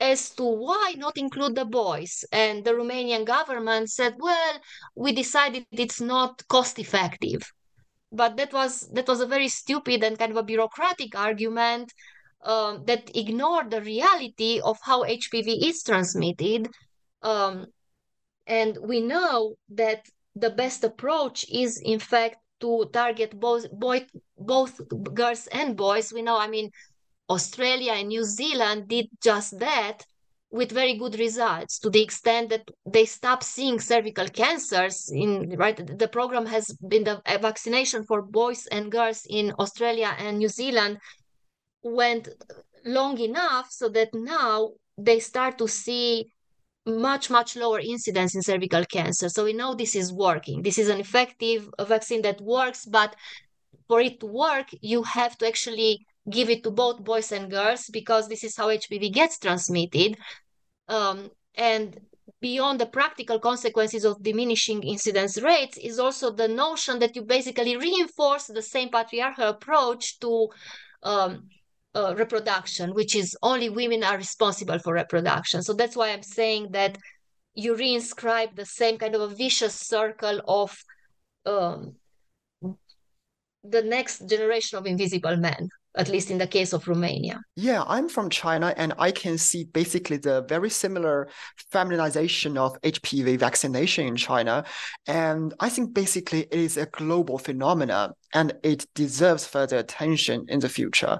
as 0.00 0.30
to 0.36 0.44
why 0.44 0.94
not 0.96 1.16
include 1.18 1.54
the 1.54 1.64
boys. 1.66 2.24
And 2.32 2.64
the 2.64 2.72
Romanian 2.72 3.24
government 3.26 3.90
said, 3.90 4.14
well, 4.18 4.60
we 4.96 5.12
decided 5.12 5.66
it's 5.72 6.00
not 6.00 6.46
cost 6.48 6.78
effective. 6.78 7.42
but 8.12 8.36
that 8.36 8.52
was 8.52 8.88
that 8.92 9.08
was 9.08 9.20
a 9.20 9.26
very 9.26 9.48
stupid 9.48 10.02
and 10.04 10.18
kind 10.18 10.32
of 10.32 10.36
a 10.38 10.42
bureaucratic 10.42 11.16
argument 11.16 11.92
um, 12.44 12.84
that 12.86 13.10
ignored 13.14 13.70
the 13.70 13.82
reality 13.82 14.60
of 14.64 14.78
how 14.82 15.04
HPV 15.04 15.68
is 15.68 15.82
transmitted. 15.82 16.68
Um, 17.22 17.66
and 18.46 18.78
we 18.82 19.00
know 19.00 19.56
that 19.70 20.06
the 20.34 20.50
best 20.50 20.84
approach 20.84 21.44
is, 21.50 21.80
in 21.84 21.98
fact, 21.98 22.36
to 22.60 22.88
target 22.92 23.38
both 23.38 23.70
boy, 23.72 24.06
both 24.38 24.80
girls 25.14 25.46
and 25.48 25.76
boys. 25.76 26.12
We 26.12 26.22
know, 26.22 26.38
I 26.38 26.48
mean, 26.48 26.70
Australia 27.30 27.92
and 27.92 28.08
New 28.08 28.24
Zealand 28.24 28.88
did 28.88 29.06
just 29.22 29.58
that 29.58 30.04
with 30.50 30.72
very 30.72 30.98
good 30.98 31.16
results 31.18 31.78
to 31.78 31.88
the 31.88 32.02
extent 32.02 32.50
that 32.50 32.68
they 32.84 33.04
stopped 33.04 33.44
seeing 33.44 33.78
cervical 33.78 34.26
cancers 34.26 35.08
in 35.12 35.54
right 35.56 35.98
the 35.98 36.08
program 36.08 36.44
has 36.44 36.76
been 36.88 37.04
the 37.04 37.22
vaccination 37.40 38.02
for 38.02 38.20
boys 38.20 38.66
and 38.72 38.90
girls 38.90 39.24
in 39.30 39.52
australia 39.60 40.12
and 40.18 40.38
new 40.38 40.48
zealand 40.48 40.98
went 41.84 42.28
long 42.84 43.18
enough 43.18 43.70
so 43.70 43.88
that 43.88 44.08
now 44.12 44.70
they 44.98 45.20
start 45.20 45.56
to 45.58 45.68
see 45.68 46.26
much 46.86 47.30
much 47.30 47.56
lower 47.56 47.78
incidence 47.80 48.34
in 48.34 48.42
cervical 48.42 48.84
cancer. 48.84 49.28
So 49.28 49.44
we 49.44 49.52
know 49.52 49.74
this 49.74 49.94
is 49.94 50.12
working. 50.12 50.62
This 50.62 50.78
is 50.78 50.88
an 50.88 50.98
effective 50.98 51.68
vaccine 51.78 52.22
that 52.22 52.40
works 52.40 52.86
but 52.86 53.14
for 53.86 54.00
it 54.00 54.20
to 54.20 54.26
work 54.26 54.68
you 54.80 55.02
have 55.02 55.36
to 55.38 55.46
actually 55.46 56.04
give 56.28 56.50
it 56.50 56.62
to 56.64 56.70
both 56.70 57.02
boys 57.02 57.32
and 57.32 57.50
girls 57.50 57.88
because 57.92 58.28
this 58.28 58.44
is 58.44 58.56
how 58.56 58.68
HPV 58.68 59.12
gets 59.12 59.38
transmitted. 59.38 60.16
Um, 60.88 61.30
and 61.54 61.98
beyond 62.40 62.80
the 62.80 62.86
practical 62.86 63.38
consequences 63.38 64.04
of 64.04 64.22
diminishing 64.22 64.82
incidence 64.82 65.40
rates 65.40 65.78
is 65.78 65.98
also 65.98 66.30
the 66.30 66.48
notion 66.48 66.98
that 66.98 67.14
you 67.16 67.22
basically 67.22 67.76
reinforce 67.76 68.46
the 68.46 68.62
same 68.62 68.88
patriarchal 68.88 69.48
approach 69.48 70.18
to 70.20 70.48
um, 71.02 71.48
uh, 71.94 72.14
reproduction, 72.16 72.94
which 72.94 73.16
is 73.16 73.36
only 73.42 73.68
women 73.68 74.04
are 74.04 74.16
responsible 74.16 74.78
for 74.78 74.94
reproduction. 74.94 75.62
So 75.62 75.72
that's 75.72 75.96
why 75.96 76.10
I'm 76.10 76.22
saying 76.22 76.68
that 76.72 76.98
you 77.54 77.74
reinscribe 77.74 78.54
the 78.54 78.64
same 78.64 78.96
kind 78.96 79.14
of 79.14 79.20
a 79.22 79.34
vicious 79.34 79.74
circle 79.74 80.40
of 80.46 80.76
um, 81.46 81.96
the 83.64 83.82
next 83.82 84.28
generation 84.28 84.78
of 84.78 84.86
invisible 84.86 85.36
men 85.36 85.68
at 85.96 86.08
least 86.08 86.30
in 86.30 86.38
the 86.38 86.46
case 86.46 86.72
of 86.72 86.86
Romania. 86.86 87.40
Yeah, 87.56 87.82
I'm 87.86 88.08
from 88.08 88.30
China 88.30 88.72
and 88.76 88.92
I 88.98 89.10
can 89.10 89.38
see 89.38 89.64
basically 89.64 90.18
the 90.18 90.42
very 90.42 90.70
similar 90.70 91.28
feminization 91.72 92.56
of 92.56 92.80
HPV 92.82 93.38
vaccination 93.38 94.06
in 94.06 94.16
China. 94.16 94.64
And 95.06 95.52
I 95.58 95.68
think 95.68 95.92
basically 95.92 96.42
it 96.42 96.54
is 96.54 96.76
a 96.76 96.86
global 96.86 97.38
phenomenon 97.38 98.12
and 98.32 98.54
it 98.62 98.86
deserves 98.94 99.46
further 99.46 99.78
attention 99.78 100.46
in 100.48 100.60
the 100.60 100.68
future. 100.68 101.18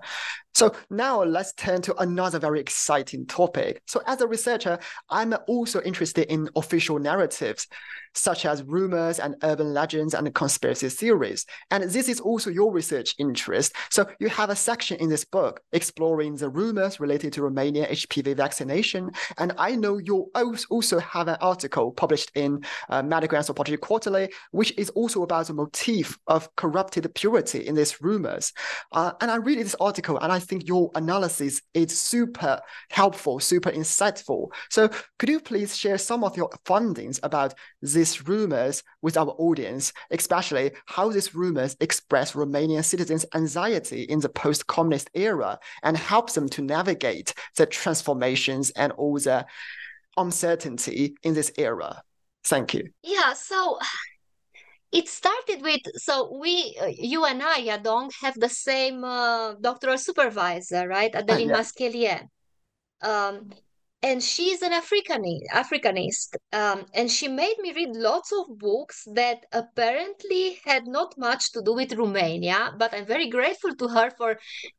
So 0.54 0.74
now 0.90 1.22
let's 1.22 1.52
turn 1.52 1.80
to 1.82 1.96
another 1.96 2.38
very 2.38 2.60
exciting 2.60 3.26
topic. 3.26 3.82
So 3.86 4.02
as 4.06 4.20
a 4.20 4.26
researcher, 4.26 4.78
I'm 5.08 5.34
also 5.46 5.80
interested 5.82 6.30
in 6.30 6.50
official 6.56 6.98
narratives, 6.98 7.66
such 8.14 8.44
as 8.44 8.62
rumors 8.64 9.20
and 9.20 9.36
urban 9.42 9.72
legends 9.72 10.14
and 10.14 10.34
conspiracy 10.34 10.88
theories. 10.88 11.46
And 11.70 11.84
this 11.84 12.08
is 12.08 12.20
also 12.20 12.50
your 12.50 12.72
research 12.72 13.14
interest. 13.18 13.74
So 13.90 14.06
you 14.18 14.28
have 14.28 14.50
a 14.50 14.56
section 14.56 14.98
in 14.98 15.08
this 15.08 15.24
book 15.24 15.60
exploring 15.72 16.36
the 16.36 16.48
rumors 16.48 16.98
related 16.98 17.32
to 17.34 17.42
Romania 17.42 17.86
HPV 17.86 18.36
vaccination. 18.36 19.10
And 19.38 19.52
I 19.56 19.76
know 19.76 19.98
you 19.98 20.30
also 20.34 20.98
have 20.98 21.28
an 21.28 21.36
article 21.40 21.92
published 21.92 22.32
in 22.34 22.64
uh, 22.88 23.02
Medical 23.02 23.38
Anthropology 23.38 23.76
Quarterly, 23.76 24.32
which 24.50 24.76
is 24.76 24.90
also 24.90 25.22
about 25.22 25.46
the 25.46 25.54
motif 25.54 26.18
of 26.26 26.54
corrupted 26.56 27.12
purity 27.14 27.66
in 27.66 27.76
these 27.76 28.02
rumors. 28.02 28.52
Uh, 28.92 29.12
and 29.20 29.30
I 29.30 29.36
read 29.36 29.58
this 29.58 29.76
article 29.80 30.18
and 30.18 30.32
I 30.32 30.39
think 30.40 30.66
your 30.66 30.90
analysis 30.94 31.62
is 31.74 31.98
super 31.98 32.60
helpful, 32.90 33.38
super 33.40 33.70
insightful. 33.70 34.48
So 34.70 34.88
could 35.18 35.28
you 35.28 35.40
please 35.40 35.76
share 35.76 35.98
some 35.98 36.24
of 36.24 36.36
your 36.36 36.50
findings 36.64 37.20
about 37.22 37.54
these 37.82 38.26
rumors 38.26 38.82
with 39.02 39.16
our 39.16 39.34
audience, 39.38 39.92
especially 40.10 40.72
how 40.86 41.10
these 41.10 41.34
rumors 41.34 41.76
express 41.80 42.32
Romanian 42.32 42.84
citizens' 42.84 43.26
anxiety 43.34 44.02
in 44.02 44.20
the 44.20 44.28
post-communist 44.28 45.10
era 45.14 45.58
and 45.82 45.96
help 45.96 46.32
them 46.32 46.48
to 46.48 46.62
navigate 46.62 47.34
the 47.56 47.66
transformations 47.66 48.70
and 48.70 48.92
all 48.92 49.14
the 49.14 49.46
uncertainty 50.16 51.14
in 51.22 51.34
this 51.34 51.52
era? 51.56 52.02
Thank 52.44 52.74
you. 52.74 52.88
Yeah, 53.02 53.34
so 53.34 53.78
it 54.92 55.08
started 55.08 55.62
with 55.62 55.82
so 55.96 56.36
we 56.38 56.76
uh, 56.82 56.86
you 56.86 57.24
and 57.24 57.42
i 57.42 57.60
yadong 57.60 58.10
have 58.20 58.34
the 58.34 58.48
same 58.48 59.04
uh, 59.04 59.54
doctoral 59.60 59.98
supervisor 59.98 60.88
right 60.88 61.14
adeline 61.14 61.50
uh, 61.50 61.54
yeah. 61.54 61.60
masquelier 61.60 62.20
um, 63.02 63.50
and 64.02 64.22
she's 64.22 64.62
an 64.62 64.72
africanist 64.72 65.44
africanist 65.52 66.36
um, 66.52 66.84
and 66.94 67.10
she 67.10 67.28
made 67.28 67.56
me 67.60 67.72
read 67.72 67.94
lots 67.94 68.32
of 68.32 68.58
books 68.58 69.06
that 69.14 69.44
apparently 69.52 70.58
had 70.64 70.86
not 70.86 71.16
much 71.18 71.52
to 71.52 71.62
do 71.62 71.74
with 71.74 71.92
romania 71.94 72.72
but 72.78 72.92
i'm 72.94 73.06
very 73.06 73.28
grateful 73.28 73.74
to 73.74 73.86
her 73.88 74.10
for 74.16 74.38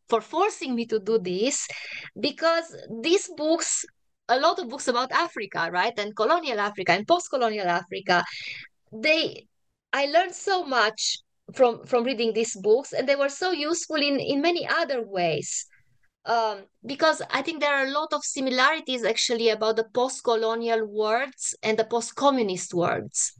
for 0.09 0.21
forcing 0.21 0.75
me 0.75 0.85
to 0.85 0.99
do 0.99 1.19
this 1.19 1.67
because 2.19 2.75
these 3.01 3.29
books 3.37 3.85
a 4.27 4.39
lot 4.39 4.59
of 4.59 4.69
books 4.69 4.87
about 4.87 5.11
africa 5.11 5.69
right 5.71 5.97
and 5.97 6.15
colonial 6.15 6.59
africa 6.59 6.91
and 6.91 7.07
post-colonial 7.07 7.67
africa 7.67 8.23
they 8.91 9.47
I 9.93 10.05
learned 10.05 10.35
so 10.35 10.63
much 10.63 11.19
from 11.53 11.85
from 11.85 12.03
reading 12.03 12.33
these 12.33 12.55
books, 12.55 12.93
and 12.93 13.07
they 13.07 13.15
were 13.15 13.29
so 13.29 13.51
useful 13.51 13.97
in 13.97 14.19
in 14.19 14.41
many 14.41 14.67
other 14.67 15.03
ways. 15.05 15.65
Um, 16.25 16.65
because 16.85 17.21
I 17.31 17.41
think 17.41 17.59
there 17.59 17.73
are 17.73 17.87
a 17.87 17.91
lot 17.91 18.13
of 18.13 18.23
similarities 18.23 19.03
actually 19.03 19.49
about 19.49 19.75
the 19.75 19.89
post-colonial 19.91 20.85
words 20.85 21.55
and 21.63 21.79
the 21.79 21.83
post-communist 21.83 22.75
words. 22.75 23.33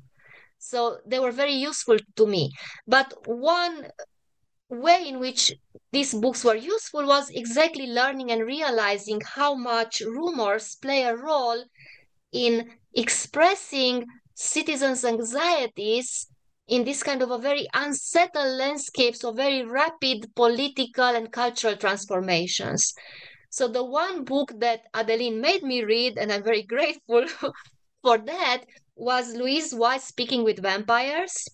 So 0.58 0.98
they 1.06 1.20
were 1.20 1.32
very 1.32 1.54
useful 1.54 1.98
to 2.16 2.26
me. 2.26 2.52
But 2.88 3.14
one 3.28 3.88
way 4.70 5.08
in 5.08 5.20
which 5.20 5.54
these 5.92 6.14
books 6.14 6.44
were 6.44 6.56
useful 6.56 7.06
was 7.06 7.30
exactly 7.30 7.86
learning 7.86 8.32
and 8.32 8.46
realizing 8.46 9.22
how 9.22 9.54
much 9.54 10.02
rumors 10.02 10.76
play 10.82 11.04
a 11.04 11.16
role 11.16 11.64
in 12.32 12.72
expressing 12.96 14.06
citizens' 14.34 15.06
anxieties 15.06 16.28
in 16.68 16.84
this 16.84 17.04
kind 17.04 17.22
of 17.22 17.32
a 17.32 17.38
very 17.38 17.68
unsettled 17.74 18.58
landscapes 18.58 19.24
of 19.24 19.36
very 19.36 19.64
rapid 19.64 20.34
political 20.36 21.06
and 21.06 21.32
cultural 21.32 21.76
transformations. 21.76 22.94
So 23.50 23.68
the 23.68 23.84
one 23.84 24.24
book 24.24 24.54
that 24.60 24.82
Adeline 24.94 25.42
made 25.42 25.64
me 25.64 25.84
read, 25.84 26.18
and 26.18 26.32
I'm 26.32 26.44
very 26.44 26.64
grateful 26.76 27.26
for 28.02 28.18
that, 28.18 28.64
was 28.96 29.36
Luise 29.36 29.74
White 29.74 30.02
Speaking 30.02 30.44
with 30.44 30.62
Vampires. 30.62 31.48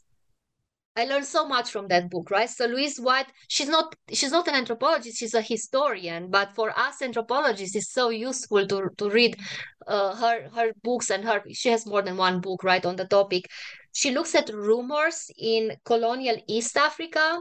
I 0.96 1.06
learned 1.06 1.26
so 1.26 1.48
much 1.48 1.70
from 1.70 1.88
that 1.90 2.10
book, 2.10 2.32
right? 2.32 2.50
So 2.50 2.68
Luise 2.68 3.00
White, 3.00 3.32
she's 3.48 3.70
not 3.70 3.96
she's 4.12 4.32
not 4.32 4.48
an 4.48 4.56
anthropologist, 4.56 5.20
she's 5.20 5.36
a 5.36 5.42
historian, 5.42 6.32
but 6.32 6.56
for 6.56 6.78
us 6.78 7.04
anthropologists, 7.04 7.76
it's 7.76 7.92
so 7.92 8.10
useful 8.10 8.66
to 8.68 8.90
to 8.98 9.10
read 9.10 9.38
uh, 9.86 10.16
her 10.16 10.50
her 10.56 10.72
books 10.84 11.12
and 11.12 11.24
her 11.24 11.44
she 11.52 11.70
has 11.70 11.86
more 11.86 12.02
than 12.02 12.18
one 12.18 12.42
book, 12.42 12.64
right, 12.64 12.84
on 12.84 12.96
the 12.96 13.06
topic. 13.06 13.48
She 13.94 14.12
looks 14.12 14.36
at 14.36 14.54
rumors 14.54 15.32
in 15.38 15.78
colonial 15.84 16.38
East 16.48 16.78
Africa, 16.78 17.40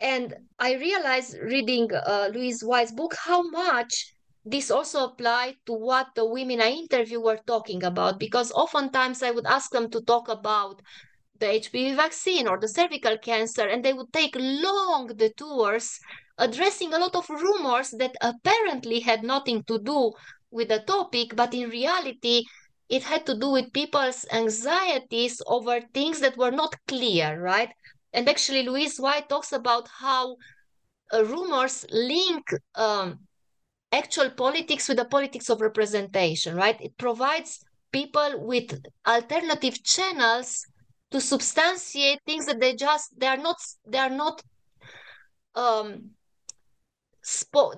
and 0.00 0.34
I 0.58 0.74
realized 0.74 1.36
reading 1.38 1.92
uh, 1.94 2.30
Luise 2.32 2.64
White's 2.64 2.92
book 2.92 3.14
how 3.14 3.42
much 3.48 4.14
this 4.44 4.70
also 4.70 5.04
applied 5.04 5.56
to 5.66 5.72
what 5.72 6.08
the 6.16 6.24
women 6.24 6.60
I 6.60 6.70
interview 6.70 7.20
were 7.20 7.38
talking 7.46 7.84
about 7.84 8.18
because 8.18 8.50
oftentimes 8.50 9.22
I 9.22 9.30
would 9.30 9.46
ask 9.46 9.70
them 9.70 9.88
to 9.90 10.00
talk 10.00 10.28
about 10.28 10.82
the 11.38 11.46
HPV 11.46 11.94
vaccine 11.96 12.48
or 12.48 12.58
the 12.58 12.68
cervical 12.68 13.18
cancer, 13.18 13.66
and 13.68 13.84
they 13.84 13.92
would 13.92 14.12
take 14.12 14.34
long 14.38 15.08
detours 15.16 15.98
addressing 16.38 16.92
a 16.92 16.98
lot 16.98 17.14
of 17.14 17.28
rumors 17.28 17.90
that 17.98 18.14
apparently 18.20 19.00
had 19.00 19.22
nothing 19.22 19.62
to 19.64 19.78
do 19.78 20.12
with 20.50 20.68
the 20.68 20.80
topic, 20.80 21.34
but 21.36 21.54
in 21.54 21.70
reality, 21.70 22.44
it 22.92 23.02
had 23.04 23.24
to 23.24 23.34
do 23.34 23.48
with 23.50 23.72
people's 23.72 24.26
anxieties 24.30 25.40
over 25.46 25.80
things 25.94 26.20
that 26.20 26.36
were 26.36 26.50
not 26.50 26.76
clear, 26.86 27.40
right? 27.40 27.70
And 28.12 28.28
actually, 28.28 28.64
Luise 28.66 29.00
White 29.00 29.30
talks 29.30 29.50
about 29.50 29.88
how 29.88 30.36
uh, 31.14 31.24
rumors 31.24 31.86
link 31.90 32.44
um, 32.74 33.20
actual 33.92 34.28
politics 34.28 34.88
with 34.88 34.98
the 34.98 35.06
politics 35.06 35.48
of 35.48 35.62
representation, 35.62 36.54
right? 36.54 36.78
It 36.82 36.98
provides 36.98 37.64
people 37.92 38.46
with 38.46 38.78
alternative 39.06 39.82
channels 39.82 40.66
to 41.12 41.20
substantiate 41.20 42.20
things 42.26 42.44
that 42.44 42.60
they 42.60 42.74
just 42.74 43.18
they 43.18 43.26
are 43.26 43.38
not 43.38 43.56
they 43.86 43.98
are 43.98 44.10
not 44.10 44.42
um 45.54 46.10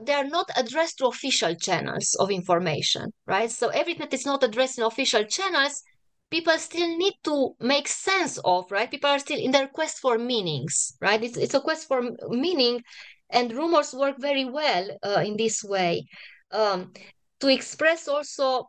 they 0.05 0.13
are 0.13 0.25
not 0.25 0.49
addressed 0.57 0.99
to 0.99 1.07
official 1.07 1.55
channels 1.55 2.17
of 2.19 2.31
information 2.31 3.13
right 3.27 3.51
so 3.51 3.69
everything 3.69 4.01
that 4.01 4.15
is 4.15 4.25
not 4.25 4.43
addressed 4.43 4.79
in 4.79 4.85
official 4.85 5.25
channels 5.25 5.83
people 6.35 6.59
still 6.59 6.97
need 6.97 7.15
to 7.23 7.55
make 7.61 7.87
sense 7.87 8.41
of, 8.45 8.69
right? 8.73 8.91
People 8.91 9.11
are 9.11 9.21
still 9.21 9.39
in 9.39 9.53
their 9.53 9.69
quest 9.69 10.01
for 10.01 10.19
meanings, 10.19 10.97
right? 11.01 11.23
It's, 11.23 11.37
it's 11.37 11.55
a 11.55 11.61
quest 11.61 11.87
for 11.87 12.03
meaning, 12.29 12.83
and 13.31 13.53
rumors 13.53 13.95
work 13.95 14.17
very 14.19 14.45
well 14.45 14.85
uh, 15.05 15.23
in 15.25 15.37
this 15.37 15.63
way. 15.63 16.07
Um, 16.51 16.93
to 17.39 17.49
express 17.49 18.09
also 18.09 18.69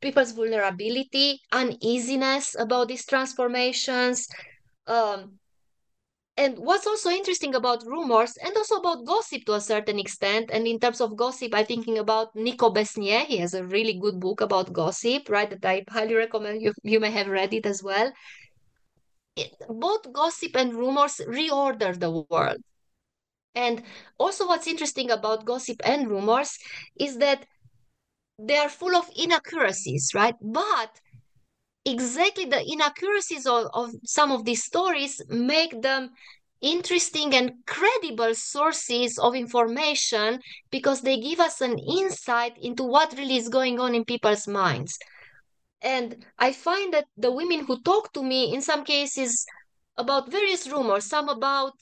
people's 0.00 0.32
vulnerability, 0.32 1.40
uneasiness 1.52 2.56
about 2.58 2.88
these 2.88 3.06
transformations. 3.06 4.26
Um, 4.88 5.38
and 6.36 6.58
what's 6.58 6.86
also 6.86 7.10
interesting 7.10 7.54
about 7.54 7.84
rumors 7.86 8.36
and 8.42 8.56
also 8.56 8.76
about 8.76 9.04
gossip 9.04 9.44
to 9.44 9.54
a 9.54 9.60
certain 9.60 9.98
extent, 9.98 10.50
and 10.52 10.66
in 10.66 10.80
terms 10.80 11.00
of 11.00 11.16
gossip, 11.16 11.54
I'm 11.54 11.66
thinking 11.66 11.98
about 11.98 12.34
Niko 12.34 12.74
Besnier. 12.74 13.24
He 13.26 13.36
has 13.38 13.54
a 13.54 13.64
really 13.64 13.98
good 13.98 14.18
book 14.18 14.40
about 14.40 14.72
gossip, 14.72 15.28
right? 15.28 15.50
That 15.50 15.64
I 15.64 15.84
highly 15.90 16.14
recommend 16.14 16.62
you. 16.62 16.72
You 16.82 17.00
may 17.00 17.10
have 17.10 17.28
read 17.28 17.52
it 17.52 17.66
as 17.66 17.82
well. 17.82 18.12
It, 19.36 19.54
both 19.68 20.10
gossip 20.12 20.56
and 20.56 20.74
rumors 20.74 21.20
reorder 21.26 21.98
the 21.98 22.10
world. 22.10 22.62
And 23.54 23.82
also, 24.18 24.46
what's 24.46 24.66
interesting 24.66 25.10
about 25.10 25.44
gossip 25.44 25.82
and 25.84 26.08
rumors 26.08 26.58
is 26.98 27.18
that 27.18 27.46
they 28.38 28.56
are 28.56 28.70
full 28.70 28.96
of 28.96 29.10
inaccuracies, 29.14 30.12
right? 30.14 30.34
But 30.40 30.98
exactly 31.84 32.44
the 32.44 32.62
inaccuracies 32.66 33.46
of, 33.46 33.66
of 33.74 33.90
some 34.04 34.30
of 34.30 34.44
these 34.44 34.64
stories 34.64 35.20
make 35.28 35.82
them 35.82 36.10
interesting 36.60 37.34
and 37.34 37.52
credible 37.66 38.34
sources 38.34 39.18
of 39.18 39.34
information 39.34 40.40
because 40.70 41.00
they 41.00 41.18
give 41.18 41.40
us 41.40 41.60
an 41.60 41.76
insight 41.78 42.56
into 42.62 42.84
what 42.84 43.12
really 43.18 43.36
is 43.36 43.48
going 43.48 43.80
on 43.80 43.94
in 43.94 44.04
people's 44.04 44.46
minds. 44.46 44.96
And 45.82 46.24
I 46.38 46.52
find 46.52 46.94
that 46.94 47.06
the 47.16 47.32
women 47.32 47.64
who 47.66 47.82
talk 47.82 48.12
to 48.12 48.22
me, 48.22 48.54
in 48.54 48.62
some 48.62 48.84
cases, 48.84 49.44
about 49.96 50.30
various 50.30 50.68
rumors, 50.68 51.06
some 51.06 51.28
about 51.28 51.72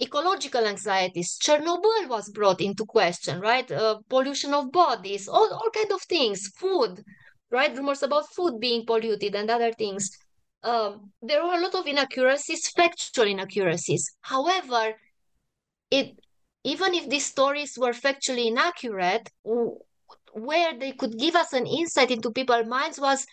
ecological 0.00 0.66
anxieties. 0.66 1.38
Chernobyl 1.42 2.08
was 2.08 2.30
brought 2.30 2.60
into 2.60 2.86
question, 2.86 3.40
right? 3.40 3.70
Uh, 3.70 3.98
pollution 4.08 4.54
of 4.54 4.72
bodies, 4.72 5.28
all, 5.28 5.52
all 5.52 5.70
kind 5.74 5.92
of 5.92 6.00
things, 6.02 6.48
food, 6.56 7.02
right? 7.50 7.76
Rumors 7.76 8.02
about 8.02 8.32
food 8.32 8.60
being 8.60 8.86
polluted 8.86 9.34
and 9.34 9.50
other 9.50 9.72
things. 9.72 10.10
Um, 10.62 11.12
there 11.22 11.42
are 11.42 11.58
a 11.58 11.62
lot 11.62 11.74
of 11.74 11.86
inaccuracies, 11.86 12.68
factual 12.68 13.26
inaccuracies. 13.26 14.10
However, 14.22 14.94
it 15.90 16.18
even 16.64 16.94
if 16.94 17.08
these 17.08 17.24
stories 17.26 17.78
were 17.78 17.92
factually 17.92 18.46
inaccurate, 18.46 19.30
where 20.32 20.78
they 20.78 20.92
could 20.92 21.18
give 21.18 21.34
us 21.34 21.52
an 21.52 21.66
insight 21.66 22.10
into 22.10 22.30
people's 22.30 22.66
minds 22.66 23.00
was 23.00 23.26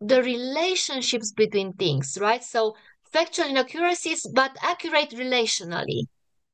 the 0.00 0.22
relationships 0.22 1.32
between 1.32 1.72
things, 1.74 2.16
right? 2.20 2.42
So 2.42 2.74
factual 3.12 3.48
inaccuracies, 3.48 4.26
but 4.34 4.56
accurate 4.62 5.10
relationally. 5.10 6.04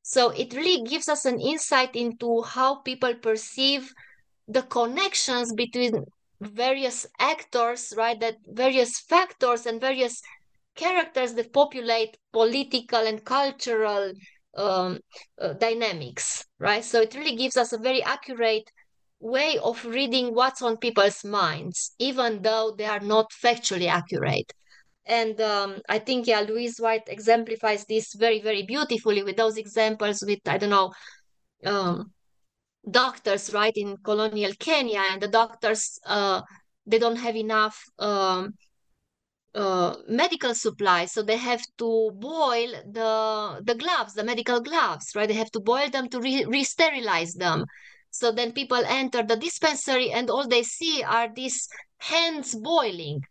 So 0.01 0.29
it 0.29 0.53
really 0.53 0.83
gives 0.83 1.07
us 1.09 1.25
an 1.25 1.39
insight 1.39 1.95
into 1.95 2.41
how 2.41 2.75
people 2.81 3.13
perceive 3.15 3.91
the 4.47 4.63
connections 4.63 5.53
between 5.53 6.05
various 6.41 7.05
actors, 7.19 7.93
right? 7.97 8.19
That 8.19 8.37
various 8.45 8.99
factors 8.99 9.65
and 9.65 9.81
various 9.81 10.21
characters 10.75 11.33
that 11.33 11.53
populate 11.53 12.17
political 12.31 12.99
and 12.99 13.23
cultural 13.25 14.13
um, 14.55 14.99
uh, 15.41 15.53
dynamics, 15.53 16.45
right? 16.59 16.83
So 16.83 17.01
it 17.01 17.15
really 17.15 17.35
gives 17.35 17.57
us 17.57 17.73
a 17.73 17.77
very 17.77 18.03
accurate 18.03 18.69
way 19.19 19.57
of 19.63 19.83
reading 19.85 20.33
what's 20.33 20.61
on 20.61 20.77
people's 20.77 21.23
minds, 21.23 21.95
even 21.99 22.41
though 22.41 22.73
they 22.77 22.85
are 22.85 22.99
not 22.99 23.31
factually 23.31 23.87
accurate. 23.87 24.51
And 25.05 25.39
um, 25.39 25.79
I 25.87 25.99
think, 25.99 26.27
yeah, 26.27 26.43
Luise 26.43 26.81
White 26.81 27.07
exemplifies 27.07 27.85
this 27.85 28.13
very, 28.13 28.41
very 28.41 28.63
beautifully 28.63 29.23
with 29.23 29.37
those 29.37 29.57
examples 29.57 30.21
with, 30.25 30.39
I 30.45 30.57
don't 30.57 30.69
know, 30.69 30.91
um, 31.65 32.11
doctors, 32.89 33.53
right, 33.53 33.75
in 33.75 33.97
colonial 33.97 34.51
Kenya, 34.59 35.01
and 35.11 35.21
the 35.21 35.27
doctors, 35.27 35.99
uh, 36.05 36.41
they 36.85 36.99
don't 36.99 37.17
have 37.17 37.35
enough 37.35 37.83
um, 37.99 38.53
uh, 39.53 39.95
medical 40.07 40.53
supplies, 40.53 41.11
so 41.11 41.21
they 41.21 41.37
have 41.37 41.63
to 41.77 42.11
boil 42.13 42.69
the 42.91 43.61
the 43.63 43.75
gloves, 43.75 44.13
the 44.13 44.23
medical 44.23 44.61
gloves, 44.61 45.15
right? 45.15 45.27
They 45.27 45.33
have 45.33 45.51
to 45.51 45.59
boil 45.59 45.89
them 45.89 46.09
to 46.09 46.19
re- 46.19 46.45
re-sterilize 46.45 47.33
them. 47.33 47.65
So 48.11 48.31
then 48.31 48.51
people 48.51 48.83
enter 48.85 49.23
the 49.23 49.35
dispensary, 49.35 50.11
and 50.11 50.29
all 50.29 50.47
they 50.47 50.63
see 50.63 51.03
are 51.03 51.29
these 51.33 51.67
hands 51.97 52.55
boiling, 52.55 53.21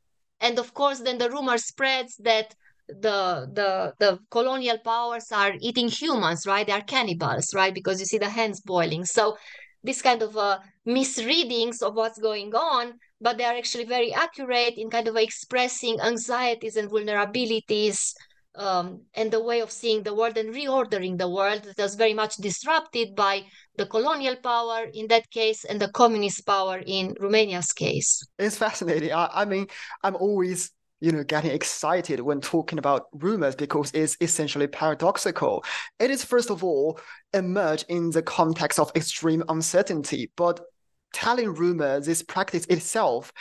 and 0.41 0.59
of 0.59 0.75
course 0.75 1.01
then 1.01 1.19
the 1.19 1.31
rumor 1.31 1.59
spreads 1.59 2.17
that 2.19 2.55
the 2.89 3.49
the 3.53 3.93
the 3.99 4.19
colonial 4.31 4.79
powers 4.79 5.33
are 5.33 5.53
eating 5.61 5.89
humans 5.89 6.47
right 6.47 6.67
they 6.67 6.73
are 6.73 6.83
cannibals 6.83 7.53
right 7.55 7.75
because 7.75 7.99
you 7.99 8.07
see 8.07 8.19
the 8.19 8.29
hands 8.29 8.61
boiling 8.61 9.05
so 9.05 9.37
this 9.83 10.03
kind 10.03 10.23
of 10.23 10.37
uh, 10.37 10.59
misreadings 10.85 11.83
of 11.83 11.95
what's 11.95 12.19
going 12.19 12.55
on 12.55 12.95
but 13.21 13.39
they 13.39 13.45
are 13.45 13.57
actually 13.57 13.85
very 13.85 14.13
accurate 14.13 14.75
in 14.77 14.91
kind 14.91 15.09
of 15.09 15.17
expressing 15.17 16.01
anxieties 16.01 16.77
and 16.77 16.91
vulnerabilities 16.91 18.13
um, 18.57 19.03
and 19.15 19.31
the 19.31 19.43
way 19.43 19.61
of 19.61 19.71
seeing 19.71 20.03
the 20.03 20.15
world 20.15 20.37
and 20.39 20.55
reordering 20.55 21.19
the 21.19 21.29
world 21.29 21.63
that 21.65 21.79
was 21.79 21.95
very 21.95 22.15
much 22.15 22.37
disrupted 22.37 23.15
by 23.15 23.45
the 23.77 23.87
colonial 23.87 24.37
power 24.37 24.87
in 24.95 25.09
that 25.09 25.31
case 25.31 25.65
and 25.65 25.81
the 25.81 25.89
communist 25.89 26.47
power 26.47 26.81
in 26.87 27.15
Romania's 27.21 27.73
case. 27.73 28.27
It's 28.39 28.57
fascinating. 28.57 29.13
I, 29.13 29.29
I 29.33 29.45
mean, 29.45 29.67
I'm 30.03 30.17
always 30.17 30.71
you 31.01 31.13
know 31.13 31.25
getting 31.25 31.51
excited 31.51 32.21
when 32.21 32.41
talking 32.41 32.79
about 32.79 33.07
rumors 33.13 33.55
because 33.55 33.91
it's 33.93 34.17
essentially 34.21 34.67
paradoxical. 34.67 35.65
It 35.99 36.11
is 36.11 36.25
first 36.25 36.51
of 36.51 36.65
all 36.65 36.99
emerged 37.33 37.87
in 37.89 38.11
the 38.11 38.23
context 38.23 38.79
of 38.79 38.93
extreme 38.95 39.43
uncertainty 39.49 40.31
but 40.37 40.61
telling 41.13 41.55
rumors 41.55 42.07
this 42.07 42.23
practice 42.23 42.67
itself 42.67 43.33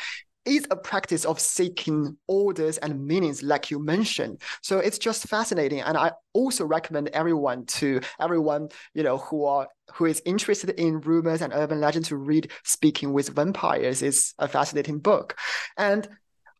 is 0.46 0.68
a 0.70 0.76
practice 0.76 1.26
of 1.26 1.40
seeking 1.40 2.16
orders 2.28 2.78
and 2.78 3.04
meanings 3.06 3.42
like 3.42 3.72
you 3.72 3.80
mentioned. 3.80 4.40
So 4.62 4.78
it's 4.78 5.00
just 5.00 5.28
fascinating 5.28 5.82
and 5.82 5.98
i 5.98 6.12
also 6.34 6.66
recommend 6.66 7.10
everyone 7.10 7.66
to 7.66 8.02
everyone 8.20 8.70
you 8.94 9.04
know 9.04 9.18
who 9.18 9.46
are 9.46 9.68
who 9.94 10.06
is 10.06 10.22
interested 10.26 10.70
in 10.72 11.00
rumors 11.02 11.42
and 11.42 11.54
urban 11.54 11.80
legends 11.80 12.10
to 12.10 12.18
read 12.18 12.52
speaking 12.64 13.14
with 13.14 13.30
vampires. 13.30 14.02
Is 14.02 14.34
a 14.40 14.48
fascinating 14.48 15.00
book. 15.00 15.38
And 15.78 16.08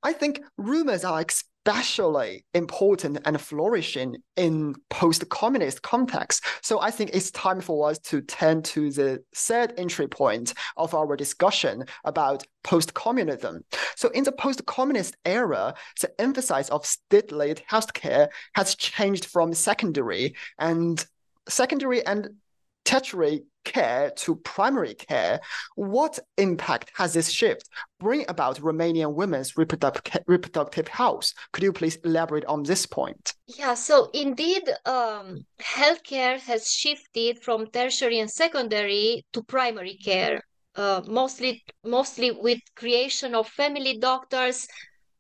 i 0.06 0.14
think 0.14 0.42
rumors 0.58 1.04
are 1.04 1.20
especially 1.66 2.46
important 2.54 3.18
and 3.26 3.42
flourishing 3.42 4.18
in 4.36 4.76
post-communist 4.92 5.82
context. 5.82 6.44
So 6.62 6.80
I 6.80 6.92
think 6.92 7.10
it's 7.14 7.32
time 7.32 7.60
for 7.60 7.90
us 7.90 7.98
to 8.00 8.22
turn 8.22 8.62
to 8.64 8.92
the 8.92 9.24
third 9.36 9.74
entry 9.78 10.08
point 10.08 10.54
of 10.78 10.94
our 10.94 11.16
discussion 11.16 11.86
about 12.04 12.44
post-communism. 12.64 13.64
So 13.96 14.10
in 14.10 14.24
the 14.24 14.32
post-communist 14.32 15.18
era, 15.26 15.74
the 16.02 16.22
emphasis 16.22 16.70
of 16.70 16.86
state-led 16.86 17.64
healthcare 17.70 18.28
has 18.54 18.76
changed 18.76 19.26
from 19.26 19.54
secondary 19.54 20.36
and 20.60 21.04
secondary 21.50 22.06
and 22.06 22.30
tertiary 22.86 23.44
care 23.66 24.12
to 24.12 24.36
primary 24.38 24.94
care, 24.94 25.42
what 25.76 26.20
impact 26.38 26.92
has 26.96 27.14
this 27.14 27.30
shift 27.30 27.68
bring 28.00 28.24
about 28.30 28.62
Romanian 28.62 29.14
women's 29.14 29.58
reproductive 29.58 30.88
health? 30.88 31.34
Could 31.52 31.64
you 31.64 31.74
please 31.74 31.98
elaborate 32.06 32.46
on 32.46 32.64
this 32.64 32.86
point? 32.86 33.34
Yeah, 33.48 33.74
so 33.74 34.10
indeed, 34.14 34.64
um, 34.86 35.46
healthcare 35.60 36.40
has 36.40 36.72
shifted 36.72 37.44
from 37.44 37.68
tertiary 37.68 38.20
and 38.20 38.32
secondary 38.32 39.26
to 39.34 39.44
primary 39.44 39.98
care, 39.98 40.42
uh, 40.76 41.02
mostly 41.08 41.64
mostly 41.84 42.32
with 42.32 42.60
creation 42.76 43.36
of 43.36 43.48
family 43.50 43.98
doctors 43.98 44.68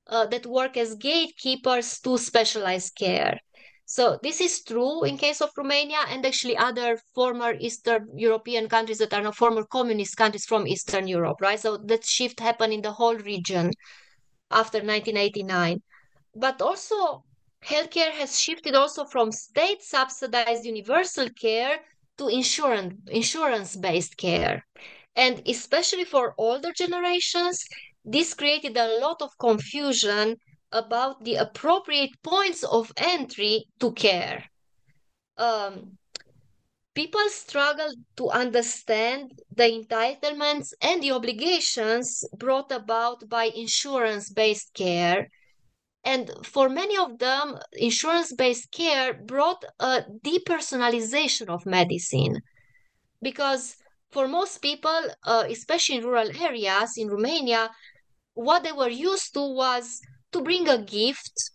uh, 0.07 0.26
that 0.28 0.45
work 0.45 0.78
as 0.78 0.95
gatekeepers 0.95 1.99
to 2.01 2.18
specialized 2.18 2.95
care. 2.95 3.39
So 3.86 4.19
this 4.23 4.41
is 4.41 4.63
true 4.63 5.03
in 5.03 5.17
case 5.17 5.41
of 5.41 5.51
Romania 5.55 5.99
and 6.09 6.25
actually 6.25 6.57
other 6.57 6.99
former 7.13 7.53
Eastern 7.59 8.09
European 8.17 8.67
countries 8.67 8.97
that 8.97 9.13
are 9.13 9.21
now 9.21 9.31
former 9.31 9.63
communist 9.63 10.17
countries 10.17 10.45
from 10.45 10.67
Eastern 10.67 11.07
Europe, 11.07 11.39
right? 11.39 11.59
So 11.59 11.77
that 11.77 12.03
shift 12.03 12.39
happened 12.39 12.73
in 12.73 12.81
the 12.81 12.93
whole 12.93 13.15
region 13.15 13.71
after 14.49 14.79
1989. 14.79 15.81
But 16.36 16.61
also 16.61 17.23
healthcare 17.63 18.11
has 18.11 18.39
shifted 18.39 18.73
also 18.73 19.05
from 19.05 19.31
state 19.31 19.81
subsidized 19.83 20.65
universal 20.65 21.29
care 21.39 21.79
to 22.17 22.27
insurance 22.27 22.95
insurance 23.07 23.75
based 23.75 24.17
care. 24.17 24.65
And 25.15 25.41
especially 25.47 26.05
for 26.05 26.33
older 26.38 26.71
generations, 26.73 27.63
this 28.03 28.33
created 28.33 28.75
a 28.77 28.99
lot 28.99 29.21
of 29.21 29.38
confusion 29.39 30.38
about 30.76 31.23
the 31.23 31.36
appropriate 31.36 32.11
points 32.23 32.63
of 32.63 32.91
entry 32.97 33.65
to 33.80 33.93
care. 33.93 34.45
Um, 35.38 35.97
people 36.95 37.28
struggle 37.30 37.91
to 38.17 38.30
understand 38.30 39.32
the 39.51 39.63
entitlements 39.65 40.73
and 40.82 41.01
the 41.03 41.11
obligations 41.11 42.23
brought 42.38 42.71
about 42.71 43.30
by 43.30 43.45
insurance 43.45 44.30
based 44.30 44.73
care 44.73 45.30
And 46.05 46.32
for 46.45 46.69
many 46.69 46.97
of 46.97 47.19
them, 47.19 47.59
insurance 47.73 48.32
based 48.34 48.71
care 48.71 49.13
brought 49.13 49.65
a 49.80 50.03
depersonalization 50.23 51.49
of 51.49 51.65
medicine 51.65 52.41
because 53.21 53.78
for 54.11 54.28
most 54.28 54.61
people, 54.61 55.01
uh, 55.23 55.45
especially 55.49 55.97
in 55.97 56.05
rural 56.05 56.30
areas 56.41 56.97
in 56.97 57.09
Romania, 57.09 57.71
what 58.36 58.63
they 58.63 58.71
were 58.71 58.89
used 58.89 59.34
to 59.34 59.41
was 59.41 60.01
to 60.36 60.41
bring 60.41 60.67
a 60.67 60.77
gift 60.77 61.51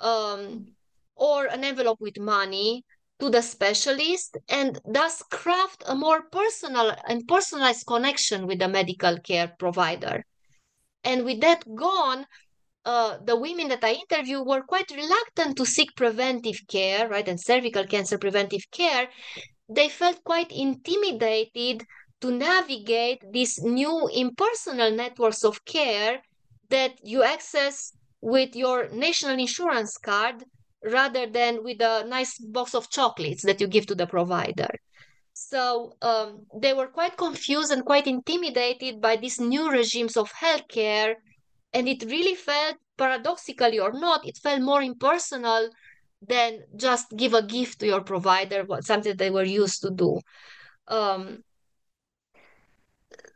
um, 0.00 0.66
or 1.14 1.44
an 1.44 1.62
envelope 1.62 2.00
with 2.00 2.18
money 2.18 2.82
to 3.20 3.28
the 3.28 3.42
specialist 3.42 4.38
and 4.48 4.80
thus 4.86 5.22
craft 5.30 5.84
a 5.86 5.94
more 5.94 6.22
personal 6.32 6.94
and 7.06 7.28
personalized 7.28 7.86
connection 7.86 8.46
with 8.46 8.58
the 8.60 8.68
medical 8.68 9.18
care 9.18 9.52
provider. 9.58 10.24
And 11.04 11.26
with 11.26 11.42
that 11.42 11.64
gone, 11.74 12.24
uh, 12.86 13.18
the 13.22 13.36
women 13.36 13.68
that 13.68 13.84
I 13.84 13.92
interviewed 13.92 14.46
were 14.46 14.62
quite 14.62 14.90
reluctant 14.90 15.58
to 15.58 15.66
seek 15.66 15.94
preventive 15.94 16.60
care, 16.66 17.06
right, 17.06 17.28
and 17.28 17.38
cervical 17.38 17.84
cancer 17.84 18.16
preventive 18.16 18.64
care. 18.70 19.08
They 19.68 19.90
felt 19.90 20.24
quite 20.24 20.50
intimidated 20.50 21.84
to 22.22 22.30
navigate 22.30 23.20
these 23.30 23.58
new 23.62 24.08
impersonal 24.08 24.90
networks 24.92 25.44
of 25.44 25.62
care 25.66 26.22
that 26.70 26.92
you 27.02 27.22
access 27.22 27.92
with 28.24 28.56
your 28.56 28.88
national 28.88 29.38
insurance 29.38 29.98
card 29.98 30.36
rather 30.82 31.26
than 31.26 31.62
with 31.62 31.80
a 31.82 32.04
nice 32.08 32.38
box 32.38 32.74
of 32.74 32.88
chocolates 32.88 33.42
that 33.42 33.60
you 33.60 33.66
give 33.66 33.86
to 33.86 33.94
the 33.94 34.06
provider. 34.06 34.70
So 35.34 35.92
um, 36.00 36.46
they 36.58 36.72
were 36.72 36.86
quite 36.86 37.18
confused 37.18 37.70
and 37.70 37.84
quite 37.84 38.06
intimidated 38.06 39.00
by 39.00 39.16
these 39.16 39.38
new 39.40 39.70
regimes 39.70 40.16
of 40.16 40.32
healthcare. 40.32 41.14
And 41.74 41.86
it 41.86 42.04
really 42.04 42.34
felt, 42.34 42.76
paradoxically 42.96 43.78
or 43.78 43.92
not, 43.92 44.26
it 44.26 44.38
felt 44.38 44.62
more 44.62 44.82
impersonal 44.82 45.68
than 46.26 46.60
just 46.76 47.06
give 47.14 47.34
a 47.34 47.42
gift 47.42 47.80
to 47.80 47.86
your 47.86 48.00
provider, 48.00 48.64
what 48.64 48.84
something 48.84 49.16
they 49.16 49.30
were 49.30 49.44
used 49.44 49.82
to 49.82 49.90
do. 49.90 50.20
Um, 50.88 51.42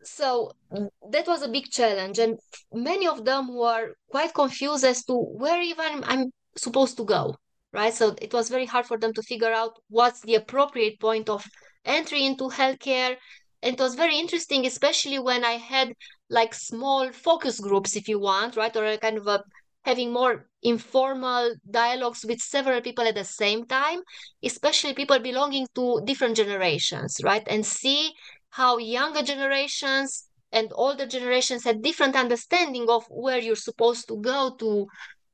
so 0.09 0.53
mm, 0.73 0.89
that 1.11 1.27
was 1.27 1.43
a 1.43 1.49
big 1.49 1.71
challenge 1.71 2.19
and 2.19 2.39
many 2.73 3.07
of 3.07 3.25
them 3.25 3.55
were 3.55 3.95
quite 4.11 4.35
confused 4.35 4.85
as 4.85 5.05
to 5.05 5.15
where 5.15 5.61
even 5.63 6.03
i'm 6.05 6.31
supposed 6.57 6.97
to 6.97 7.05
go 7.05 7.35
right? 7.73 7.93
So 7.93 8.15
it 8.21 8.33
was 8.33 8.49
very 8.49 8.65
hard 8.67 8.87
for 8.87 8.99
them 8.99 9.13
to 9.15 9.23
figure 9.23 9.53
out 9.53 9.73
what's 9.89 10.23
the 10.23 10.37
appropriate 10.37 10.99
point 11.01 11.29
of 11.29 11.45
entry 11.85 12.25
into 12.25 12.45
healthcare. 12.49 13.17
And 13.63 13.75
it 13.75 13.81
was 13.81 13.95
very 13.95 14.17
interesting 14.19 14.67
especially 14.67 15.19
when 15.19 15.45
i 15.45 15.53
had 15.53 15.93
like 16.31 16.55
small 16.55 17.11
focus 17.13 17.59
groups 17.61 17.97
if 17.97 18.09
you 18.09 18.21
want 18.21 18.57
right? 18.57 18.77
Or 18.77 18.87
a 18.87 18.99
kind 18.99 19.19
of 19.19 19.27
a 19.27 19.43
having 19.85 20.13
more 20.13 20.47
informal 20.63 21.55
dialogues 21.71 22.25
with 22.25 22.41
several 22.41 22.81
people 22.81 23.07
at 23.07 23.15
the 23.15 23.25
same 23.25 23.65
time 23.67 24.01
especially 24.45 24.93
people 24.93 25.19
belonging 25.19 25.67
to 25.75 26.01
different 26.05 26.37
generations 26.37 27.17
right? 27.25 27.43
And 27.49 27.67
see 27.67 28.13
how 28.51 28.79
younger 28.79 29.23
generations 29.23 30.29
and 30.53 30.73
older 30.75 31.07
generations 31.07 31.65
had 31.65 31.83
different 31.83 32.17
understanding 32.17 32.87
of 32.89 33.05
where 33.11 33.39
you're 33.39 33.57
supposed 33.57 34.09
to 34.09 34.17
go 34.21 34.55
to 34.59 34.87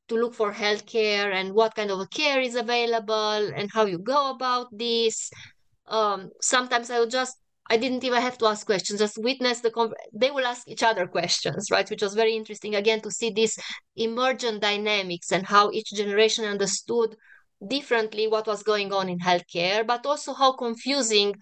to 0.09 0.17
look 0.17 0.35
for 0.35 0.53
healthcare 0.53 1.33
and 1.33 1.55
what 1.55 1.75
kind 1.75 1.91
of 1.91 2.11
care 2.11 2.41
is 2.41 2.57
available 2.57 3.51
and 3.57 3.71
how 3.73 3.87
you 3.87 3.99
go 3.99 4.31
about 4.31 4.67
this. 4.71 5.31
Um, 5.87 6.31
sometimes 6.43 6.91
I 6.91 7.01
would 7.01 7.11
just 7.11 7.39
I 7.71 7.79
didn't 7.79 8.05
even 8.05 8.21
have 8.21 8.37
to 8.39 8.47
ask 8.47 8.67
questions, 8.67 8.99
just 8.99 9.17
witness 9.17 9.61
the 9.61 9.71
con- 9.71 9.95
they 10.13 10.31
will 10.31 10.45
ask 10.45 10.69
each 10.69 10.83
other 10.83 11.07
questions, 11.07 11.71
right? 11.71 11.89
Which 11.89 12.03
was 12.03 12.15
very 12.15 12.35
interesting 12.37 12.75
again 12.75 13.01
to 13.01 13.11
see 13.11 13.31
this 13.31 13.57
emergent 13.97 14.61
dynamics 14.61 15.33
and 15.33 15.47
how 15.47 15.71
each 15.71 15.91
generation 15.95 16.45
understood 16.45 17.17
differently 17.67 18.29
what 18.29 18.47
was 18.47 18.63
going 18.63 18.93
on 18.93 19.09
in 19.09 19.19
healthcare, 19.19 19.87
but 19.87 20.05
also 20.05 20.35
how 20.35 20.53
confusing 20.53 21.35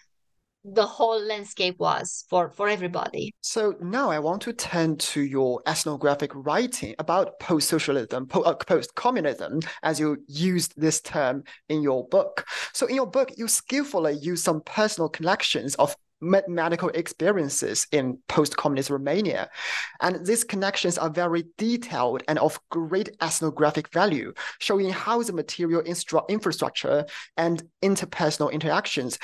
the 0.65 0.87
whole 0.87 1.21
landscape 1.21 1.77
was 1.79 2.25
for 2.31 2.51
for 2.51 2.69
everybody 2.69 3.35
so 3.41 3.75
now 3.81 4.11
i 4.11 4.19
want 4.19 4.41
to 4.41 4.53
turn 4.53 4.97
to 4.97 5.21
your 5.21 5.61
ethnographic 5.67 6.31
writing 6.35 6.95
about 7.01 7.39
post-socialism 7.41 8.27
po- 8.27 8.43
uh, 8.43 8.55
post-communism 8.55 9.59
as 9.83 9.99
you 9.99 10.17
used 10.29 10.73
this 10.77 11.01
term 11.01 11.43
in 11.69 11.83
your 11.83 12.07
book 12.09 12.47
so 12.73 12.87
in 12.87 12.95
your 12.95 13.07
book 13.07 13.33
you 13.37 13.49
skillfully 13.49 14.13
use 14.15 14.43
some 14.43 14.61
personal 14.61 15.09
connections 15.09 15.75
of 15.77 15.97
medical 16.23 16.89
experiences 16.91 17.87
in 17.91 18.17
post-communist 18.29 18.91
Romania. 18.91 19.51
And 20.01 20.25
these 20.25 20.45
connections 20.45 20.97
are 20.97 21.11
very 21.11 21.45
detailed 21.59 22.23
and 22.29 22.39
of 22.39 22.61
great 22.71 23.11
ethnographic 23.21 23.93
value, 23.93 24.33
showing 24.61 24.91
how 24.91 25.23
the 25.23 25.33
material 25.33 25.83
infrastructure 26.29 27.07
and 27.37 27.63
interpersonal 27.83 28.53
interactions 28.53 29.19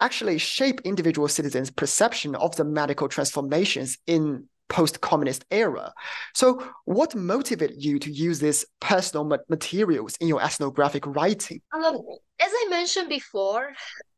actually 0.00 0.38
shape 0.38 0.80
individual 0.84 1.28
citizens' 1.28 1.70
perception 1.70 2.34
of 2.34 2.56
the 2.56 2.64
medical 2.64 3.08
transformations 3.08 3.98
in 4.06 4.48
post-communist 4.68 5.44
era. 5.50 5.92
So 6.34 6.64
what 6.84 7.14
motivated 7.14 7.82
you 7.82 7.98
to 7.98 8.10
use 8.10 8.38
these 8.38 8.64
personal 8.80 9.24
materials 9.48 10.16
in 10.20 10.28
your 10.28 10.42
ethnographic 10.42 11.06
writing? 11.06 11.60
Um, 11.74 11.96
as 12.40 12.50
I 12.52 12.66
mentioned 12.70 13.08
before, 13.08 13.72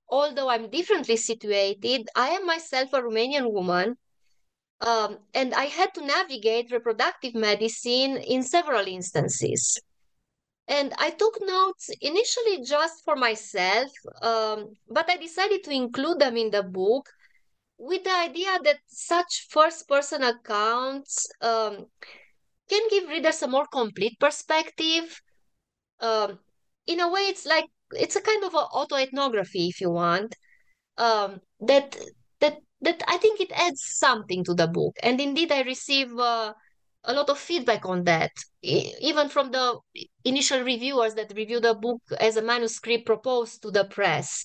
although 0.09 0.49
I'm 0.49 0.71
differently 0.71 1.17
situated, 1.17 2.09
I 2.15 2.29
am 2.29 2.47
myself 2.47 2.93
a 2.93 3.01
Romanian 3.01 3.51
woman. 3.51 3.97
Um, 4.83 5.19
and 5.33 5.55
I 5.55 5.65
had 5.65 5.95
to 5.95 6.05
navigate 6.05 6.73
reproductive 6.73 7.35
medicine 7.35 8.17
in 8.19 8.43
several 8.43 8.87
instances. 8.87 9.79
And 10.73 10.95
I 10.97 11.11
took 11.11 11.37
notes 11.43 11.91
initially 12.01 12.63
just 12.65 13.05
for 13.05 13.15
myself, 13.15 13.91
um, 14.23 14.73
but 14.89 15.11
I 15.11 15.19
decided 15.19 15.63
to 15.65 15.71
include 15.71 16.19
them 16.19 16.39
in 16.39 16.51
the 16.51 16.63
book 16.63 17.11
with 17.77 18.05
the 18.05 18.17
idea 18.29 18.59
that 18.65 18.79
such 18.87 19.49
first 19.51 19.87
person 19.87 20.23
accounts 20.23 21.29
um, 21.43 21.89
can 22.71 22.89
give 22.89 23.11
readers 23.11 23.43
a 23.43 23.49
more 23.49 23.67
complete 23.67 24.19
perspective. 24.19 25.21
Um, 26.01 26.39
in 26.87 27.01
a 27.01 27.11
way, 27.13 27.23
it's 27.33 27.45
like 27.45 27.67
it's 27.91 28.17
a 28.17 28.23
kind 28.23 28.43
of 28.43 28.53
autoethnography, 28.53 29.69
if 29.69 29.79
you 29.83 29.91
want, 29.91 30.35
um, 30.97 31.43
that 31.61 31.99
that 32.41 32.57
that 32.81 33.03
I 33.07 33.19
think 33.19 33.41
it 33.41 33.53
adds 33.53 33.83
something 33.85 34.43
to 34.45 34.55
the 34.55 34.69
book. 34.69 34.97
And 35.03 35.21
indeed, 35.21 35.53
I 35.53 35.63
receive 35.65 36.19
uh, 36.19 36.55
a 37.05 37.13
lot 37.13 37.29
of 37.29 37.39
feedback 37.39 37.85
on 37.85 38.05
that, 38.05 38.31
even 38.63 39.29
from 39.29 39.51
the 39.51 39.79
initial 40.25 40.63
reviewers 40.63 41.15
that 41.15 41.33
reviewed 41.35 41.65
the 41.65 41.75
book 41.75 42.01
as 42.21 42.37
a 42.37 42.43
manuscript 42.43 43.07
proposed 43.07 43.63
to 43.63 43.71
the 43.71 43.85
press. 43.85 44.45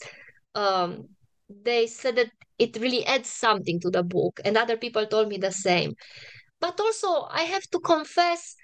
Um, 0.55 1.09
they 1.49 1.87
said 1.87 2.15
that 2.15 2.31
it 2.57 2.77
really 2.81 3.05
adds 3.05 3.29
something 3.29 3.79
to 3.81 3.89
the 3.89 4.03
book, 4.03 4.39
and 4.43 4.57
other 4.57 4.77
people 4.77 5.05
told 5.05 5.29
me 5.29 5.37
the 5.37 5.51
same. 5.51 5.93
But 6.59 6.79
also, 6.79 7.27
I 7.29 7.43
have 7.43 7.63
to 7.71 7.79
confess, 7.79 8.55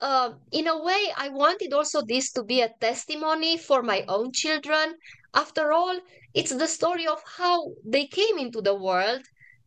uh, 0.00 0.30
in 0.50 0.66
a 0.66 0.82
way, 0.82 1.12
I 1.16 1.28
wanted 1.28 1.74
also 1.74 2.02
this 2.02 2.32
to 2.32 2.42
be 2.42 2.62
a 2.62 2.72
testimony 2.80 3.58
for 3.58 3.82
my 3.82 4.04
own 4.08 4.32
children. 4.32 4.94
After 5.34 5.72
all, 5.72 5.98
it's 6.32 6.54
the 6.56 6.66
story 6.66 7.06
of 7.06 7.22
how 7.36 7.72
they 7.84 8.06
came 8.06 8.38
into 8.38 8.62
the 8.62 8.74
world 8.74 9.20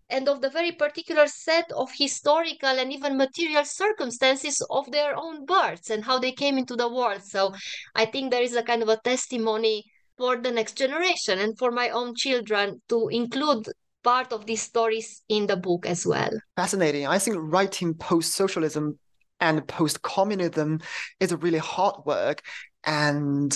and 0.09 0.29
of 0.29 0.41
the 0.41 0.49
very 0.49 0.71
particular 0.71 1.27
set 1.27 1.71
of 1.71 1.89
historical 1.97 2.69
and 2.69 2.91
even 2.93 3.17
material 3.17 3.65
circumstances 3.65 4.61
of 4.69 4.89
their 4.91 5.15
own 5.17 5.45
births 5.45 5.89
and 5.89 6.05
how 6.05 6.17
they 6.17 6.31
came 6.31 6.57
into 6.57 6.75
the 6.75 6.87
world. 6.87 7.21
So 7.23 7.53
I 7.95 8.05
think 8.05 8.31
there 8.31 8.41
is 8.41 8.55
a 8.55 8.63
kind 8.63 8.81
of 8.81 8.89
a 8.89 8.99
testimony 9.03 9.83
for 10.17 10.37
the 10.37 10.51
next 10.51 10.77
generation 10.77 11.39
and 11.39 11.57
for 11.57 11.71
my 11.71 11.89
own 11.89 12.15
children 12.15 12.81
to 12.89 13.07
include 13.09 13.67
part 14.03 14.31
of 14.31 14.45
these 14.45 14.61
stories 14.61 15.21
in 15.29 15.47
the 15.47 15.57
book 15.57 15.85
as 15.85 16.05
well. 16.05 16.31
Fascinating. 16.55 17.05
I 17.05 17.19
think 17.19 17.37
writing 17.39 17.93
post 17.93 18.33
socialism 18.33 18.97
and 19.39 19.67
post 19.67 20.01
communism 20.01 20.79
is 21.19 21.31
a 21.31 21.37
really 21.37 21.59
hard 21.59 22.05
work. 22.05 22.41
And 22.85 23.55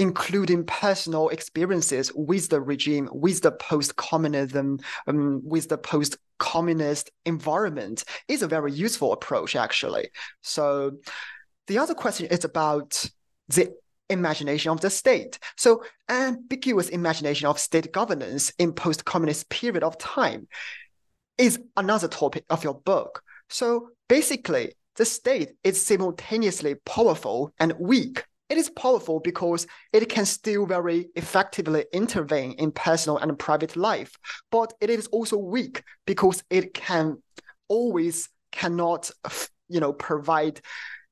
including 0.00 0.64
personal 0.64 1.28
experiences 1.28 2.10
with 2.14 2.48
the 2.48 2.58
regime, 2.58 3.06
with 3.12 3.42
the 3.42 3.52
post-communism, 3.52 4.78
um, 5.06 5.42
with 5.44 5.68
the 5.68 5.76
post-communist 5.76 7.10
environment 7.26 8.02
is 8.26 8.40
a 8.40 8.48
very 8.48 8.72
useful 8.72 9.12
approach, 9.12 9.54
actually. 9.54 10.08
So 10.40 10.92
the 11.66 11.76
other 11.76 11.92
question 11.92 12.28
is 12.28 12.46
about 12.46 13.10
the 13.48 13.74
imagination 14.08 14.70
of 14.70 14.80
the 14.80 14.88
state. 14.88 15.38
So 15.58 15.84
ambiguous 16.08 16.88
imagination 16.88 17.46
of 17.46 17.58
state 17.58 17.92
governance 17.92 18.54
in 18.58 18.72
post-communist 18.72 19.50
period 19.50 19.84
of 19.84 19.98
time 19.98 20.48
is 21.36 21.60
another 21.76 22.08
topic 22.08 22.46
of 22.48 22.64
your 22.64 22.74
book. 22.74 23.22
So 23.50 23.90
basically, 24.08 24.72
the 24.96 25.04
state 25.04 25.50
is 25.62 25.84
simultaneously 25.84 26.76
powerful 26.86 27.52
and 27.60 27.74
weak 27.78 28.24
it 28.50 28.58
is 28.58 28.68
powerful 28.68 29.20
because 29.20 29.66
it 29.92 30.08
can 30.08 30.26
still 30.26 30.66
very 30.66 31.08
effectively 31.14 31.86
intervene 31.92 32.52
in 32.58 32.72
personal 32.72 33.16
and 33.18 33.38
private 33.38 33.76
life, 33.76 34.12
but 34.50 34.74
it 34.80 34.90
is 34.90 35.06
also 35.06 35.36
weak 35.36 35.84
because 36.04 36.42
it 36.50 36.74
can 36.74 37.16
always 37.68 38.28
cannot, 38.50 39.10
you 39.68 39.78
know, 39.78 39.92
provide 39.92 40.60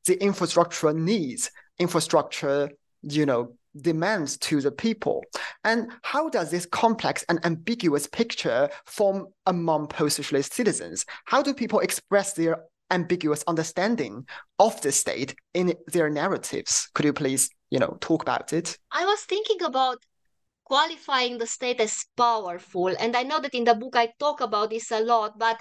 the 0.06 0.20
infrastructure 0.22 0.92
needs, 0.92 1.50
infrastructure, 1.78 2.68
you 3.02 3.24
know, 3.24 3.54
demands 3.80 4.36
to 4.38 4.60
the 4.60 4.72
people. 4.72 5.24
And 5.62 5.92
how 6.02 6.28
does 6.28 6.50
this 6.50 6.66
complex 6.66 7.24
and 7.28 7.38
ambiguous 7.46 8.08
picture 8.08 8.68
form 8.86 9.28
among 9.46 9.86
post-socialist 9.86 10.52
citizens? 10.52 11.04
How 11.24 11.42
do 11.42 11.54
people 11.54 11.78
express 11.78 12.32
their 12.32 12.64
ambiguous 12.90 13.44
understanding 13.46 14.26
of 14.58 14.80
the 14.80 14.92
state 14.92 15.34
in 15.54 15.74
their 15.86 16.10
narratives? 16.10 16.88
Could 16.94 17.04
you 17.04 17.12
please, 17.12 17.50
you 17.70 17.78
know, 17.78 17.96
talk 18.00 18.22
about 18.22 18.52
it? 18.52 18.78
I 18.92 19.04
was 19.04 19.20
thinking 19.20 19.62
about 19.62 19.98
qualifying 20.64 21.38
the 21.38 21.46
state 21.46 21.80
as 21.80 22.04
powerful. 22.16 22.88
And 22.88 23.16
I 23.16 23.22
know 23.22 23.40
that 23.40 23.54
in 23.54 23.64
the 23.64 23.74
book 23.74 23.96
I 23.96 24.12
talk 24.18 24.40
about 24.40 24.70
this 24.70 24.90
a 24.90 25.00
lot, 25.00 25.38
but 25.38 25.58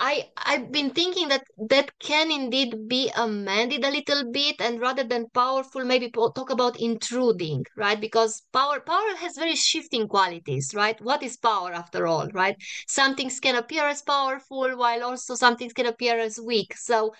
I 0.00 0.30
I've 0.36 0.70
been 0.72 0.90
thinking 0.90 1.28
that 1.28 1.44
that 1.70 1.98
can 1.98 2.30
indeed 2.30 2.88
be 2.88 3.10
amended 3.16 3.84
a 3.84 3.90
little 3.90 4.30
bit, 4.30 4.60
and 4.60 4.80
rather 4.80 5.02
than 5.04 5.28
powerful, 5.30 5.84
maybe 5.84 6.10
talk 6.10 6.50
about 6.50 6.80
intruding, 6.80 7.64
right? 7.76 8.00
Because 8.00 8.42
power 8.52 8.80
power 8.80 9.14
has 9.16 9.36
very 9.36 9.56
shifting 9.56 10.06
qualities, 10.08 10.72
right? 10.74 11.00
What 11.00 11.22
is 11.22 11.36
power 11.36 11.72
after 11.72 12.06
all, 12.06 12.28
right? 12.28 12.56
Some 12.86 13.14
things 13.16 13.40
can 13.40 13.56
appear 13.56 13.84
as 13.88 14.02
powerful, 14.02 14.76
while 14.76 15.02
also 15.04 15.34
some 15.34 15.56
things 15.56 15.72
can 15.72 15.86
appear 15.86 16.18
as 16.18 16.38
weak. 16.40 16.76
So 16.76 17.14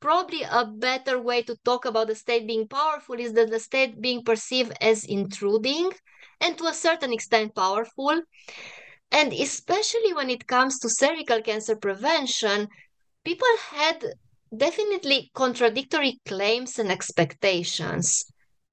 probably 0.00 0.42
a 0.42 0.64
better 0.66 1.20
way 1.20 1.42
to 1.42 1.56
talk 1.64 1.84
about 1.84 2.08
the 2.08 2.14
state 2.16 2.46
being 2.46 2.68
powerful 2.68 3.18
is 3.18 3.32
that 3.34 3.50
the 3.50 3.60
state 3.60 4.00
being 4.00 4.22
perceived 4.24 4.72
as 4.80 5.04
intruding 5.04 5.92
and 6.40 6.58
to 6.58 6.66
a 6.66 6.74
certain 6.74 7.12
extent 7.12 7.54
powerful. 7.54 8.22
And 9.10 9.32
especially 9.32 10.12
when 10.12 10.30
it 10.30 10.46
comes 10.46 10.78
to 10.80 10.88
cervical 10.88 11.40
cancer 11.42 11.76
prevention, 11.76 12.68
people 13.24 13.56
had 13.70 14.04
definitely 14.56 15.30
contradictory 15.34 16.20
claims 16.26 16.78
and 16.78 16.90
expectations. 16.90 18.24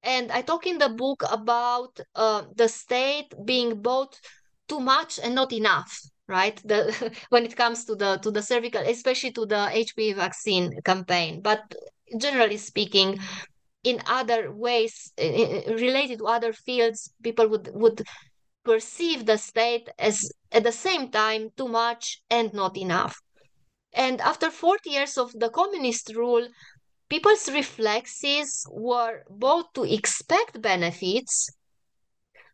And 0.04 0.32
I 0.32 0.42
talk 0.42 0.66
in 0.66 0.78
the 0.78 0.90
book 0.90 1.24
about 1.30 2.00
uh, 2.16 2.44
the 2.56 2.68
state 2.68 3.34
being 3.46 3.82
both 3.82 4.20
too 4.68 4.80
much 4.80 5.20
and 5.20 5.36
not 5.36 5.54
enough, 5.54 5.96
right? 6.28 6.60
The, 6.66 7.14
when 7.30 7.46
it 7.46 7.56
comes 7.56 7.86
to 7.86 7.96
the 7.96 8.18
to 8.18 8.32
the 8.32 8.42
cervical, 8.42 8.82
especially 8.82 9.32
to 9.34 9.46
the 9.46 9.70
HPV 9.72 10.16
vaccine 10.16 10.74
campaign. 10.84 11.42
But 11.42 11.62
generally 12.18 12.58
speaking, 12.58 13.20
in 13.84 14.02
other 14.08 14.52
ways 14.52 15.12
related 15.18 16.20
to 16.20 16.26
other 16.26 16.54
fields, 16.54 17.14
people 17.24 17.48
would 17.50 17.70
would 17.74 18.02
perceive 18.64 19.26
the 19.26 19.38
state 19.38 19.90
as 19.98 20.32
at 20.52 20.64
the 20.64 20.72
same 20.72 21.10
time 21.10 21.50
too 21.58 21.68
much 21.68 22.22
and 22.30 22.54
not 22.54 22.78
enough. 22.78 23.16
And 23.94 24.22
after 24.22 24.50
40 24.50 24.90
years 24.90 25.18
of 25.18 25.32
the 25.34 25.50
communist 25.50 26.14
rule, 26.16 26.48
people's 27.10 27.50
reflexes 27.52 28.66
were 28.72 29.24
both 29.30 29.74
to 29.74 29.84
expect 29.84 30.62
benefits, 30.62 31.50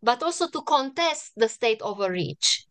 but 0.01 0.23
also 0.23 0.47
to 0.47 0.61
contest 0.63 1.31
the 1.35 1.49
state 1.49 1.81
overreach. 1.81 2.65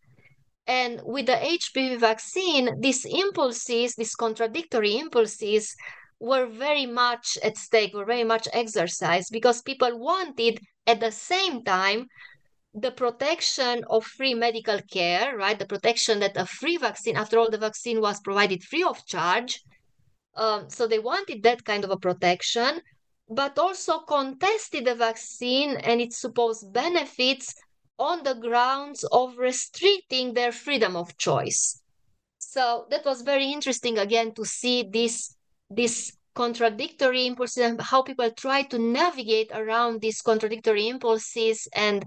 And 0.67 1.01
with 1.05 1.27
the 1.27 1.37
HPV 1.37 2.01
vaccine, 2.01 2.81
these 2.81 3.05
impulses, 3.05 3.95
these 3.95 4.17
contradictory 4.17 4.99
impulses, 4.99 5.77
were 6.19 6.47
very 6.47 6.87
much 6.87 7.39
at 7.43 7.57
stake, 7.57 7.95
were 7.95 8.05
very 8.05 8.25
much 8.25 8.49
exercised 8.53 9.29
because 9.31 9.63
people 9.63 9.99
wanted 9.99 10.59
at 10.87 10.99
the 11.01 11.13
same 11.13 11.63
time 11.63 12.07
the 12.77 12.91
protection 12.91 13.83
of 13.89 14.05
free 14.05 14.35
medical 14.35 14.79
care, 14.93 15.37
right? 15.37 15.59
The 15.59 15.67
protection 15.67 16.21
that 16.21 16.37
a 16.37 16.45
free 16.45 16.77
vaccine, 16.77 17.17
after 17.17 17.39
all, 17.39 17.51
the 17.51 17.59
vaccine 17.59 18.03
was 18.03 18.21
provided 18.21 18.63
free 18.63 18.83
of 18.83 19.05
charge. 19.07 19.61
Um, 20.37 20.69
so 20.69 20.87
they 20.87 20.99
wanted 20.99 21.43
that 21.43 21.65
kind 21.65 21.85
of 21.85 21.91
a 21.91 21.97
protection, 21.97 22.83
but 23.31 23.59
also 23.59 24.01
contested 24.01 24.85
the 24.85 24.95
vaccine 24.95 25.77
and 25.79 26.03
its 26.03 26.21
supposed 26.21 26.71
benefits 26.75 27.55
on 27.99 28.23
the 28.23 28.35
grounds 28.35 29.05
of 29.05 29.39
restricting 29.39 30.35
their 30.35 30.53
freedom 30.53 30.97
of 30.97 31.17
choice. 31.17 31.81
So 32.39 32.87
that 32.91 33.07
was 33.07 33.23
very 33.23 33.51
interesting 33.51 33.97
again 33.97 34.35
to 34.35 34.45
see 34.45 34.89
this 34.93 35.35
this 35.71 36.13
contradictory 36.35 37.27
impulses 37.27 37.65
and 37.65 37.81
how 37.81 38.03
people 38.03 38.31
try 38.33 38.63
to 38.63 38.79
navigate 38.79 39.51
around 39.55 40.03
these 40.03 40.21
contradictory 40.21 40.87
impulses 40.87 41.67
and 41.75 42.05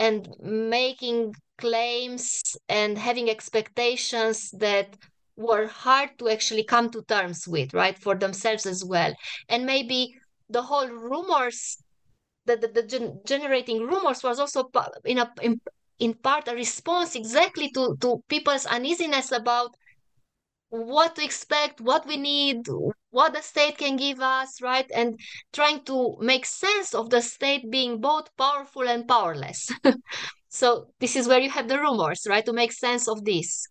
and 0.00 0.26
making 0.40 1.34
claims 1.58 2.56
and 2.68 2.98
having 2.98 3.28
expectations 3.30 4.50
that 4.52 4.96
were 5.36 5.66
hard 5.66 6.10
to 6.18 6.28
actually 6.30 6.64
come 6.64 6.90
to 6.90 7.02
terms 7.02 7.46
with, 7.46 7.74
right, 7.74 7.98
for 7.98 8.14
themselves 8.14 8.66
as 8.66 8.82
well. 8.84 9.14
And 9.48 9.66
maybe 9.66 10.14
the 10.48 10.62
whole 10.62 10.88
rumors, 10.88 11.76
the, 12.46 12.56
the, 12.56 12.68
the 12.68 12.82
gen- 12.82 13.20
generating 13.26 13.82
rumors 13.86 14.22
was 14.22 14.40
also 14.40 14.70
in, 15.04 15.18
a, 15.18 15.30
in, 15.42 15.60
in 15.98 16.14
part 16.14 16.48
a 16.48 16.54
response 16.54 17.14
exactly 17.14 17.70
to, 17.72 17.94
to 18.00 18.22
people's 18.28 18.66
uneasiness 18.66 19.32
about 19.32 19.74
what 20.70 21.14
to 21.16 21.24
expect, 21.24 21.80
what 21.80 22.06
we 22.06 22.16
need, 22.16 22.66
what 23.10 23.34
the 23.34 23.42
state 23.42 23.78
can 23.78 23.96
give 23.96 24.20
us, 24.20 24.60
right? 24.62 24.88
And 24.94 25.18
trying 25.52 25.84
to 25.84 26.16
make 26.20 26.46
sense 26.46 26.94
of 26.94 27.10
the 27.10 27.20
state 27.20 27.70
being 27.70 28.00
both 28.00 28.34
powerful 28.36 28.88
and 28.88 29.06
powerless. 29.06 29.70
so 30.48 30.88
this 31.00 31.16
is 31.16 31.26
where 31.26 31.40
you 31.40 31.50
have 31.50 31.68
the 31.68 31.78
rumors, 31.78 32.26
right? 32.28 32.44
To 32.46 32.52
make 32.52 32.72
sense 32.72 33.08
of 33.08 33.24
this. 33.24 33.66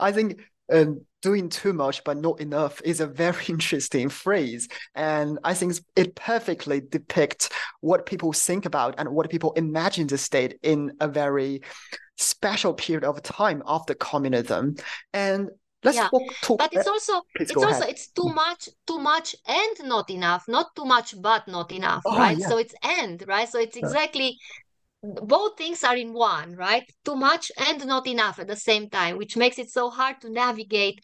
I 0.00 0.12
think 0.12 0.40
um, 0.72 1.06
doing 1.22 1.48
too 1.48 1.72
much 1.72 2.02
but 2.04 2.16
not 2.16 2.40
enough 2.40 2.80
is 2.84 3.00
a 3.00 3.06
very 3.06 3.44
interesting 3.48 4.08
phrase. 4.08 4.68
And 4.94 5.38
I 5.44 5.54
think 5.54 5.74
it 5.96 6.14
perfectly 6.14 6.80
depicts 6.80 7.48
what 7.80 8.06
people 8.06 8.32
think 8.32 8.66
about 8.66 8.94
and 8.98 9.08
what 9.10 9.30
people 9.30 9.52
imagine 9.52 10.06
the 10.06 10.18
state 10.18 10.58
in 10.62 10.92
a 11.00 11.08
very 11.08 11.62
special 12.18 12.74
period 12.74 13.04
of 13.04 13.22
time 13.22 13.62
after 13.66 13.94
communism. 13.94 14.76
And 15.12 15.50
let's 15.86 15.96
yeah. 15.96 16.08
talk, 16.42 16.58
but 16.58 16.72
it's 16.72 16.86
also 16.86 17.22
Please 17.36 17.50
it's 17.50 17.56
also 17.56 17.84
ahead. 17.84 17.90
it's 17.90 18.08
too 18.08 18.28
much 18.28 18.68
too 18.86 18.98
much 18.98 19.36
and 19.46 19.88
not 19.88 20.10
enough 20.10 20.44
not 20.48 20.74
too 20.74 20.84
much 20.84 21.14
but 21.20 21.46
not 21.48 21.72
enough 21.72 22.02
oh, 22.04 22.18
right 22.18 22.38
yeah. 22.38 22.48
so 22.48 22.58
it's 22.58 22.74
and 22.82 23.24
right 23.26 23.48
so 23.48 23.58
it's 23.58 23.76
exactly 23.76 24.36
both 25.02 25.56
things 25.56 25.84
are 25.84 25.96
in 25.96 26.12
one 26.12 26.54
right 26.56 26.84
too 27.04 27.14
much 27.14 27.52
and 27.68 27.86
not 27.86 28.06
enough 28.06 28.38
at 28.38 28.48
the 28.48 28.56
same 28.56 28.90
time 28.90 29.16
which 29.16 29.36
makes 29.36 29.58
it 29.58 29.70
so 29.70 29.88
hard 29.88 30.20
to 30.20 30.28
navigate 30.28 31.00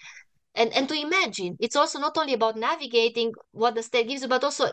and 0.55 0.72
and 0.72 0.89
to 0.89 0.95
imagine 1.01 1.57
it's 1.61 1.76
also 1.76 1.99
not 1.99 2.18
only 2.18 2.35
about 2.35 2.57
navigating 2.57 3.33
what 3.53 3.74
the 3.74 3.83
state 3.83 4.09
gives 4.09 4.22
you 4.22 4.28
but 4.28 4.43
also 4.45 4.70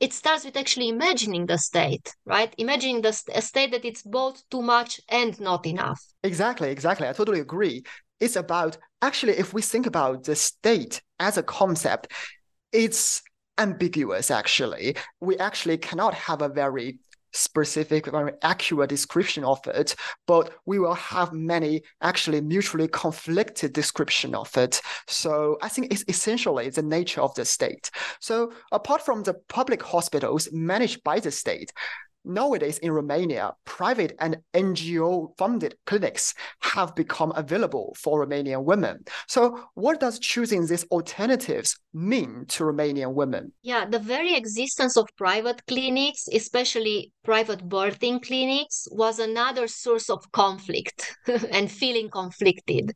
it 0.00 0.12
starts 0.12 0.44
with 0.44 0.56
actually 0.56 0.88
imagining 0.88 1.46
the 1.46 1.56
state, 1.56 2.12
right? 2.24 2.52
Imagining 2.58 3.00
the 3.00 3.16
a 3.32 3.40
state 3.40 3.70
that 3.70 3.84
it's 3.84 4.02
both 4.02 4.42
too 4.50 4.60
much 4.60 5.00
and 5.08 5.38
not 5.40 5.66
enough. 5.66 6.00
Exactly, 6.22 6.70
exactly. 6.70 7.08
I 7.08 7.12
totally 7.12 7.40
agree. 7.40 7.84
It's 8.20 8.36
about 8.36 8.78
actually, 9.02 9.34
if 9.34 9.52
we 9.52 9.62
think 9.62 9.86
about 9.86 10.24
the 10.24 10.36
state 10.36 11.02
as 11.18 11.36
a 11.36 11.42
concept, 11.42 12.12
it's 12.72 13.22
ambiguous 13.58 14.30
actually. 14.30 14.96
We 15.20 15.38
actually 15.38 15.78
cannot 15.78 16.14
have 16.14 16.42
a 16.42 16.48
very 16.48 16.98
specific, 17.34 18.06
very 18.06 18.32
accurate 18.42 18.88
description 18.88 19.44
of 19.44 19.58
it, 19.66 19.96
but 20.26 20.54
we 20.66 20.78
will 20.78 20.94
have 20.94 21.32
many 21.32 21.82
actually 22.00 22.40
mutually 22.40 22.88
conflicted 22.88 23.72
description 23.72 24.34
of 24.34 24.56
it. 24.56 24.80
So 25.08 25.58
I 25.60 25.68
think 25.68 25.92
it's 25.92 26.04
essentially 26.08 26.70
the 26.70 26.82
nature 26.82 27.20
of 27.20 27.34
the 27.34 27.44
state. 27.44 27.90
So 28.20 28.52
apart 28.72 29.02
from 29.02 29.22
the 29.22 29.34
public 29.48 29.82
hospitals 29.82 30.48
managed 30.52 31.02
by 31.02 31.20
the 31.20 31.30
state, 31.30 31.72
Nowadays 32.24 32.78
in 32.78 32.90
Romania, 32.90 33.52
private 33.64 34.16
and 34.18 34.38
NGO 34.54 35.36
funded 35.36 35.76
clinics 35.84 36.34
have 36.60 36.94
become 36.94 37.32
available 37.36 37.94
for 37.98 38.24
Romanian 38.24 38.64
women. 38.64 39.04
So, 39.28 39.68
what 39.74 40.00
does 40.00 40.18
choosing 40.18 40.66
these 40.66 40.84
alternatives 40.84 41.78
mean 41.92 42.46
to 42.48 42.64
Romanian 42.64 43.12
women? 43.12 43.52
Yeah, 43.62 43.84
the 43.84 43.98
very 43.98 44.34
existence 44.34 44.96
of 44.96 45.08
private 45.18 45.60
clinics, 45.66 46.28
especially 46.32 47.12
private 47.24 47.68
birthing 47.68 48.22
clinics, 48.22 48.88
was 48.90 49.18
another 49.18 49.68
source 49.68 50.08
of 50.08 50.30
conflict 50.32 51.16
and 51.50 51.70
feeling 51.70 52.08
conflicted. 52.08 52.92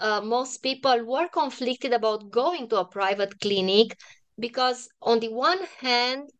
Uh, 0.00 0.20
most 0.22 0.62
people 0.62 1.04
were 1.04 1.28
conflicted 1.28 1.92
about 1.92 2.30
going 2.30 2.68
to 2.70 2.80
a 2.80 2.84
private 2.84 3.38
clinic 3.40 3.96
because, 4.38 4.88
on 5.02 5.20
the 5.20 5.28
one 5.28 5.60
hand, 5.78 6.30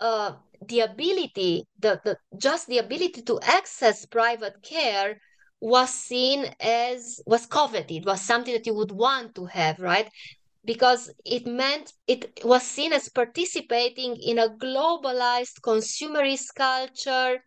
uh, 0.00 0.32
the 0.66 0.80
ability, 0.80 1.64
the, 1.78 2.00
the 2.04 2.16
just 2.38 2.66
the 2.68 2.78
ability 2.78 3.22
to 3.22 3.40
access 3.42 4.06
private 4.06 4.62
care 4.62 5.18
was 5.60 5.90
seen 5.90 6.46
as 6.60 7.20
was 7.26 7.46
coveted, 7.46 8.04
was 8.04 8.20
something 8.22 8.52
that 8.54 8.66
you 8.66 8.74
would 8.74 8.92
want 8.92 9.34
to 9.34 9.46
have, 9.46 9.78
right? 9.80 10.08
Because 10.64 11.12
it 11.24 11.46
meant 11.46 11.92
it 12.06 12.40
was 12.44 12.62
seen 12.62 12.92
as 12.92 13.08
participating 13.08 14.16
in 14.22 14.38
a 14.38 14.48
globalized 14.48 15.60
consumerist 15.62 16.54
culture 16.56 17.38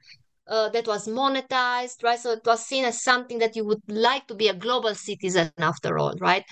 uh, 0.47 0.69
that 0.69 0.87
was 0.87 1.07
monetized, 1.07 2.03
right? 2.03 2.19
So 2.19 2.31
it 2.31 2.41
was 2.45 2.65
seen 2.65 2.85
as 2.85 3.03
something 3.03 3.39
that 3.39 3.55
you 3.55 3.65
would 3.65 3.83
like 3.87 4.27
to 4.27 4.35
be 4.35 4.47
a 4.47 4.53
global 4.53 4.95
citizen 4.95 5.51
after 5.57 5.99
all, 5.99 6.15
right? 6.19 6.43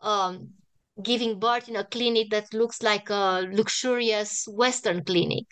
Um, 0.00 0.50
giving 1.02 1.38
birth 1.38 1.68
in 1.68 1.76
a 1.76 1.84
clinic 1.84 2.30
that 2.30 2.52
looks 2.52 2.82
like 2.82 3.08
a 3.10 3.46
luxurious 3.50 4.44
Western 4.48 5.04
clinic, 5.04 5.46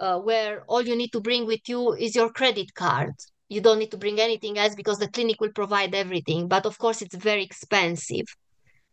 uh, 0.00 0.18
where 0.18 0.64
all 0.66 0.82
you 0.82 0.96
need 0.96 1.10
to 1.10 1.20
bring 1.20 1.46
with 1.46 1.68
you 1.68 1.92
is 1.94 2.16
your 2.16 2.30
credit 2.32 2.74
card. 2.74 3.12
You 3.48 3.60
don't 3.60 3.78
need 3.78 3.90
to 3.90 3.98
bring 3.98 4.18
anything 4.20 4.58
else 4.58 4.74
because 4.74 4.98
the 4.98 5.10
clinic 5.10 5.40
will 5.40 5.52
provide 5.52 5.94
everything. 5.94 6.48
But 6.48 6.66
of 6.66 6.78
course, 6.78 7.02
it's 7.02 7.14
very 7.14 7.44
expensive. 7.44 8.26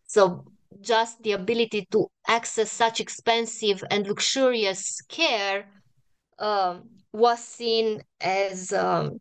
So 0.05 0.45
just 0.81 1.23
the 1.23 1.31
ability 1.33 1.87
to 1.91 2.07
access 2.27 2.71
such 2.71 2.99
expensive 2.99 3.83
and 3.89 4.05
luxurious 4.07 5.01
care 5.09 5.65
um, 6.39 6.89
was 7.13 7.39
seen 7.43 8.01
as 8.21 8.73
um, 8.73 9.19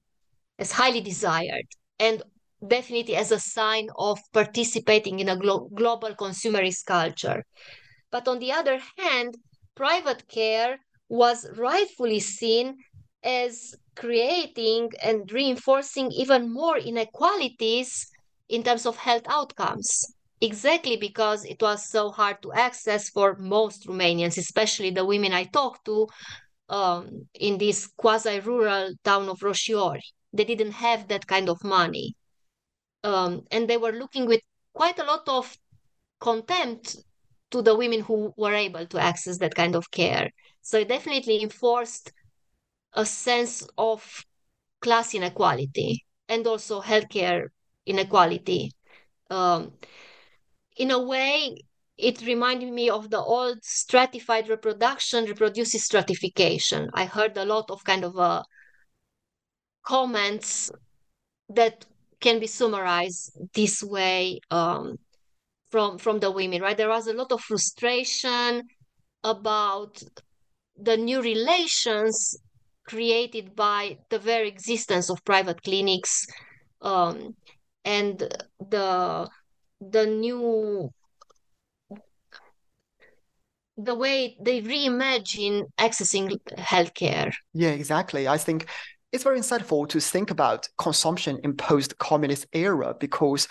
as 0.59 0.73
highly 0.73 1.01
desired 1.01 1.67
and 1.99 2.23
definitely 2.67 3.17
as 3.17 3.31
a 3.31 3.39
sign 3.39 3.89
of 3.97 4.19
participating 4.33 5.21
in 5.21 5.29
a 5.29 5.37
glo- 5.37 5.69
global 5.75 6.15
consumerist 6.15 6.85
culture. 6.87 7.45
But 8.11 8.29
on 8.29 8.39
the 8.39 8.53
other 8.53 8.81
hand, 8.99 9.37
private 9.75 10.27
care 10.29 10.79
was 11.09 11.47
rightfully 11.57 12.21
seen 12.21 12.77
as 13.23 13.75
creating 13.95 14.91
and 15.03 15.31
reinforcing 15.33 16.13
even 16.13 16.53
more 16.53 16.79
inequalities 16.79 18.07
in 18.49 18.63
terms 18.63 18.87
of 18.87 18.97
health 18.97 19.25
outcomes. 19.29 20.15
Exactly 20.41 20.97
because 20.97 21.45
it 21.45 21.61
was 21.63 21.89
so 21.89 22.11
hard 22.11 22.43
to 22.43 22.53
access 22.53 23.09
for 23.09 23.37
most 23.39 23.87
Romanians, 23.87 24.37
especially 24.37 24.91
the 24.91 25.05
women 25.05 25.33
I 25.33 25.45
talked 25.45 25.87
to 25.87 26.07
um, 26.69 27.29
in 27.35 27.59
this 27.59 27.87
quasi 27.97 28.41
rural 28.41 28.93
town 29.03 29.29
of 29.29 29.39
Roșiori. 29.41 30.03
They 30.33 30.45
didn't 30.45 30.73
have 30.73 31.09
that 31.09 31.27
kind 31.27 31.49
of 31.49 31.65
money. 31.65 32.15
Um, 33.03 33.43
and 33.51 33.69
they 33.69 33.77
were 33.77 33.93
looking 33.93 34.27
with 34.27 34.43
quite 34.75 34.99
a 34.99 35.05
lot 35.05 35.27
of 35.29 35.57
contempt 36.21 36.97
to 37.57 37.63
the 37.63 37.75
women 37.75 38.01
who 38.01 38.35
were 38.37 38.55
able 38.55 38.87
to 38.87 38.99
access 38.99 39.39
that 39.39 39.55
kind 39.55 39.75
of 39.75 39.91
care. 39.91 40.31
So 40.61 40.79
it 40.79 40.89
definitely 40.89 41.43
enforced 41.43 42.13
a 42.93 43.07
sense 43.07 43.67
of 43.79 44.25
class 44.83 45.15
inequality 45.15 46.05
and 46.29 46.47
also 46.47 46.83
healthcare 46.83 47.47
inequality. 47.87 48.73
Um, 49.31 49.73
in 50.77 50.91
a 50.91 51.03
way, 51.03 51.57
it 51.97 52.21
reminded 52.27 52.71
me 52.71 52.91
of 52.91 53.09
the 53.09 53.21
old 53.21 53.59
stratified 53.63 54.51
reproduction 54.51 55.25
reproduces 55.25 55.85
stratification. 55.85 56.91
I 56.93 57.07
heard 57.07 57.39
a 57.39 57.47
lot 57.47 57.71
of 57.71 57.83
kind 57.85 58.05
of 58.05 58.19
uh, 58.19 58.43
comments 59.83 60.71
that 61.49 61.87
can 62.21 62.39
be 62.39 62.47
summarized 62.47 63.33
this 63.55 63.83
way 63.83 64.41
um, 64.51 64.99
from 65.71 65.99
from 65.99 66.21
the 66.21 66.31
women. 66.31 66.63
Right, 66.63 66.77
there 66.77 66.89
was 66.89 67.07
a 67.07 67.13
lot 67.13 67.33
of 67.33 67.41
frustration 67.41 68.63
about 69.25 70.03
the 70.77 70.97
new 70.97 71.23
relations 71.23 72.37
created 72.87 73.57
by 73.57 73.99
the 74.11 74.19
very 74.19 74.49
existence 74.49 75.11
of 75.11 75.25
private 75.25 75.63
clinics 75.63 76.27
um, 76.83 77.35
and 77.85 78.19
the 78.71 79.29
the 79.81 80.07
new 80.07 80.91
the 83.77 83.95
way 83.95 84.37
they 84.41 84.63
reimagine 84.63 85.65
accessing 85.79 86.39
healthcare. 86.57 87.33
Yeah, 87.53 87.71
exactly. 87.71 88.27
I 88.27 88.39
think 88.39 88.67
it's 89.13 89.25
very 89.25 89.39
insightful 89.39 89.89
to 89.89 90.01
think 90.01 90.31
about 90.31 90.69
consumption 90.79 91.39
in 91.43 91.57
post-communist 91.57 92.47
era 92.53 92.95
because 92.99 93.49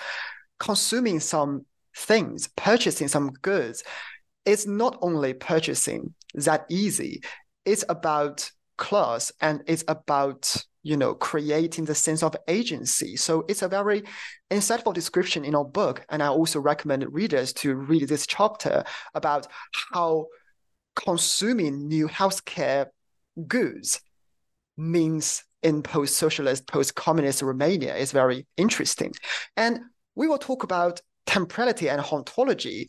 consuming 0.59 1.19
some 1.19 1.65
things, 1.95 2.49
purchasing 2.55 3.07
some 3.07 3.31
goods, 3.41 3.83
it's 4.45 4.67
not 4.67 4.97
only 5.01 5.33
purchasing 5.33 6.13
that 6.35 6.65
easy. 6.69 7.21
It's 7.65 7.83
about 7.89 8.49
class 8.77 9.31
and 9.41 9.63
it's 9.67 9.83
about 9.87 10.55
you 10.83 10.97
know 10.97 11.15
creating 11.15 11.85
the 11.85 11.95
sense 11.95 12.21
of 12.21 12.35
agency 12.47 13.15
so 13.15 13.43
it's 13.47 13.61
a 13.61 13.67
very 13.67 14.03
insightful 14.51 14.93
description 14.93 15.45
in 15.45 15.55
our 15.55 15.63
book 15.65 16.05
and 16.09 16.21
i 16.21 16.27
also 16.27 16.59
recommend 16.59 17.05
readers 17.13 17.53
to 17.53 17.73
read 17.73 18.07
this 18.07 18.27
chapter 18.27 18.83
about 19.13 19.47
how 19.91 20.25
consuming 20.95 21.87
new 21.87 22.07
healthcare 22.07 22.87
goods 23.47 24.01
means 24.77 25.43
in 25.63 25.81
post-socialist 25.81 26.67
post-communist 26.67 27.41
romania 27.41 27.95
is 27.95 28.11
very 28.11 28.45
interesting 28.57 29.13
and 29.55 29.79
we 30.15 30.27
will 30.27 30.37
talk 30.37 30.63
about 30.63 31.01
temporality 31.25 31.89
and 31.89 32.01
hauntology 32.01 32.87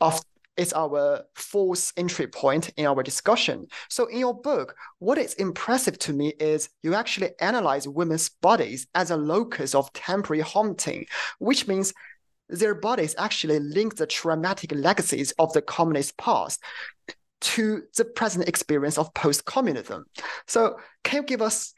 of 0.00 0.20
is 0.58 0.72
our 0.72 1.22
fourth 1.36 1.92
entry 1.96 2.26
point 2.26 2.70
in 2.70 2.84
our 2.84 3.02
discussion. 3.02 3.64
So 3.88 4.06
in 4.06 4.18
your 4.18 4.34
book, 4.34 4.74
what 4.98 5.16
is 5.16 5.34
impressive 5.34 5.98
to 6.00 6.12
me 6.12 6.34
is 6.40 6.68
you 6.82 6.94
actually 6.94 7.30
analyze 7.40 7.86
women's 7.86 8.28
bodies 8.28 8.88
as 8.94 9.12
a 9.12 9.16
locus 9.16 9.76
of 9.76 9.92
temporary 9.92 10.42
haunting, 10.42 11.06
which 11.38 11.68
means 11.68 11.94
their 12.48 12.74
bodies 12.74 13.14
actually 13.18 13.60
link 13.60 13.96
the 13.96 14.06
traumatic 14.06 14.72
legacies 14.74 15.32
of 15.38 15.52
the 15.52 15.62
communist 15.62 16.16
past 16.16 16.60
to 17.40 17.82
the 17.96 18.04
present 18.04 18.48
experience 18.48 18.98
of 18.98 19.14
post-communism. 19.14 20.04
So 20.48 20.76
can 21.04 21.18
you 21.18 21.22
give 21.22 21.40
us 21.40 21.72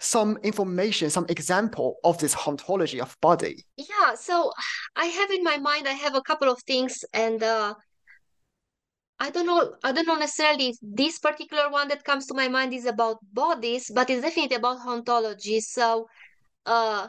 some 0.00 0.38
information, 0.42 1.10
some 1.10 1.26
example 1.28 1.96
of 2.04 2.18
this 2.18 2.34
hauntology 2.34 3.00
of 3.00 3.16
body? 3.20 3.64
Yeah, 3.76 4.14
so 4.14 4.52
I 4.94 5.06
have 5.06 5.30
in 5.30 5.42
my 5.42 5.58
mind, 5.58 5.88
I 5.88 5.92
have 5.92 6.14
a 6.14 6.22
couple 6.22 6.50
of 6.50 6.60
things, 6.62 7.04
and 7.12 7.42
uh, 7.42 7.74
I 9.18 9.30
don't 9.30 9.46
know, 9.46 9.74
I 9.82 9.92
don't 9.92 10.06
know 10.06 10.16
necessarily 10.16 10.68
if 10.68 10.76
this 10.82 11.18
particular 11.18 11.70
one 11.70 11.88
that 11.88 12.04
comes 12.04 12.26
to 12.26 12.34
my 12.34 12.48
mind 12.48 12.74
is 12.74 12.84
about 12.84 13.18
bodies, 13.32 13.90
but 13.94 14.10
it's 14.10 14.22
definitely 14.22 14.56
about 14.56 14.80
hauntology. 14.80 15.60
So 15.62 16.06
uh, 16.66 17.08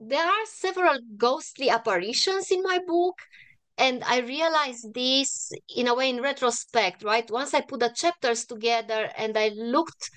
there 0.00 0.26
are 0.26 0.46
several 0.46 0.98
ghostly 1.16 1.70
apparitions 1.70 2.50
in 2.50 2.62
my 2.62 2.80
book. 2.86 3.14
And 3.80 4.02
I 4.02 4.18
realized 4.18 4.92
this 4.92 5.52
in 5.76 5.86
a 5.86 5.94
way 5.94 6.10
in 6.10 6.20
retrospect, 6.20 7.04
right? 7.04 7.30
Once 7.30 7.54
I 7.54 7.60
put 7.60 7.78
the 7.78 7.90
chapters 7.94 8.44
together 8.44 9.08
and 9.16 9.38
I 9.38 9.50
looked 9.50 10.10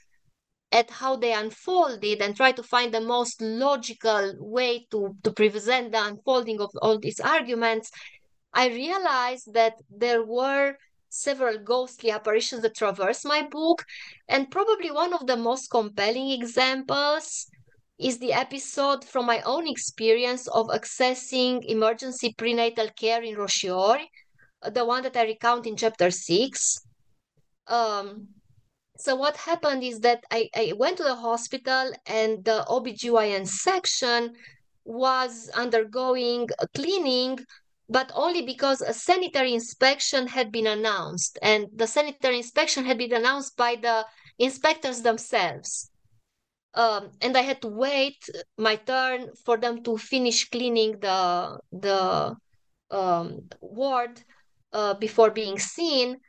at 0.72 0.89
how 0.89 1.15
they 1.15 1.34
unfolded 1.34 2.22
and 2.22 2.36
try 2.36 2.51
to 2.51 2.63
find 2.63 2.93
the 2.93 3.01
most 3.01 3.41
logical 3.41 4.36
way 4.39 4.86
to, 4.91 5.15
to 5.24 5.32
present 5.32 5.91
the 5.91 6.03
unfolding 6.03 6.61
of 6.61 6.72
all 6.82 6.97
these 6.97 7.19
arguments, 7.19 7.91
I 8.53 8.67
realized 8.67 9.53
that 9.53 9.74
there 9.89 10.24
were 10.24 10.76
several 11.09 11.57
ghostly 11.57 12.09
apparitions 12.09 12.61
that 12.61 12.76
traverse 12.76 13.26
my 13.26 13.47
book. 13.51 13.84
And 14.30 14.49
probably 14.49 14.91
one 14.91 15.13
of 15.13 15.28
the 15.28 15.38
most 15.38 15.69
compelling 15.69 16.32
examples 16.32 17.47
is 17.99 18.17
the 18.19 18.34
episode 18.34 19.03
from 19.05 19.26
my 19.26 19.41
own 19.41 19.67
experience 19.67 20.47
of 20.47 20.67
accessing 20.67 21.63
emergency 21.65 22.34
prenatal 22.38 22.88
care 22.97 23.22
in 23.22 23.36
Roșiori, 23.36 24.05
the 24.72 24.86
one 24.86 25.03
that 25.03 25.17
I 25.17 25.24
recount 25.24 25.67
in 25.67 25.76
chapter 25.76 26.09
six. 26.09 26.78
Um, 27.67 28.28
so 29.02 29.16
what 29.16 29.36
happened 29.38 29.84
is 29.84 29.99
that 30.02 30.24
I, 30.32 30.49
I 30.56 30.74
went 30.78 30.97
to 30.97 31.04
the 31.04 31.16
hospital 31.16 31.91
and 32.06 32.43
the 32.45 32.66
OBGYN 32.68 33.47
section 33.47 34.34
was 34.86 35.49
undergoing 35.56 36.49
cleaning 36.76 37.39
but 37.91 38.10
only 38.16 38.41
because 38.41 38.80
a 38.80 38.93
sanitary 38.93 39.54
inspection 39.54 40.26
had 40.26 40.49
been 40.49 40.66
announced. 40.66 41.38
And 41.41 41.68
the 41.76 41.88
sanitary 41.88 42.38
inspection 42.38 42.86
had 42.86 42.97
been 42.97 43.12
announced 43.12 43.58
by 43.58 43.76
the 43.76 44.06
inspectors 44.39 45.02
themselves. 45.02 45.91
Um, 46.74 47.12
and 47.20 47.36
I 47.36 47.41
had 47.41 47.62
to 47.64 47.68
wait 47.68 48.16
my 48.58 48.78
turn 48.78 49.28
for 49.43 49.58
them 49.58 49.84
to 49.84 49.97
finish 49.97 50.49
cleaning 50.49 51.02
the 51.02 51.60
the 51.74 52.38
um, 52.91 53.49
ward 53.60 54.24
uh, 54.72 54.93
before 54.93 55.32
being 55.32 55.60
seen. 55.60 56.22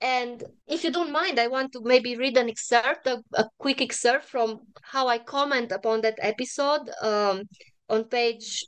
And 0.00 0.44
if 0.66 0.84
you 0.84 0.92
don't 0.92 1.10
mind, 1.10 1.40
I 1.40 1.48
want 1.48 1.72
to 1.72 1.80
maybe 1.82 2.16
read 2.16 2.36
an 2.36 2.48
excerpt, 2.48 3.06
a, 3.06 3.22
a 3.34 3.48
quick 3.58 3.80
excerpt 3.80 4.26
from 4.26 4.60
how 4.82 5.08
I 5.08 5.18
comment 5.18 5.72
upon 5.72 6.02
that 6.02 6.18
episode 6.20 6.88
um, 7.02 7.48
on 7.88 8.04
page 8.04 8.64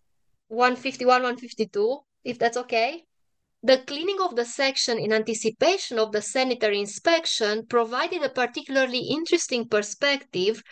151, 0.49 1.23
152 1.23 2.01
if 2.25 2.39
that's 2.39 2.57
okay. 2.57 3.05
The 3.63 3.79
cleaning 3.79 4.21
of 4.21 4.37
the 4.37 4.45
section 4.45 4.99
in 4.99 5.13
anticipation 5.13 5.99
of 5.99 6.13
the 6.13 6.23
sanitary 6.23 6.81
inspection 6.81 7.67
provided 7.67 8.23
a 8.23 8.31
particularly 8.31 9.09
interesting 9.11 9.69
perspective 9.69 10.63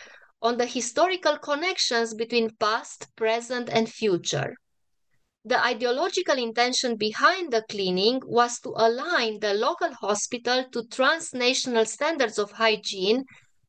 on 0.41 0.57
the 0.57 0.65
historical 0.65 1.37
connections 1.37 2.13
between 2.13 2.55
past, 2.55 3.07
present, 3.15 3.69
and 3.69 3.89
future. 3.89 4.55
The 5.49 5.65
ideological 5.65 6.37
intention 6.37 6.95
behind 6.95 7.51
the 7.51 7.63
cleaning 7.63 8.21
was 8.23 8.59
to 8.59 8.69
align 8.75 9.39
the 9.39 9.55
local 9.55 9.91
hospital 9.95 10.63
to 10.71 10.83
transnational 10.83 11.85
standards 11.85 12.37
of 12.37 12.51
hygiene 12.51 13.23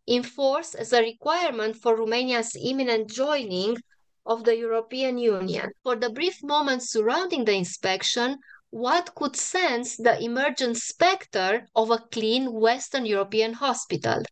enforced 0.06 0.74
as 0.74 0.92
a 0.92 1.00
requirement 1.00 1.76
for 1.76 1.96
Romania's 1.96 2.54
imminent 2.62 3.08
joining 3.10 3.78
of 4.26 4.44
the 4.44 4.58
European 4.58 5.16
Union. 5.16 5.70
For 5.82 5.96
the 5.96 6.10
brief 6.10 6.42
moments 6.42 6.92
surrounding 6.92 7.46
the 7.46 7.54
inspection, 7.54 8.36
what 8.68 9.14
could 9.14 9.34
sense 9.34 9.96
the 9.96 10.22
emergent 10.22 10.76
specter 10.76 11.66
of 11.74 11.90
a 11.90 12.04
clean 12.12 12.52
Western 12.52 13.06
European 13.06 13.54
hospital. 13.54 14.22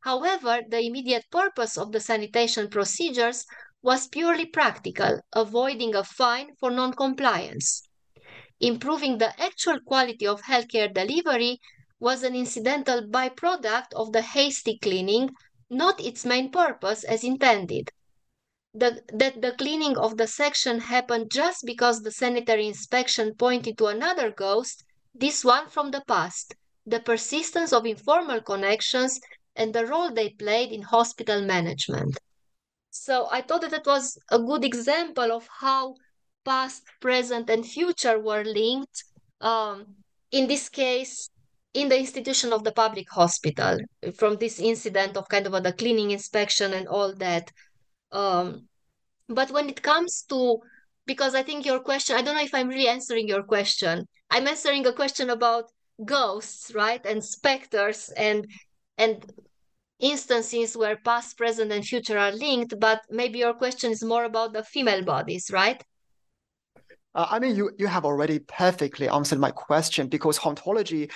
However, 0.00 0.62
the 0.68 0.80
immediate 0.80 1.26
purpose 1.30 1.78
of 1.78 1.92
the 1.92 2.00
sanitation 2.00 2.68
procedures 2.68 3.46
was 3.82 4.06
purely 4.08 4.46
practical, 4.46 5.20
avoiding 5.32 5.94
a 5.94 6.04
fine 6.04 6.54
for 6.60 6.70
non-compliance. 6.70 7.82
Improving 8.60 9.18
the 9.18 9.40
actual 9.42 9.80
quality 9.80 10.24
of 10.26 10.42
healthcare 10.42 10.92
delivery 10.92 11.58
was 11.98 12.22
an 12.22 12.36
incidental 12.36 13.02
byproduct 13.02 13.92
of 13.94 14.12
the 14.12 14.22
hasty 14.22 14.78
cleaning, 14.78 15.30
not 15.68 16.00
its 16.00 16.24
main 16.24 16.50
purpose 16.50 17.02
as 17.04 17.24
intended. 17.24 17.90
The, 18.72 19.02
that 19.12 19.42
the 19.42 19.52
cleaning 19.52 19.98
of 19.98 20.16
the 20.16 20.26
section 20.26 20.80
happened 20.80 21.30
just 21.32 21.64
because 21.66 22.02
the 22.02 22.12
sanitary 22.12 22.66
inspection 22.66 23.34
pointed 23.34 23.76
to 23.78 23.86
another 23.86 24.30
ghost, 24.30 24.84
this 25.14 25.44
one 25.44 25.68
from 25.68 25.90
the 25.90 26.02
past, 26.06 26.54
the 26.86 27.00
persistence 27.00 27.72
of 27.72 27.84
informal 27.84 28.40
connections 28.40 29.20
and 29.56 29.74
the 29.74 29.86
role 29.86 30.12
they 30.12 30.30
played 30.30 30.72
in 30.72 30.82
hospital 30.82 31.44
management. 31.44 32.18
So 32.92 33.26
I 33.30 33.40
thought 33.40 33.62
that 33.62 33.72
it 33.72 33.86
was 33.86 34.18
a 34.30 34.38
good 34.38 34.66
example 34.66 35.32
of 35.32 35.48
how 35.60 35.94
past, 36.44 36.82
present, 37.00 37.48
and 37.48 37.64
future 37.64 38.20
were 38.20 38.44
linked. 38.44 39.04
Um, 39.40 39.96
in 40.30 40.46
this 40.46 40.68
case, 40.68 41.30
in 41.72 41.88
the 41.88 41.98
institution 41.98 42.52
of 42.52 42.64
the 42.64 42.72
public 42.72 43.08
hospital, 43.10 43.78
from 44.18 44.36
this 44.36 44.60
incident 44.60 45.16
of 45.16 45.26
kind 45.30 45.46
of 45.46 45.54
a, 45.54 45.60
the 45.60 45.72
cleaning 45.72 46.10
inspection 46.10 46.74
and 46.74 46.86
all 46.86 47.14
that. 47.14 47.50
Um, 48.12 48.68
but 49.26 49.50
when 49.50 49.70
it 49.70 49.82
comes 49.82 50.22
to, 50.28 50.58
because 51.06 51.34
I 51.34 51.42
think 51.42 51.64
your 51.64 51.80
question, 51.80 52.16
I 52.16 52.20
don't 52.20 52.36
know 52.36 52.44
if 52.44 52.54
I'm 52.54 52.68
really 52.68 52.88
answering 52.88 53.26
your 53.26 53.42
question. 53.42 54.06
I'm 54.30 54.46
answering 54.46 54.86
a 54.86 54.92
question 54.92 55.30
about 55.30 55.70
ghosts, 56.04 56.74
right, 56.74 57.04
and 57.06 57.24
specters, 57.24 58.10
and 58.18 58.46
and 58.98 59.24
instances 60.02 60.76
where 60.76 60.96
past, 60.96 61.38
present, 61.38 61.72
and 61.72 61.84
future 61.84 62.18
are 62.18 62.32
linked, 62.32 62.78
but 62.78 63.00
maybe 63.08 63.38
your 63.38 63.54
question 63.54 63.90
is 63.90 64.04
more 64.04 64.24
about 64.24 64.52
the 64.52 64.64
female 64.64 65.02
bodies, 65.02 65.50
right? 65.50 65.82
Uh, 67.14 67.26
I 67.30 67.38
mean, 67.38 67.56
you 67.56 67.70
you 67.78 67.86
have 67.86 68.04
already 68.04 68.38
perfectly 68.38 69.08
answered 69.08 69.38
my 69.38 69.50
question 69.50 70.08
because 70.08 70.38
hauntology, 70.38 71.10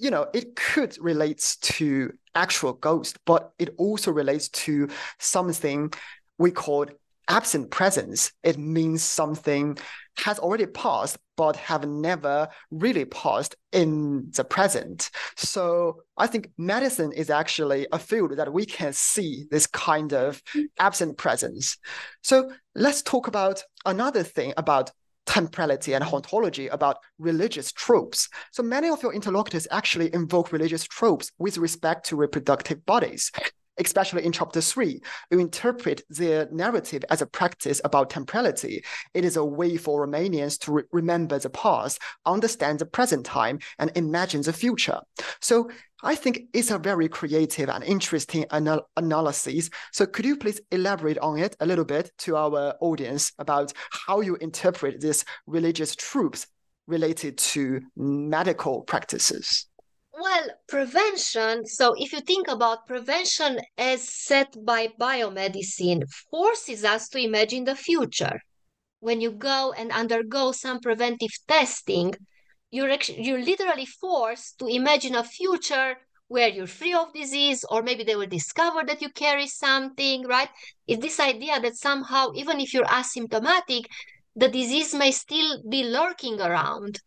you 0.00 0.10
know, 0.10 0.26
it 0.34 0.56
could 0.56 0.96
relate 1.00 1.56
to 1.62 2.12
actual 2.34 2.72
ghost, 2.72 3.18
but 3.24 3.52
it 3.58 3.74
also 3.78 4.10
relates 4.10 4.48
to 4.48 4.88
something 5.18 5.92
we 6.38 6.50
call 6.50 6.86
absent 7.28 7.70
presence. 7.70 8.32
It 8.42 8.58
means 8.58 9.02
something 9.02 9.78
has 10.24 10.38
already 10.38 10.66
passed, 10.66 11.18
but 11.38 11.54
have 11.54 11.88
never 11.88 12.48
really 12.72 13.04
paused 13.04 13.54
in 13.72 14.28
the 14.34 14.42
present. 14.42 15.08
So 15.36 16.02
I 16.16 16.26
think 16.26 16.50
medicine 16.58 17.12
is 17.12 17.30
actually 17.30 17.86
a 17.92 17.98
field 17.98 18.36
that 18.36 18.52
we 18.52 18.66
can 18.66 18.92
see 18.92 19.46
this 19.48 19.68
kind 19.68 20.12
of 20.12 20.42
absent 20.80 21.16
presence. 21.16 21.78
So 22.22 22.50
let's 22.74 23.02
talk 23.02 23.28
about 23.28 23.62
another 23.86 24.24
thing 24.24 24.52
about 24.56 24.90
temporality 25.26 25.94
and 25.94 26.02
hauntology 26.02 26.68
about 26.72 26.96
religious 27.20 27.70
tropes. 27.70 28.28
So 28.50 28.64
many 28.64 28.88
of 28.88 29.02
your 29.04 29.14
interlocutors 29.14 29.68
actually 29.70 30.12
invoke 30.12 30.50
religious 30.50 30.82
tropes 30.84 31.30
with 31.38 31.56
respect 31.56 32.06
to 32.06 32.16
reproductive 32.16 32.84
bodies 32.84 33.30
especially 33.78 34.24
in 34.24 34.32
chapter 34.32 34.60
three, 34.60 35.00
you 35.30 35.38
interpret 35.38 36.02
the 36.10 36.48
narrative 36.52 37.04
as 37.10 37.22
a 37.22 37.26
practice 37.26 37.80
about 37.84 38.10
temporality. 38.10 38.84
It 39.14 39.24
is 39.24 39.36
a 39.36 39.44
way 39.44 39.76
for 39.76 40.06
Romanians 40.06 40.58
to 40.60 40.72
re- 40.72 40.82
remember 40.92 41.38
the 41.38 41.50
past, 41.50 42.00
understand 42.26 42.78
the 42.78 42.86
present 42.86 43.24
time, 43.24 43.58
and 43.78 43.90
imagine 43.94 44.42
the 44.42 44.52
future. 44.52 45.00
So 45.40 45.70
I 46.02 46.14
think 46.14 46.42
it's 46.52 46.70
a 46.70 46.78
very 46.78 47.08
creative 47.08 47.68
and 47.68 47.84
interesting 47.84 48.44
anal- 48.52 48.88
analysis. 48.96 49.70
So 49.92 50.06
could 50.06 50.24
you 50.24 50.36
please 50.36 50.60
elaborate 50.70 51.18
on 51.18 51.38
it 51.38 51.56
a 51.60 51.66
little 51.66 51.84
bit 51.84 52.10
to 52.18 52.36
our 52.36 52.74
audience 52.80 53.32
about 53.38 53.72
how 53.90 54.20
you 54.20 54.36
interpret 54.36 55.00
these 55.00 55.24
religious 55.46 55.94
tropes 55.94 56.46
related 56.86 57.38
to 57.38 57.80
medical 57.96 58.82
practices? 58.82 59.67
Well, 60.20 60.48
prevention. 60.66 61.64
So, 61.66 61.94
if 61.96 62.12
you 62.12 62.18
think 62.20 62.48
about 62.48 62.88
prevention 62.88 63.60
as 63.76 64.12
set 64.12 64.52
by 64.64 64.88
biomedicine, 64.88 66.10
forces 66.28 66.84
us 66.84 67.08
to 67.10 67.18
imagine 67.18 67.62
the 67.62 67.76
future. 67.76 68.40
When 68.98 69.20
you 69.20 69.30
go 69.30 69.72
and 69.72 69.92
undergo 69.92 70.50
some 70.50 70.80
preventive 70.80 71.30
testing, 71.46 72.16
you're 72.68 72.90
you're 73.16 73.44
literally 73.44 73.86
forced 73.86 74.58
to 74.58 74.66
imagine 74.66 75.14
a 75.14 75.22
future 75.22 75.98
where 76.26 76.48
you're 76.48 76.66
free 76.66 76.94
of 76.94 77.12
disease, 77.12 77.64
or 77.70 77.82
maybe 77.82 78.02
they 78.02 78.16
will 78.16 78.26
discover 78.26 78.82
that 78.86 79.00
you 79.00 79.10
carry 79.10 79.46
something, 79.46 80.26
right? 80.26 80.50
It's 80.88 81.00
this 81.00 81.20
idea 81.20 81.60
that 81.60 81.76
somehow, 81.76 82.32
even 82.34 82.58
if 82.58 82.74
you're 82.74 82.86
asymptomatic, 82.86 83.84
the 84.34 84.48
disease 84.48 84.94
may 84.94 85.12
still 85.12 85.62
be 85.70 85.84
lurking 85.84 86.40
around. 86.40 86.98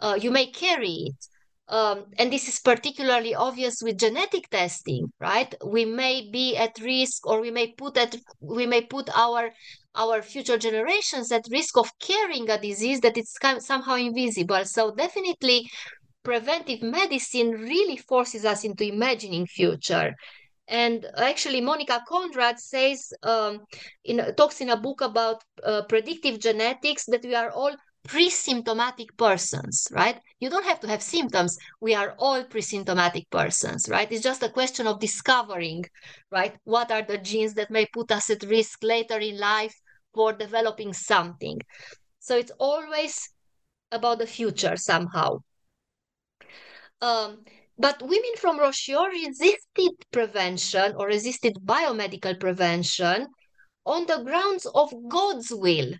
Uh, 0.00 0.18
you 0.18 0.30
may 0.30 0.46
carry 0.46 1.10
it 1.10 1.28
um, 1.68 2.04
and 2.18 2.32
this 2.32 2.46
is 2.48 2.60
particularly 2.60 3.34
obvious 3.34 3.80
with 3.82 3.98
genetic 3.98 4.48
testing 4.50 5.12
right? 5.20 5.54
We 5.64 5.84
may 5.84 6.28
be 6.30 6.56
at 6.56 6.78
risk 6.80 7.26
or 7.26 7.40
we 7.40 7.50
may 7.50 7.72
put 7.72 7.96
at 7.96 8.16
we 8.40 8.66
may 8.66 8.82
put 8.82 9.08
our 9.16 9.50
our 9.94 10.22
future 10.22 10.58
generations 10.58 11.30
at 11.32 11.46
risk 11.50 11.76
of 11.78 11.90
carrying 12.00 12.50
a 12.50 12.60
disease 12.60 13.00
that 13.00 13.16
is 13.16 13.34
somehow 13.60 13.94
invisible. 13.94 14.64
So 14.64 14.94
definitely 14.94 15.70
preventive 16.24 16.82
medicine 16.82 17.52
really 17.52 17.96
forces 17.96 18.44
us 18.44 18.64
into 18.64 18.84
imagining 18.84 19.46
future. 19.46 20.14
And 20.66 21.06
actually 21.16 21.60
Monica 21.60 22.02
Konrad 22.08 22.58
says 22.58 23.12
um, 23.22 23.60
in 24.04 24.34
talks 24.36 24.60
in 24.60 24.70
a 24.70 24.76
book 24.76 25.02
about 25.02 25.42
uh, 25.62 25.82
predictive 25.88 26.40
genetics 26.40 27.04
that 27.06 27.22
we 27.22 27.34
are 27.34 27.50
all 27.50 27.76
pre-symptomatic 28.08 29.16
persons, 29.16 29.88
right? 29.90 30.20
You 30.38 30.50
don't 30.50 30.66
have 30.66 30.80
to 30.80 30.88
have 30.88 31.02
symptoms. 31.02 31.58
We 31.80 31.94
are 31.94 32.14
all 32.18 32.44
pre-symptomatic 32.44 33.30
persons, 33.30 33.88
right? 33.88 34.10
It's 34.10 34.22
just 34.22 34.42
a 34.42 34.50
question 34.50 34.86
of 34.86 35.00
discovering, 35.00 35.84
right? 36.30 36.56
What 36.64 36.90
are 36.90 37.02
the 37.02 37.18
genes 37.18 37.54
that 37.54 37.70
may 37.70 37.86
put 37.86 38.12
us 38.12 38.30
at 38.30 38.42
risk 38.44 38.82
later 38.82 39.18
in 39.18 39.38
life 39.38 39.74
for 40.12 40.32
developing 40.32 40.92
something? 40.92 41.60
So 42.18 42.36
it's 42.36 42.52
always 42.58 43.30
about 43.90 44.18
the 44.18 44.26
future 44.26 44.76
somehow. 44.76 45.38
Um, 47.00 47.44
but 47.78 48.00
women 48.02 48.36
from 48.38 48.58
Roșiori 48.58 49.26
resisted 49.26 49.92
prevention 50.10 50.94
or 50.96 51.06
resisted 51.06 51.54
biomedical 51.64 52.38
prevention 52.38 53.26
on 53.84 54.06
the 54.06 54.22
grounds 54.22 54.66
of 54.66 54.92
God's 55.08 55.50
will 55.50 55.92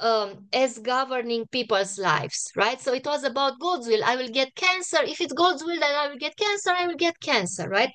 um, 0.00 0.46
as 0.52 0.78
governing 0.78 1.46
people's 1.48 1.98
lives, 1.98 2.50
right? 2.56 2.80
So 2.80 2.94
it 2.94 3.06
was 3.06 3.24
about 3.24 3.58
God's 3.60 3.86
will. 3.88 4.04
I 4.04 4.16
will 4.16 4.28
get 4.28 4.54
cancer. 4.54 4.98
If 5.02 5.20
it's 5.20 5.32
God's 5.32 5.64
will 5.64 5.78
that 5.80 5.94
I 5.94 6.08
will 6.08 6.18
get 6.18 6.36
cancer, 6.36 6.70
I 6.70 6.86
will 6.86 6.96
get 6.96 7.20
cancer, 7.20 7.68
right? 7.68 7.90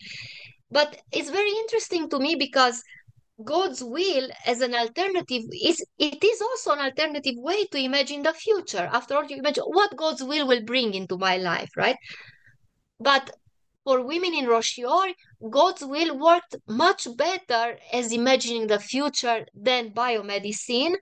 But 0.71 1.01
it's 1.11 1.29
very 1.29 1.51
interesting 1.51 2.09
to 2.09 2.19
me 2.19 2.35
because 2.35 2.83
God's 3.43 3.83
will 3.83 4.29
as 4.45 4.61
an 4.61 4.75
alternative 4.75 5.43
is 5.63 5.83
it 5.97 6.23
is 6.23 6.41
also 6.41 6.71
an 6.73 6.79
alternative 6.79 7.35
way 7.37 7.65
to 7.65 7.77
imagine 7.77 8.23
the 8.23 8.33
future. 8.33 8.89
After 8.91 9.15
all, 9.15 9.25
you 9.25 9.37
imagine 9.37 9.63
what 9.67 9.95
God's 9.97 10.23
will 10.23 10.47
will 10.47 10.63
bring 10.63 10.93
into 10.93 11.17
my 11.17 11.37
life, 11.37 11.69
right? 11.75 11.97
But 12.99 13.31
for 13.83 14.05
women 14.05 14.33
in 14.33 14.45
Roșiori, 14.45 15.13
God's 15.49 15.83
will 15.83 16.17
worked 16.17 16.55
much 16.67 17.07
better 17.17 17.77
as 17.91 18.13
imagining 18.13 18.67
the 18.67 18.79
future 18.79 19.45
than 19.53 19.91
biomedicine 19.91 20.95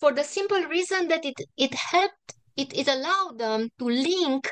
for 0.00 0.12
the 0.12 0.24
simple 0.24 0.62
reason 0.64 1.08
that 1.08 1.24
it 1.24 1.38
it 1.56 1.74
helped 1.74 2.34
it, 2.56 2.76
it 2.76 2.88
allowed 2.88 3.38
them 3.38 3.68
to 3.78 3.84
link 3.84 4.50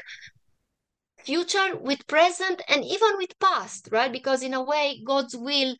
future 1.25 1.77
with 1.77 2.07
present 2.07 2.63
and 2.69 2.85
even 2.85 3.17
with 3.17 3.39
past 3.39 3.89
right? 3.91 4.13
Because 4.13 4.43
in 4.43 4.55
a 4.55 4.63
way 4.63 5.01
god's 5.05 5.37
will 5.37 5.75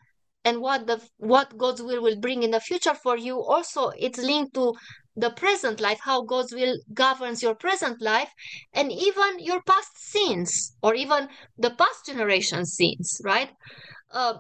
and 0.45 0.61
what 0.61 0.87
the 0.87 1.01
what 1.19 1.57
god's 1.57 1.83
will 1.83 2.03
will 2.03 2.19
bring 2.19 2.43
in 2.43 2.51
the 2.51 2.61
future 2.61 2.95
for 2.95 3.17
you 3.17 3.41
also 3.41 3.91
it's 3.99 4.19
linked 4.19 4.55
to 4.55 4.75
the 5.17 5.31
present 5.31 5.81
life 5.81 5.99
how 6.03 6.23
god's 6.23 6.53
will 6.55 6.77
governs 6.95 7.43
your 7.43 7.55
present 7.55 8.01
life 8.01 8.31
and 8.73 8.93
even 8.93 9.39
your 9.41 9.61
past 9.63 9.99
sins 9.99 10.77
or 10.83 10.95
even 10.95 11.29
the 11.59 11.71
past 11.71 12.07
generation 12.07 12.65
sins 12.65 13.21
right? 13.25 13.51
Uh, 14.11 14.35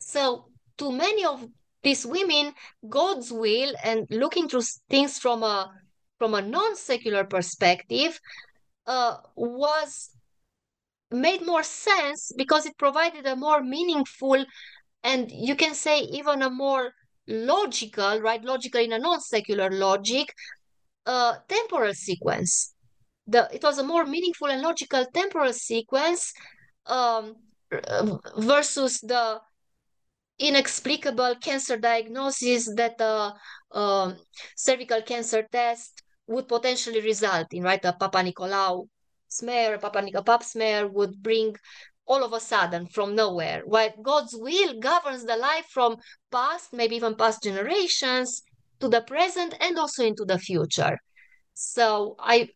so 0.00 0.46
to 0.76 0.92
many 0.92 1.24
of 1.24 1.46
these 1.86 2.04
women 2.16 2.52
god's 2.98 3.28
will 3.32 3.72
and 3.84 4.06
looking 4.22 4.48
through 4.48 4.66
things 4.90 5.18
from 5.24 5.42
a 5.42 5.56
from 6.18 6.34
a 6.34 6.42
non-secular 6.42 7.24
perspective 7.24 8.18
uh, 8.86 9.16
was 9.36 10.10
made 11.10 11.42
more 11.52 11.62
sense 11.62 12.32
because 12.36 12.66
it 12.66 12.76
provided 12.84 13.24
a 13.26 13.36
more 13.36 13.62
meaningful 13.62 14.44
and 15.02 15.30
you 15.30 15.54
can 15.54 15.74
say 15.74 16.00
even 16.18 16.42
a 16.42 16.50
more 16.50 16.92
logical 17.28 18.20
right 18.20 18.44
logical 18.44 18.80
in 18.80 18.92
a 18.92 18.98
non-secular 18.98 19.70
logic 19.70 20.28
a 21.06 21.36
temporal 21.48 21.94
sequence. 21.94 22.74
The, 23.26 23.48
it 23.52 23.62
was 23.62 23.78
a 23.78 23.84
more 23.84 24.04
meaningful 24.04 24.48
and 24.48 24.62
logical 24.62 25.06
temporal 25.12 25.52
sequence 25.52 26.32
um, 26.86 27.36
versus 28.38 29.00
the 29.00 29.40
inexplicable 30.38 31.36
cancer 31.40 31.76
diagnosis 31.76 32.72
that 32.74 33.00
a 33.00 34.14
cervical 34.56 35.02
cancer 35.02 35.46
test 35.50 36.02
would 36.26 36.48
potentially 36.48 37.00
result 37.00 37.46
in, 37.52 37.62
right? 37.62 37.84
A 37.84 37.92
Papanicolaou 37.92 38.88
smear, 39.28 39.74
a 39.74 39.78
Papanicolaou 39.78 40.26
pap 40.26 40.42
smear 40.42 40.88
would 40.88 41.22
bring 41.22 41.54
all 42.06 42.22
of 42.22 42.32
a 42.32 42.40
sudden 42.40 42.86
from 42.86 43.14
nowhere. 43.14 43.62
While 43.64 43.90
God's 44.02 44.34
will 44.36 44.78
governs 44.78 45.24
the 45.24 45.36
life 45.36 45.66
from 45.70 45.96
past, 46.30 46.72
maybe 46.72 46.96
even 46.96 47.16
past 47.16 47.42
generations, 47.42 48.42
to 48.80 48.88
the 48.88 49.00
present 49.02 49.54
and 49.60 49.78
also 49.78 50.04
into 50.04 50.24
the 50.24 50.38
future. 50.38 50.98
So 51.54 52.16
I 52.18 52.48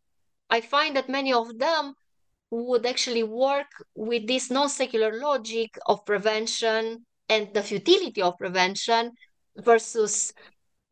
I 0.50 0.60
find 0.60 0.96
that 0.96 1.08
many 1.08 1.32
of 1.32 1.58
them 1.58 1.94
would 2.50 2.84
actually 2.84 3.22
work 3.22 3.68
with 3.94 4.26
this 4.26 4.50
non-secular 4.50 5.18
logic 5.18 5.78
of 5.86 6.04
prevention 6.04 7.06
and 7.30 7.54
the 7.54 7.62
futility 7.62 8.20
of 8.20 8.36
prevention 8.36 9.12
versus 9.56 10.32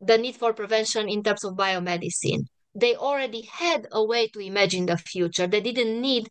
the 0.01 0.17
need 0.17 0.35
for 0.35 0.53
prevention 0.53 1.09
in 1.09 1.21
terms 1.21 1.43
of 1.43 1.53
biomedicine. 1.55 2.45
They 2.73 2.95
already 2.95 3.41
had 3.51 3.87
a 3.91 4.03
way 4.03 4.29
to 4.29 4.39
imagine 4.39 4.85
the 4.85 4.97
future. 4.97 5.47
They 5.47 5.61
didn't 5.61 5.99
need 6.01 6.29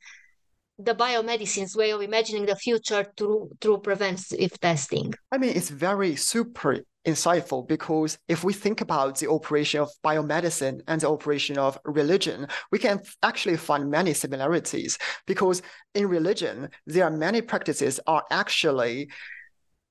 the 0.79 0.95
biomedicine's 0.95 1.77
way 1.77 1.91
of 1.91 2.01
imagining 2.01 2.47
the 2.47 2.57
future 2.57 3.05
through 3.17 3.51
through 3.61 3.79
preventive 3.79 4.59
testing. 4.61 5.13
I 5.33 5.39
mean, 5.39 5.51
it's 5.55 5.71
very 5.71 6.15
super 6.17 6.79
insightful 7.05 7.67
because 7.67 8.19
if 8.29 8.45
we 8.45 8.53
think 8.53 8.81
about 8.81 9.19
the 9.19 9.29
operation 9.29 9.81
of 9.81 9.91
biomedicine 10.05 10.81
and 10.87 11.01
the 11.01 11.11
operation 11.11 11.59
of 11.59 11.79
religion, 11.85 12.47
we 12.71 12.79
can 12.79 13.01
actually 13.23 13.57
find 13.57 13.91
many 13.91 14.15
similarities 14.15 14.99
because 15.27 15.63
in 15.95 16.07
religion, 16.09 16.69
there 16.87 17.05
are 17.05 17.11
many 17.11 17.41
practices 17.41 17.99
are 18.07 18.25
actually 18.31 19.09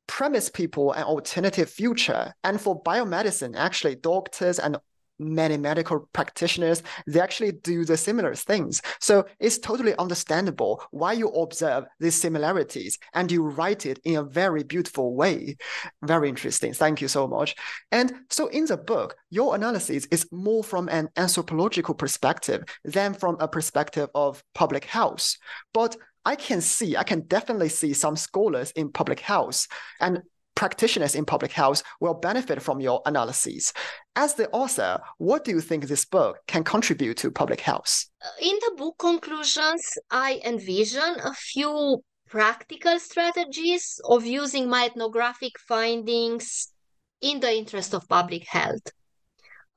promise 0.07 0.49
people 0.49 0.93
an 0.93 1.03
alternative 1.03 1.69
future. 1.69 2.34
And 2.43 2.59
for 2.59 2.81
biomedicine, 2.81 3.55
actually 3.55 3.95
doctors 3.95 4.59
and 4.59 4.77
many 5.19 5.57
medical 5.57 6.07
practitioners, 6.13 6.84
they 7.05 7.19
actually 7.19 7.51
do 7.51 7.85
the 7.85 7.97
similar 7.97 8.35
things. 8.35 8.81
So 8.99 9.25
it's 9.39 9.57
totally 9.57 9.95
understandable 9.97 10.84
why 10.91 11.13
you 11.13 11.29
observe 11.29 11.85
these 11.99 12.15
similarities 12.15 12.97
and 13.13 13.31
you 13.31 13.43
write 13.43 13.85
it 13.85 13.99
in 14.03 14.17
a 14.17 14.23
very 14.23 14.63
beautiful 14.63 15.15
way. 15.15 15.57
Very 16.03 16.29
interesting. 16.29 16.73
Thank 16.73 17.01
you 17.01 17.07
so 17.07 17.27
much. 17.27 17.55
And 17.91 18.13
so 18.29 18.47
in 18.47 18.65
the 18.65 18.77
book, 18.77 19.15
your 19.29 19.55
analysis 19.55 20.05
is 20.11 20.27
more 20.31 20.63
from 20.63 20.89
an 20.89 21.09
anthropological 21.17 21.95
perspective 21.95 22.63
than 22.84 23.13
from 23.13 23.38
a 23.39 23.47
perspective 23.47 24.09
of 24.13 24.43
public 24.53 24.85
health. 24.85 25.35
But 25.73 25.95
I 26.27 26.35
can 26.35 26.59
see, 26.59 26.97
I 26.97 27.03
can 27.03 27.21
definitely 27.21 27.69
see 27.69 27.93
some 27.93 28.17
scholars 28.17 28.71
in 28.71 28.91
public 28.91 29.21
health 29.21 29.65
and 30.01 30.23
practitioners 30.55 31.15
in 31.15 31.23
public 31.23 31.53
health 31.53 31.83
will 32.01 32.15
benefit 32.15 32.61
from 32.61 32.81
your 32.81 33.01
analyses. 33.05 33.71
As 34.13 34.33
the 34.33 34.49
author, 34.49 34.99
what 35.19 35.45
do 35.45 35.51
you 35.51 35.61
think 35.61 35.85
this 35.85 36.03
book 36.03 36.39
can 36.45 36.65
contribute 36.65 37.15
to 37.19 37.31
public 37.31 37.61
health? 37.61 38.09
In 38.41 38.57
the 38.59 38.73
book 38.75 38.95
conclusions, 38.99 39.97
I 40.11 40.41
envision 40.43 41.15
a 41.23 41.33
few 41.33 42.03
practical 42.27 42.99
strategies 42.99 43.97
of 44.03 44.25
using 44.25 44.67
my 44.67 44.87
ethnographic 44.87 45.57
findings 45.59 46.73
in 47.21 47.39
the 47.39 47.55
interest 47.55 47.93
of 47.93 48.05
public 48.09 48.45
health. 48.49 48.91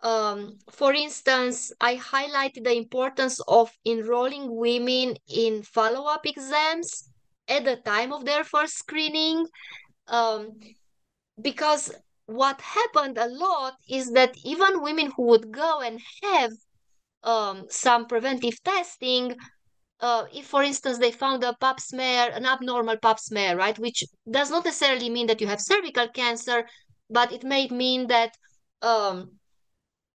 Um, 0.02 0.58
for 0.70 0.94
instance, 0.94 1.72
I 1.80 1.96
highlighted 1.96 2.64
the 2.64 2.72
importance 2.72 3.38
of 3.46 3.70
enrolling 3.84 4.54
women 4.56 5.16
in 5.28 5.62
follow 5.62 6.06
up 6.06 6.24
exams 6.26 7.10
at 7.48 7.64
the 7.64 7.76
time 7.76 8.12
of 8.12 8.24
their 8.24 8.44
first 8.44 8.78
screening 8.78 9.46
um, 10.08 10.58
because 11.40 11.92
what 12.26 12.60
happened 12.60 13.18
a 13.18 13.28
lot 13.28 13.74
is 13.88 14.12
that 14.12 14.36
even 14.44 14.82
women 14.82 15.10
who 15.16 15.24
would 15.24 15.50
go 15.50 15.80
and 15.80 16.00
have 16.22 16.52
um, 17.22 17.66
some 17.68 18.06
preventive 18.06 18.62
testing, 18.62 19.36
uh, 20.00 20.24
if 20.32 20.46
for 20.46 20.62
instance 20.62 20.98
they 20.98 21.10
found 21.10 21.44
a 21.44 21.54
pap 21.60 21.80
smear, 21.80 22.30
an 22.32 22.46
abnormal 22.46 22.96
pap 22.96 23.18
smear, 23.18 23.56
right, 23.56 23.78
which 23.78 24.04
does 24.30 24.50
not 24.50 24.64
necessarily 24.64 25.10
mean 25.10 25.26
that 25.26 25.40
you 25.40 25.46
have 25.46 25.60
cervical 25.60 26.08
cancer, 26.08 26.64
but 27.10 27.32
it 27.32 27.44
may 27.44 27.68
mean 27.68 28.06
that 28.06 28.34
um, 28.82 29.32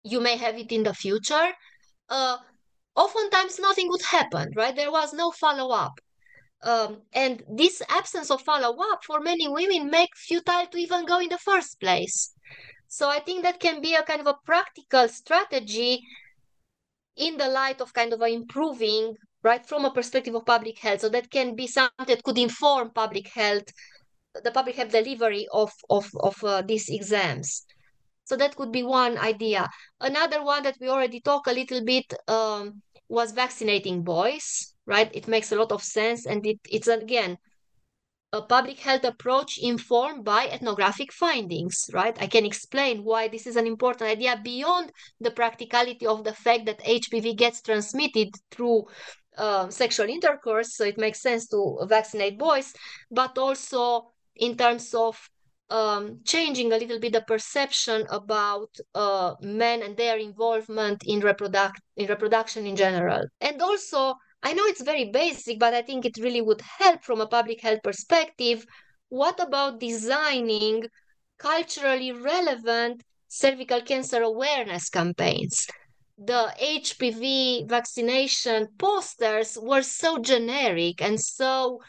you 0.04 0.20
may 0.20 0.38
have 0.38 0.58
it 0.58 0.72
in 0.72 0.84
the 0.84 0.94
future. 0.94 1.52
Uh, 2.10 2.38
oftentimes 2.96 3.60
nothing 3.60 3.88
would 3.90 4.04
happen, 4.04 4.52
right? 4.56 4.76
There 4.76 4.92
was 4.92 5.14
no 5.14 5.32
follow 5.32 5.74
up. 5.74 6.00
Um, 6.64 7.02
and 7.14 7.44
this 7.50 7.82
absence 7.90 8.32
of 8.32 8.42
follow-up 8.42 9.04
for 9.06 9.20
many 9.20 9.50
women 9.50 9.90
make 9.90 10.16
futile 10.16 10.68
to 10.68 10.78
even 10.78 11.06
go 11.06 11.20
in 11.20 11.30
the 11.30 11.38
first 11.38 11.80
place. 11.80 12.34
So 12.88 13.10
I 13.10 13.20
think 13.20 13.44
that 13.44 13.60
can 13.60 13.82
be 13.82 13.96
a 13.96 14.04
kind 14.04 14.22
of 14.22 14.28
a 14.28 14.38
practical 14.46 15.08
strategy 15.10 16.02
in 17.18 17.38
the 17.38 17.48
light 17.48 17.82
of 17.82 17.94
kind 17.94 18.14
of 18.14 18.22
improving, 18.22 19.16
right, 19.44 19.66
from 19.66 19.84
a 19.84 19.92
perspective 19.92 20.36
of 20.36 20.46
public 20.46 20.80
health. 20.80 21.02
So 21.02 21.10
that 21.10 21.30
can 21.30 21.56
be 21.56 21.68
something 21.68 22.06
that 22.08 22.24
could 22.24 22.38
inform 22.38 22.92
public 22.92 23.28
health, 23.28 23.66
the 24.44 24.52
public 24.52 24.76
health 24.76 24.92
delivery 24.92 25.48
of 25.52 25.72
of 25.90 26.10
of 26.22 26.42
uh, 26.44 26.62
these 26.62 26.90
exams. 26.90 27.66
So 28.26 28.36
that 28.38 28.56
could 28.56 28.72
be 28.72 28.84
one 28.84 29.18
idea. 29.18 29.70
Another 30.00 30.44
one 30.44 30.64
that 30.64 30.78
we 30.80 30.88
already 30.90 31.20
talked 31.20 31.48
a 31.48 31.54
little 31.54 31.84
bit 31.84 32.14
um, 32.28 32.82
was 33.10 33.32
vaccinating 33.32 34.04
boys, 34.04 34.74
right? 34.86 35.10
It 35.14 35.28
makes 35.28 35.52
a 35.52 35.56
lot 35.56 35.72
of 35.72 35.84
sense. 35.84 36.26
And 36.26 36.46
it, 36.46 36.60
it's, 36.70 36.88
again, 36.88 37.38
a 38.34 38.42
public 38.42 38.80
health 38.80 39.04
approach 39.04 39.60
informed 39.62 40.26
by 40.26 40.48
ethnographic 40.48 41.14
findings, 41.14 41.88
right? 41.94 42.20
I 42.20 42.26
can 42.26 42.46
explain 42.46 43.04
why 43.04 43.28
this 43.28 43.46
is 43.46 43.56
an 43.56 43.68
important 43.68 44.10
idea 44.10 44.42
beyond 44.44 44.92
the 45.20 45.30
practicality 45.30 46.08
of 46.08 46.24
the 46.24 46.34
fact 46.34 46.66
that 46.66 46.84
HPV 46.84 47.36
gets 47.38 47.62
transmitted 47.62 48.30
through 48.50 48.86
uh, 49.38 49.70
sexual 49.70 50.10
intercourse, 50.10 50.76
so 50.76 50.84
it 50.84 50.98
makes 50.98 51.22
sense 51.22 51.48
to 51.50 51.78
vaccinate 51.88 52.40
boys, 52.40 52.74
but 53.12 53.38
also 53.38 54.12
in 54.36 54.58
terms 54.58 54.94
of 54.96 55.30
um, 55.70 56.20
changing 56.26 56.72
a 56.72 56.78
little 56.78 57.00
bit 57.00 57.14
the 57.14 57.22
perception 57.22 58.06
about 58.10 58.70
uh, 58.94 59.36
men 59.42 59.82
and 59.82 59.98
their 59.98 60.18
involvement 60.18 61.04
in, 61.06 61.22
reproduct- 61.22 61.82
in 61.96 62.08
reproduction 62.08 62.66
in 62.66 62.76
general. 62.76 63.24
And 63.42 63.62
also, 63.62 64.16
I 64.44 64.54
know 64.54 64.66
it's 64.66 64.84
very 64.84 65.10
basic, 65.12 65.60
but 65.60 65.74
I 65.74 65.82
think 65.82 66.06
it 66.06 66.18
really 66.20 66.42
would 66.42 66.62
help 66.62 67.04
from 67.04 67.22
a 67.22 67.28
public 67.28 67.62
health 67.62 67.80
perspective. 67.84 68.66
What 69.10 69.40
about 69.40 69.80
designing 69.80 70.84
culturally 71.38 72.12
relevant 72.12 73.04
cervical 73.28 73.82
cancer 73.82 74.22
awareness 74.22 74.90
campaigns? 74.90 75.68
The 76.18 76.54
HPV 76.60 77.66
vaccination 77.68 78.68
posters 78.78 79.58
were 79.60 79.82
so 79.82 80.20
generic 80.20 81.02
and 81.02 81.20
so 81.20 81.80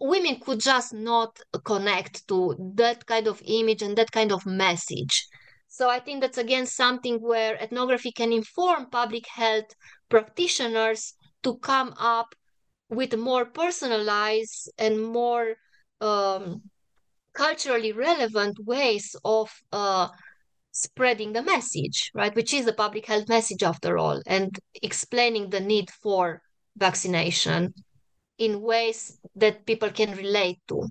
women 0.00 0.40
could 0.40 0.60
just 0.60 0.92
not 0.92 1.38
connect 1.64 2.26
to 2.28 2.56
that 2.74 3.06
kind 3.06 3.26
of 3.26 3.42
image 3.44 3.82
and 3.82 3.96
that 3.96 4.10
kind 4.10 4.32
of 4.32 4.46
message. 4.46 5.26
So 5.68 5.88
I 5.88 6.00
think 6.00 6.20
that's 6.20 6.38
again 6.38 6.66
something 6.66 7.18
where 7.18 7.56
ethnography 7.62 8.12
can 8.12 8.32
inform 8.32 8.90
public 8.90 9.26
health 9.26 9.72
practitioners 10.08 11.14
to 11.42 11.56
come 11.58 11.94
up 11.98 12.34
with 12.88 13.16
more 13.16 13.44
personalized 13.44 14.70
and 14.78 15.00
more 15.00 15.54
um, 16.00 16.62
culturally 17.34 17.92
relevant 17.92 18.58
ways 18.64 19.14
of 19.24 19.50
uh, 19.72 20.08
spreading 20.72 21.32
the 21.32 21.42
message, 21.42 22.10
right? 22.14 22.34
Which 22.34 22.52
is 22.52 22.66
a 22.66 22.72
public 22.72 23.06
health 23.06 23.28
message 23.28 23.62
after 23.62 23.96
all, 23.96 24.20
and 24.26 24.58
explaining 24.82 25.50
the 25.50 25.60
need 25.60 25.88
for 26.02 26.42
vaccination 26.76 27.74
in 28.40 28.62
ways 28.62 29.18
that 29.36 29.66
people 29.66 29.90
can 29.90 30.16
relate 30.16 30.58
to. 30.66 30.88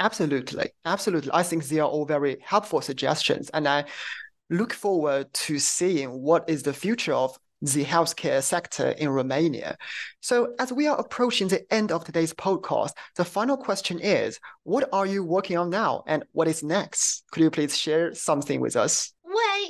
Absolutely. 0.00 0.70
Absolutely. 0.84 1.30
I 1.32 1.42
think 1.42 1.64
they 1.64 1.78
are 1.78 1.88
all 1.88 2.04
very 2.04 2.36
helpful 2.42 2.80
suggestions. 2.80 3.48
And 3.50 3.66
I 3.66 3.84
look 4.50 4.72
forward 4.72 5.32
to 5.32 5.58
seeing 5.58 6.20
what 6.20 6.48
is 6.48 6.62
the 6.62 6.72
future 6.72 7.14
of 7.14 7.38
the 7.60 7.84
healthcare 7.84 8.42
sector 8.42 8.90
in 8.90 9.08
Romania. 9.08 9.76
So, 10.20 10.54
as 10.60 10.72
we 10.72 10.86
are 10.86 10.96
approaching 10.96 11.48
the 11.48 11.72
end 11.72 11.90
of 11.90 12.04
today's 12.04 12.32
podcast, 12.32 12.92
the 13.16 13.24
final 13.24 13.56
question 13.56 13.98
is 13.98 14.38
What 14.62 14.88
are 14.92 15.06
you 15.06 15.24
working 15.24 15.56
on 15.56 15.70
now 15.70 16.04
and 16.06 16.24
what 16.32 16.46
is 16.46 16.62
next? 16.62 17.24
Could 17.32 17.42
you 17.42 17.50
please 17.50 17.76
share 17.76 18.14
something 18.14 18.60
with 18.60 18.76
us? 18.76 19.12
Well, 19.24 19.68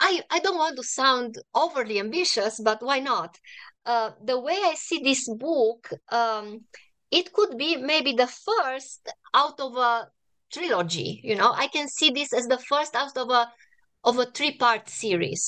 I, 0.00 0.20
I 0.30 0.38
don't 0.40 0.58
want 0.58 0.76
to 0.76 0.82
sound 0.82 1.36
overly 1.54 1.98
ambitious, 1.98 2.60
but 2.60 2.82
why 2.82 2.98
not? 2.98 3.38
Uh, 3.90 4.12
the 4.22 4.38
way 4.38 4.54
I 4.54 4.74
see 4.76 5.00
this 5.02 5.28
book, 5.28 5.90
um, 6.12 6.60
it 7.10 7.32
could 7.32 7.58
be 7.58 7.76
maybe 7.76 8.12
the 8.12 8.28
first 8.28 9.08
out 9.34 9.58
of 9.58 9.76
a 9.76 10.08
trilogy. 10.52 11.20
You 11.24 11.34
know, 11.34 11.50
I 11.52 11.66
can 11.66 11.88
see 11.88 12.10
this 12.10 12.32
as 12.32 12.46
the 12.46 12.58
first 12.58 12.94
out 12.94 13.16
of 13.16 13.30
a 13.30 13.50
of 14.04 14.16
a 14.20 14.26
three 14.26 14.56
part 14.56 14.88
series. 14.88 15.42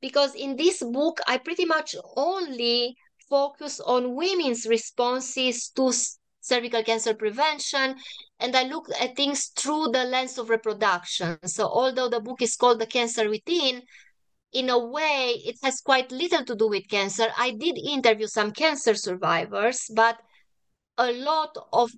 Because 0.00 0.36
in 0.36 0.54
this 0.54 0.84
book, 0.84 1.18
I 1.26 1.38
pretty 1.38 1.64
much 1.64 1.96
only 2.16 2.94
focus 3.28 3.80
on 3.80 4.14
women's 4.14 4.66
responses 4.66 5.70
to 5.70 5.92
cervical 6.40 6.84
cancer 6.84 7.14
prevention 7.14 7.96
and 8.38 8.54
I 8.54 8.62
look 8.62 8.86
at 9.00 9.16
things 9.16 9.46
through 9.56 9.88
the 9.88 10.04
lens 10.04 10.38
of 10.38 10.48
reproduction. 10.48 11.38
So, 11.44 11.66
although 11.66 12.08
the 12.08 12.20
book 12.20 12.40
is 12.40 12.54
called 12.54 12.78
The 12.80 12.86
Cancer 12.86 13.28
Within, 13.28 13.82
in 14.52 14.68
a 14.68 14.78
way, 14.78 15.40
it 15.44 15.56
has 15.62 15.80
quite 15.80 16.10
little 16.10 16.44
to 16.44 16.54
do 16.54 16.68
with 16.68 16.88
cancer. 16.88 17.28
I 17.38 17.52
did 17.52 17.78
interview 17.78 18.26
some 18.26 18.52
cancer 18.52 18.94
survivors, 18.94 19.90
but 19.94 20.18
a 20.98 21.12
lot 21.12 21.56
of 21.72 21.90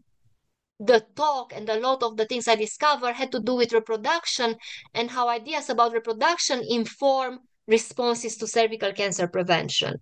the 0.78 1.04
talk 1.14 1.52
and 1.54 1.68
a 1.68 1.78
lot 1.78 2.02
of 2.02 2.16
the 2.16 2.26
things 2.26 2.48
I 2.48 2.56
discovered 2.56 3.14
had 3.14 3.32
to 3.32 3.40
do 3.40 3.54
with 3.54 3.72
reproduction 3.72 4.56
and 4.94 5.10
how 5.10 5.28
ideas 5.28 5.70
about 5.70 5.92
reproduction 5.92 6.62
inform 6.68 7.40
responses 7.66 8.36
to 8.36 8.46
cervical 8.46 8.92
cancer 8.92 9.28
prevention. 9.28 9.94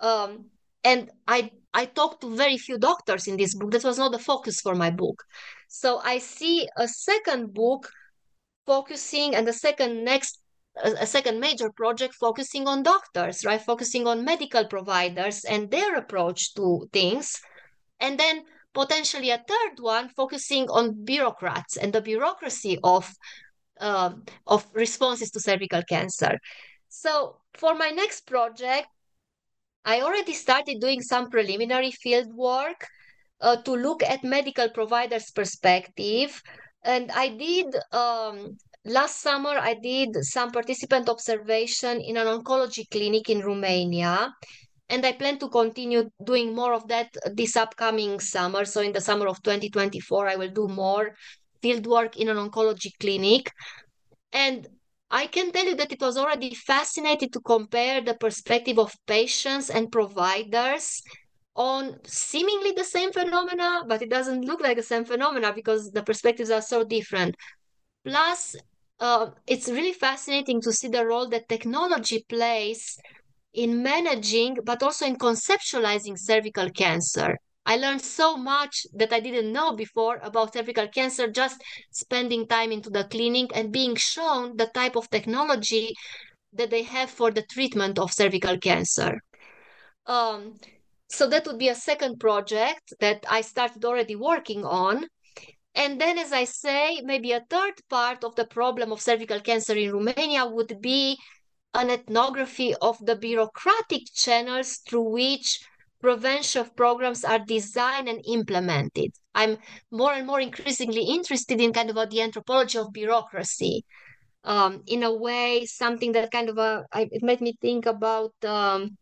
Um, 0.00 0.46
and 0.84 1.10
I 1.26 1.50
I 1.72 1.86
talked 1.86 2.22
to 2.22 2.34
very 2.34 2.58
few 2.58 2.78
doctors 2.78 3.26
in 3.26 3.36
this 3.36 3.54
book. 3.54 3.70
That 3.70 3.84
was 3.84 3.98
not 3.98 4.12
the 4.12 4.18
focus 4.18 4.60
for 4.60 4.74
my 4.74 4.90
book. 4.90 5.22
So 5.68 5.98
I 5.98 6.18
see 6.18 6.68
a 6.76 6.88
second 6.88 7.54
book 7.54 7.90
focusing 8.66 9.34
and 9.34 9.46
the 9.46 9.52
second 9.52 10.04
next 10.04 10.40
a 10.84 11.06
second 11.06 11.40
major 11.40 11.70
project 11.70 12.14
focusing 12.14 12.68
on 12.68 12.82
doctors, 12.82 13.44
right? 13.44 13.60
Focusing 13.60 14.06
on 14.06 14.24
medical 14.24 14.66
providers 14.66 15.44
and 15.44 15.70
their 15.70 15.96
approach 15.96 16.54
to 16.54 16.88
things. 16.92 17.40
And 17.98 18.18
then 18.18 18.42
potentially 18.74 19.30
a 19.30 19.42
third 19.48 19.80
one 19.80 20.10
focusing 20.10 20.68
on 20.68 21.04
bureaucrats 21.04 21.78
and 21.78 21.92
the 21.92 22.02
bureaucracy 22.02 22.78
of 22.84 23.10
uh, 23.80 24.10
of 24.46 24.66
responses 24.74 25.30
to 25.30 25.40
cervical 25.40 25.82
cancer. 25.82 26.38
So 26.88 27.38
for 27.54 27.74
my 27.74 27.90
next 27.90 28.26
project, 28.26 28.88
I 29.84 30.00
already 30.00 30.34
started 30.34 30.80
doing 30.80 31.00
some 31.00 31.30
preliminary 31.30 31.90
field 31.90 32.34
work 32.34 32.86
uh, 33.40 33.56
to 33.62 33.72
look 33.72 34.02
at 34.02 34.24
medical 34.24 34.68
providers' 34.70 35.30
perspective. 35.30 36.42
And 36.82 37.10
I 37.12 37.28
did, 37.28 37.74
um, 37.92 38.56
last 38.86 39.20
summer, 39.20 39.50
I 39.58 39.74
did 39.74 40.16
some 40.24 40.50
participant 40.50 41.08
observation 41.08 42.00
in 42.00 42.16
an 42.16 42.26
oncology 42.26 42.88
clinic 42.90 43.28
in 43.28 43.40
Romania. 43.40 44.32
And 44.88 45.04
I 45.04 45.12
plan 45.12 45.38
to 45.40 45.48
continue 45.48 46.08
doing 46.24 46.54
more 46.54 46.72
of 46.72 46.86
that 46.88 47.08
this 47.32 47.56
upcoming 47.56 48.20
summer. 48.20 48.64
So, 48.64 48.80
in 48.80 48.92
the 48.92 49.00
summer 49.00 49.26
of 49.26 49.42
2024, 49.42 50.28
I 50.28 50.36
will 50.36 50.50
do 50.50 50.68
more 50.68 51.16
field 51.60 51.86
work 51.86 52.16
in 52.16 52.28
an 52.28 52.36
oncology 52.36 52.90
clinic. 53.00 53.50
And 54.32 54.68
I 55.10 55.26
can 55.26 55.50
tell 55.50 55.64
you 55.64 55.74
that 55.76 55.92
it 55.92 56.00
was 56.00 56.16
already 56.16 56.54
fascinating 56.54 57.30
to 57.30 57.40
compare 57.40 58.00
the 58.00 58.14
perspective 58.14 58.78
of 58.78 58.94
patients 59.06 59.70
and 59.70 59.90
providers 59.90 61.02
on 61.56 61.98
seemingly 62.04 62.72
the 62.72 62.84
same 62.84 63.12
phenomena, 63.12 63.82
but 63.88 64.02
it 64.02 64.10
doesn't 64.10 64.44
look 64.44 64.60
like 64.60 64.76
the 64.76 64.82
same 64.82 65.04
phenomena 65.04 65.52
because 65.52 65.90
the 65.90 66.02
perspectives 66.02 66.50
are 66.50 66.60
so 66.60 66.84
different. 66.84 67.34
Plus, 68.04 68.56
uh, 69.00 69.30
it's 69.46 69.68
really 69.68 69.92
fascinating 69.92 70.60
to 70.62 70.72
see 70.72 70.88
the 70.88 71.06
role 71.06 71.28
that 71.28 71.48
technology 71.48 72.24
plays 72.28 72.98
in 73.52 73.82
managing, 73.82 74.56
but 74.64 74.82
also 74.82 75.06
in 75.06 75.16
conceptualizing 75.16 76.18
cervical 76.18 76.70
cancer. 76.70 77.36
I 77.64 77.76
learned 77.76 78.02
so 78.02 78.36
much 78.36 78.86
that 78.94 79.12
I 79.12 79.18
didn't 79.18 79.52
know 79.52 79.74
before 79.74 80.20
about 80.22 80.52
cervical 80.54 80.86
cancer 80.88 81.28
just 81.28 81.60
spending 81.90 82.46
time 82.46 82.70
into 82.70 82.90
the 82.90 83.04
clinic 83.04 83.50
and 83.54 83.72
being 83.72 83.96
shown 83.96 84.56
the 84.56 84.66
type 84.66 84.94
of 84.94 85.10
technology 85.10 85.92
that 86.52 86.70
they 86.70 86.84
have 86.84 87.10
for 87.10 87.30
the 87.30 87.42
treatment 87.42 87.98
of 87.98 88.12
cervical 88.12 88.56
cancer. 88.58 89.20
Um, 90.06 90.54
so 91.08 91.28
that 91.28 91.46
would 91.46 91.58
be 91.58 91.68
a 91.68 91.74
second 91.74 92.20
project 92.20 92.94
that 93.00 93.24
I 93.28 93.40
started 93.40 93.84
already 93.84 94.14
working 94.14 94.64
on. 94.64 95.06
And 95.76 96.00
then, 96.00 96.18
as 96.18 96.32
I 96.32 96.44
say, 96.44 97.02
maybe 97.04 97.32
a 97.32 97.44
third 97.50 97.74
part 97.90 98.24
of 98.24 98.34
the 98.34 98.46
problem 98.46 98.92
of 98.92 99.00
cervical 99.00 99.40
cancer 99.40 99.74
in 99.74 99.92
Romania 99.92 100.46
would 100.46 100.80
be 100.80 101.18
an 101.74 101.90
ethnography 101.90 102.74
of 102.80 102.96
the 103.04 103.14
bureaucratic 103.14 104.04
channels 104.14 104.78
through 104.78 105.10
which 105.10 105.60
prevention 106.00 106.64
programs 106.76 107.24
are 107.24 107.40
designed 107.40 108.08
and 108.08 108.22
implemented. 108.26 109.10
I'm 109.34 109.58
more 109.90 110.14
and 110.14 110.26
more 110.26 110.40
increasingly 110.40 111.02
interested 111.02 111.60
in 111.60 111.74
kind 111.74 111.90
of 111.90 112.10
the 112.10 112.22
anthropology 112.22 112.78
of 112.78 112.92
bureaucracy. 112.92 113.84
Um, 114.44 114.82
in 114.86 115.02
a 115.02 115.12
way, 115.12 115.66
something 115.66 116.12
that 116.12 116.30
kind 116.30 116.48
of 116.48 116.58
I, 116.58 117.08
it 117.10 117.22
made 117.22 117.40
me 117.42 117.54
think 117.60 117.84
about. 117.84 118.32
Um, 118.44 118.96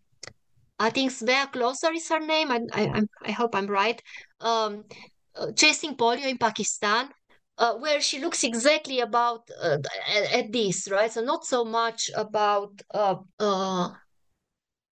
I 0.78 0.90
think 0.90 1.12
Svea 1.12 1.52
Closser 1.52 1.92
is 1.92 2.08
her 2.08 2.18
name. 2.18 2.50
I 2.50 2.60
I, 2.72 3.02
I 3.22 3.30
hope 3.30 3.54
I'm 3.54 3.66
right. 3.66 4.00
Um, 4.40 4.84
uh, 4.90 4.94
chasing 5.56 5.96
polio 5.96 6.26
in 6.26 6.38
Pakistan, 6.38 7.08
uh, 7.58 7.74
where 7.74 8.00
she 8.00 8.18
looks 8.20 8.44
exactly 8.44 9.00
about 9.00 9.48
uh, 9.62 9.78
at, 10.16 10.32
at, 10.32 10.52
this, 10.52 10.88
right? 10.90 11.12
So 11.12 11.22
not 11.22 11.44
so 11.44 11.64
much 11.64 12.10
about 12.16 12.72
uh, 12.92 13.16
uh, 13.38 13.90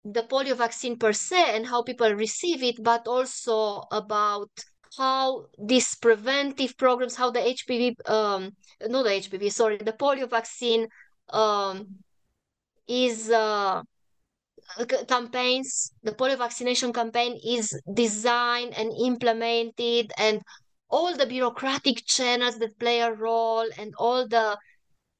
the 0.04 0.22
polio 0.22 0.56
vaccine 0.56 0.98
per 0.98 1.12
se 1.12 1.56
and 1.56 1.66
how 1.66 1.82
people 1.82 2.12
receive 2.14 2.62
it, 2.62 2.82
but 2.82 3.06
also 3.06 3.84
about 3.90 4.50
how 4.98 5.46
these 5.58 5.94
preventive 5.96 6.76
programs, 6.76 7.16
how 7.16 7.30
the 7.30 7.40
HPV, 7.40 7.96
um, 8.08 8.50
not 8.88 9.04
the 9.04 9.10
HPV, 9.10 9.50
sorry, 9.50 9.78
the 9.78 9.92
polio 9.92 10.28
vaccine 10.28 10.86
um, 11.30 11.86
is 12.86 13.30
uh, 13.30 13.82
campaigns, 15.08 15.92
the 16.02 16.12
polio 16.12 16.38
vaccination 16.38 16.92
campaign 16.92 17.38
is 17.46 17.78
designed 17.92 18.74
and 18.74 18.90
implemented, 19.04 20.12
and 20.18 20.40
all 20.88 21.16
the 21.16 21.26
bureaucratic 21.26 22.04
channels 22.06 22.58
that 22.58 22.78
play 22.78 23.00
a 23.00 23.12
role, 23.12 23.66
and 23.78 23.94
all 23.98 24.26
the 24.26 24.58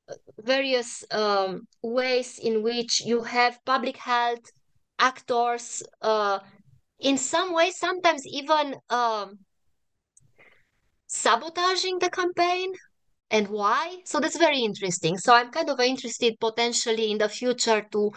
uh, 0.08 0.14
various 0.38 1.04
um, 1.10 1.62
ways 1.82 2.38
in 2.42 2.62
which 2.62 3.00
you 3.04 3.22
have 3.22 3.58
public 3.64 3.96
health 3.96 4.44
actors 4.98 5.82
uh, 6.02 6.38
in 7.00 7.18
some 7.18 7.52
way 7.52 7.70
sometimes 7.70 8.22
even 8.26 8.76
um, 8.90 9.38
sabotaging 11.06 11.98
the 11.98 12.10
campaign. 12.10 12.72
And 13.30 13.48
why? 13.48 13.96
So 14.04 14.20
that's 14.20 14.36
very 14.36 14.60
interesting. 14.60 15.16
So 15.16 15.34
i'm 15.34 15.50
kind 15.50 15.70
of 15.70 15.80
interested 15.80 16.34
potentially 16.38 17.10
in 17.10 17.18
the 17.18 17.28
future 17.28 17.80
to 17.92 18.10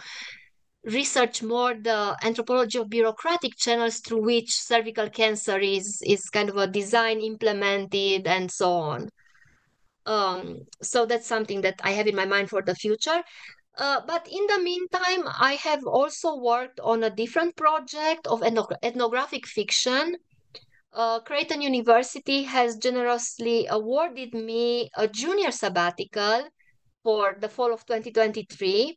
research 0.86 1.42
more 1.42 1.74
the 1.74 2.16
anthropology 2.22 2.78
of 2.78 2.88
bureaucratic 2.88 3.56
channels 3.56 3.98
through 3.98 4.22
which 4.22 4.52
cervical 4.52 5.10
cancer 5.10 5.58
is 5.58 6.00
is 6.06 6.30
kind 6.30 6.48
of 6.48 6.56
a 6.56 6.66
design 6.66 7.20
implemented 7.20 8.26
and 8.26 8.50
so 8.50 8.72
on 8.72 9.08
um, 10.06 10.60
so 10.80 11.04
that's 11.04 11.26
something 11.26 11.60
that 11.60 11.80
i 11.82 11.90
have 11.90 12.06
in 12.06 12.14
my 12.14 12.24
mind 12.24 12.48
for 12.48 12.62
the 12.62 12.74
future 12.74 13.22
uh, 13.78 14.00
but 14.06 14.26
in 14.30 14.46
the 14.46 14.58
meantime, 14.58 15.28
I 15.38 15.58
have 15.62 15.84
also 15.86 16.36
worked 16.36 16.80
on 16.80 17.04
a 17.04 17.10
different 17.10 17.56
project 17.56 18.26
of 18.26 18.42
ethnographic 18.42 19.46
fiction. 19.46 20.16
Uh, 20.94 21.20
Creighton 21.20 21.60
University 21.60 22.44
has 22.44 22.76
generously 22.76 23.66
awarded 23.68 24.32
me 24.32 24.88
a 24.96 25.06
junior 25.06 25.50
sabbatical 25.50 26.48
for 27.04 27.36
the 27.38 27.50
fall 27.50 27.72
of 27.72 27.84
2023. 27.84 28.96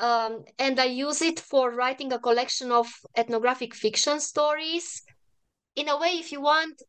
Um, 0.00 0.44
and 0.58 0.80
I 0.80 0.86
use 0.86 1.20
it 1.20 1.38
for 1.38 1.70
writing 1.70 2.12
a 2.12 2.18
collection 2.18 2.72
of 2.72 2.86
ethnographic 3.16 3.74
fiction 3.74 4.18
stories. 4.20 5.02
In 5.76 5.88
a 5.88 5.98
way, 5.98 6.18
if 6.18 6.32
you 6.32 6.40
want, 6.40 6.82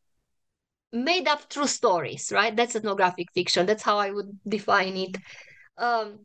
made 0.94 1.28
up 1.28 1.50
true 1.50 1.68
stories, 1.68 2.32
right? 2.32 2.56
That's 2.56 2.76
ethnographic 2.76 3.28
fiction. 3.34 3.66
That's 3.66 3.84
how 3.84 3.98
I 3.98 4.12
would 4.12 4.40
define 4.48 4.96
it. 4.98 5.18
Um, 5.78 6.20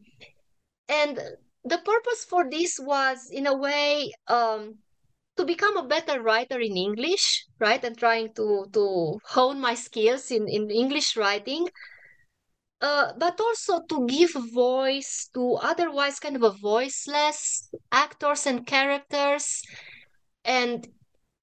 and 0.88 1.18
the 1.64 1.78
purpose 1.78 2.24
for 2.24 2.48
this 2.48 2.78
was 2.80 3.28
in 3.30 3.46
a 3.46 3.56
way 3.56 4.12
um, 4.28 4.76
to 5.36 5.44
become 5.44 5.76
a 5.76 5.86
better 5.86 6.22
writer 6.22 6.58
in 6.60 6.76
english 6.76 7.44
right 7.58 7.84
and 7.84 7.98
trying 7.98 8.32
to 8.34 8.66
to 8.72 9.18
hone 9.24 9.60
my 9.60 9.74
skills 9.74 10.30
in 10.30 10.48
in 10.48 10.70
english 10.70 11.16
writing 11.16 11.66
uh, 12.80 13.12
but 13.18 13.40
also 13.40 13.80
to 13.88 14.06
give 14.06 14.32
voice 14.52 15.30
to 15.34 15.54
otherwise 15.54 16.18
kind 16.18 16.36
of 16.36 16.42
a 16.42 16.50
voiceless 16.50 17.68
actors 17.92 18.46
and 18.46 18.66
characters 18.66 19.62
and 20.44 20.88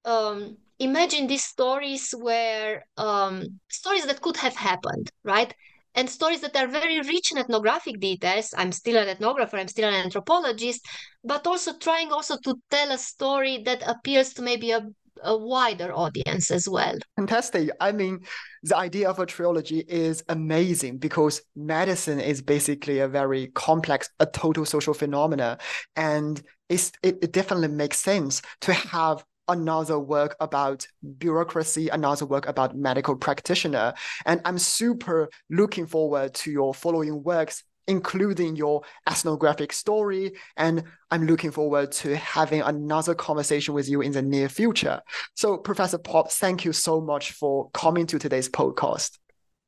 um, 0.04 0.56
imagine 0.78 1.26
these 1.26 1.44
stories 1.44 2.14
where 2.18 2.84
um, 2.96 3.60
stories 3.68 4.06
that 4.06 4.20
could 4.20 4.36
have 4.36 4.56
happened 4.56 5.10
right 5.24 5.54
and 5.94 6.10
stories 6.10 6.40
that 6.40 6.56
are 6.56 6.66
very 6.66 7.00
rich 7.00 7.30
in 7.30 7.38
ethnographic 7.38 8.00
details. 8.00 8.52
I'm 8.56 8.72
still 8.72 8.96
an 8.96 9.16
ethnographer, 9.16 9.54
I'm 9.54 9.68
still 9.68 9.88
an 9.88 9.94
anthropologist, 9.94 10.84
but 11.22 11.46
also 11.46 11.78
trying 11.78 12.10
also 12.10 12.36
to 12.44 12.56
tell 12.70 12.90
a 12.90 12.98
story 12.98 13.62
that 13.64 13.82
appeals 13.86 14.34
to 14.34 14.42
maybe 14.42 14.72
a 14.72 14.84
a 15.22 15.36
wider 15.36 15.92
audience 15.92 16.50
as 16.50 16.68
well. 16.68 16.96
Fantastic. 17.16 17.70
I 17.80 17.92
mean, 17.92 18.20
the 18.62 18.76
idea 18.76 19.08
of 19.08 19.18
a 19.18 19.26
trilogy 19.26 19.84
is 19.88 20.24
amazing 20.28 20.98
because 20.98 21.42
medicine 21.54 22.20
is 22.20 22.42
basically 22.42 23.00
a 23.00 23.08
very 23.08 23.48
complex, 23.48 24.08
a 24.20 24.26
total 24.26 24.64
social 24.64 24.94
phenomena. 24.94 25.58
And 25.96 26.42
it's, 26.68 26.92
it, 27.02 27.18
it 27.22 27.32
definitely 27.32 27.68
makes 27.68 28.00
sense 28.00 28.42
to 28.62 28.72
have 28.72 29.24
another 29.48 29.98
work 29.98 30.36
about 30.40 30.86
bureaucracy, 31.18 31.88
another 31.88 32.26
work 32.26 32.46
about 32.46 32.76
medical 32.76 33.16
practitioner. 33.16 33.94
And 34.24 34.40
I'm 34.44 34.58
super 34.58 35.28
looking 35.50 35.86
forward 35.86 36.34
to 36.34 36.50
your 36.50 36.74
following 36.74 37.22
works 37.22 37.62
including 37.86 38.56
your 38.56 38.82
ethnographic 39.08 39.72
story. 39.72 40.32
And 40.56 40.84
I'm 41.10 41.26
looking 41.26 41.50
forward 41.50 41.92
to 41.92 42.16
having 42.16 42.62
another 42.62 43.14
conversation 43.14 43.74
with 43.74 43.88
you 43.88 44.00
in 44.00 44.12
the 44.12 44.22
near 44.22 44.48
future. 44.48 45.00
So, 45.34 45.58
Professor 45.58 45.98
Pop, 45.98 46.30
thank 46.30 46.64
you 46.64 46.72
so 46.72 47.00
much 47.00 47.32
for 47.32 47.70
coming 47.70 48.06
to 48.06 48.18
today's 48.18 48.48
podcast. 48.48 49.18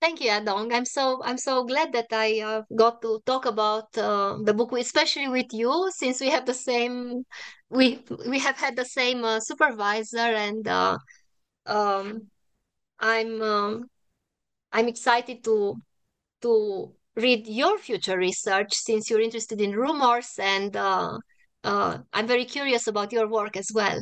Thank 0.00 0.20
you, 0.20 0.30
Yadong. 0.30 0.74
I'm 0.74 0.84
so 0.84 1.22
I'm 1.24 1.38
so 1.38 1.64
glad 1.64 1.92
that 1.94 2.08
I 2.12 2.40
uh, 2.40 2.62
got 2.76 3.00
to 3.02 3.20
talk 3.24 3.46
about 3.46 3.96
uh, 3.96 4.36
the 4.44 4.52
book, 4.52 4.72
especially 4.72 5.28
with 5.28 5.52
you, 5.52 5.90
since 5.96 6.20
we 6.20 6.28
have 6.28 6.44
the 6.44 6.54
same 6.54 7.24
we 7.70 8.04
we 8.28 8.38
have 8.38 8.56
had 8.56 8.76
the 8.76 8.84
same 8.84 9.24
uh, 9.24 9.40
supervisor, 9.40 10.18
and 10.18 10.68
uh, 10.68 10.98
um, 11.64 12.28
I'm 13.00 13.42
um, 13.42 13.90
I'm 14.70 14.88
excited 14.88 15.42
to 15.44 15.76
to 16.42 16.92
read 17.16 17.46
your 17.46 17.78
future 17.78 18.18
research 18.18 18.74
since 18.74 19.08
you're 19.08 19.20
interested 19.20 19.60
in 19.60 19.72
rumors 19.72 20.34
and 20.38 20.76
uh, 20.76 21.18
uh, 21.64 21.98
I'm 22.12 22.26
very 22.26 22.44
curious 22.44 22.86
about 22.86 23.12
your 23.12 23.28
work 23.28 23.56
as 23.56 23.70
well. 23.74 24.00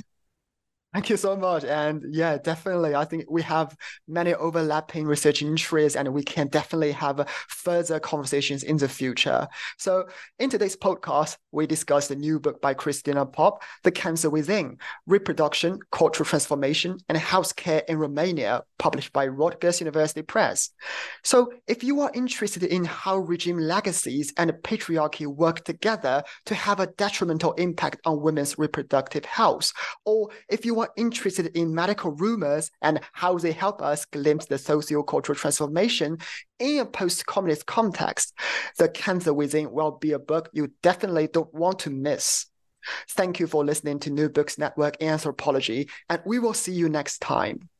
Thank 0.94 1.10
you 1.10 1.16
so 1.16 1.36
much. 1.36 1.64
And 1.64 2.04
yeah, 2.14 2.38
definitely. 2.38 2.94
I 2.94 3.04
think 3.04 3.24
we 3.28 3.42
have 3.42 3.76
many 4.06 4.32
overlapping 4.32 5.06
research 5.06 5.42
interests 5.42 5.96
and 5.96 6.14
we 6.14 6.22
can 6.22 6.46
definitely 6.46 6.92
have 6.92 7.28
further 7.48 7.98
conversations 7.98 8.62
in 8.62 8.76
the 8.76 8.88
future. 8.88 9.48
So 9.76 10.06
in 10.38 10.50
today's 10.50 10.76
podcast, 10.76 11.36
we 11.50 11.66
discussed 11.66 12.10
the 12.10 12.14
new 12.14 12.38
book 12.38 12.62
by 12.62 12.74
Cristina 12.74 13.26
Pop, 13.26 13.64
The 13.82 13.90
Cancer 13.90 14.30
Within, 14.30 14.78
Reproduction, 15.06 15.80
Cultural 15.90 16.28
Transformation, 16.28 16.98
and 17.08 17.18
Healthcare 17.18 17.82
in 17.88 17.98
Romania, 17.98 18.62
published 18.84 19.14
by 19.14 19.26
Rutgers 19.26 19.80
University 19.80 20.20
Press. 20.20 20.68
So 21.22 21.50
if 21.66 21.82
you 21.82 22.02
are 22.02 22.10
interested 22.12 22.62
in 22.64 22.84
how 22.84 23.16
regime 23.16 23.56
legacies 23.56 24.30
and 24.36 24.52
patriarchy 24.62 25.26
work 25.26 25.64
together 25.64 26.22
to 26.44 26.54
have 26.54 26.80
a 26.80 26.88
detrimental 26.88 27.52
impact 27.54 28.02
on 28.04 28.20
women's 28.20 28.58
reproductive 28.58 29.24
health, 29.24 29.72
or 30.04 30.28
if 30.50 30.66
you 30.66 30.80
are 30.80 30.90
interested 30.98 31.46
in 31.56 31.74
medical 31.74 32.10
rumors 32.10 32.70
and 32.82 33.00
how 33.14 33.38
they 33.38 33.52
help 33.52 33.80
us 33.80 34.04
glimpse 34.04 34.44
the 34.44 34.58
socio-cultural 34.58 35.34
transformation 35.34 36.18
in 36.58 36.80
a 36.80 36.84
post-communist 36.84 37.64
context, 37.64 38.34
The 38.76 38.90
Cancer 38.90 39.32
Within 39.32 39.72
will 39.72 39.92
be 39.92 40.12
a 40.12 40.18
book 40.18 40.50
you 40.52 40.70
definitely 40.82 41.28
don't 41.28 41.54
want 41.54 41.78
to 41.80 41.90
miss. 41.90 42.44
Thank 43.08 43.40
you 43.40 43.46
for 43.46 43.64
listening 43.64 43.98
to 44.00 44.10
New 44.10 44.28
Books 44.28 44.58
Network 44.58 45.02
Anthropology, 45.02 45.88
and 46.10 46.20
we 46.26 46.38
will 46.38 46.52
see 46.52 46.72
you 46.72 46.90
next 46.90 47.20
time. 47.20 47.70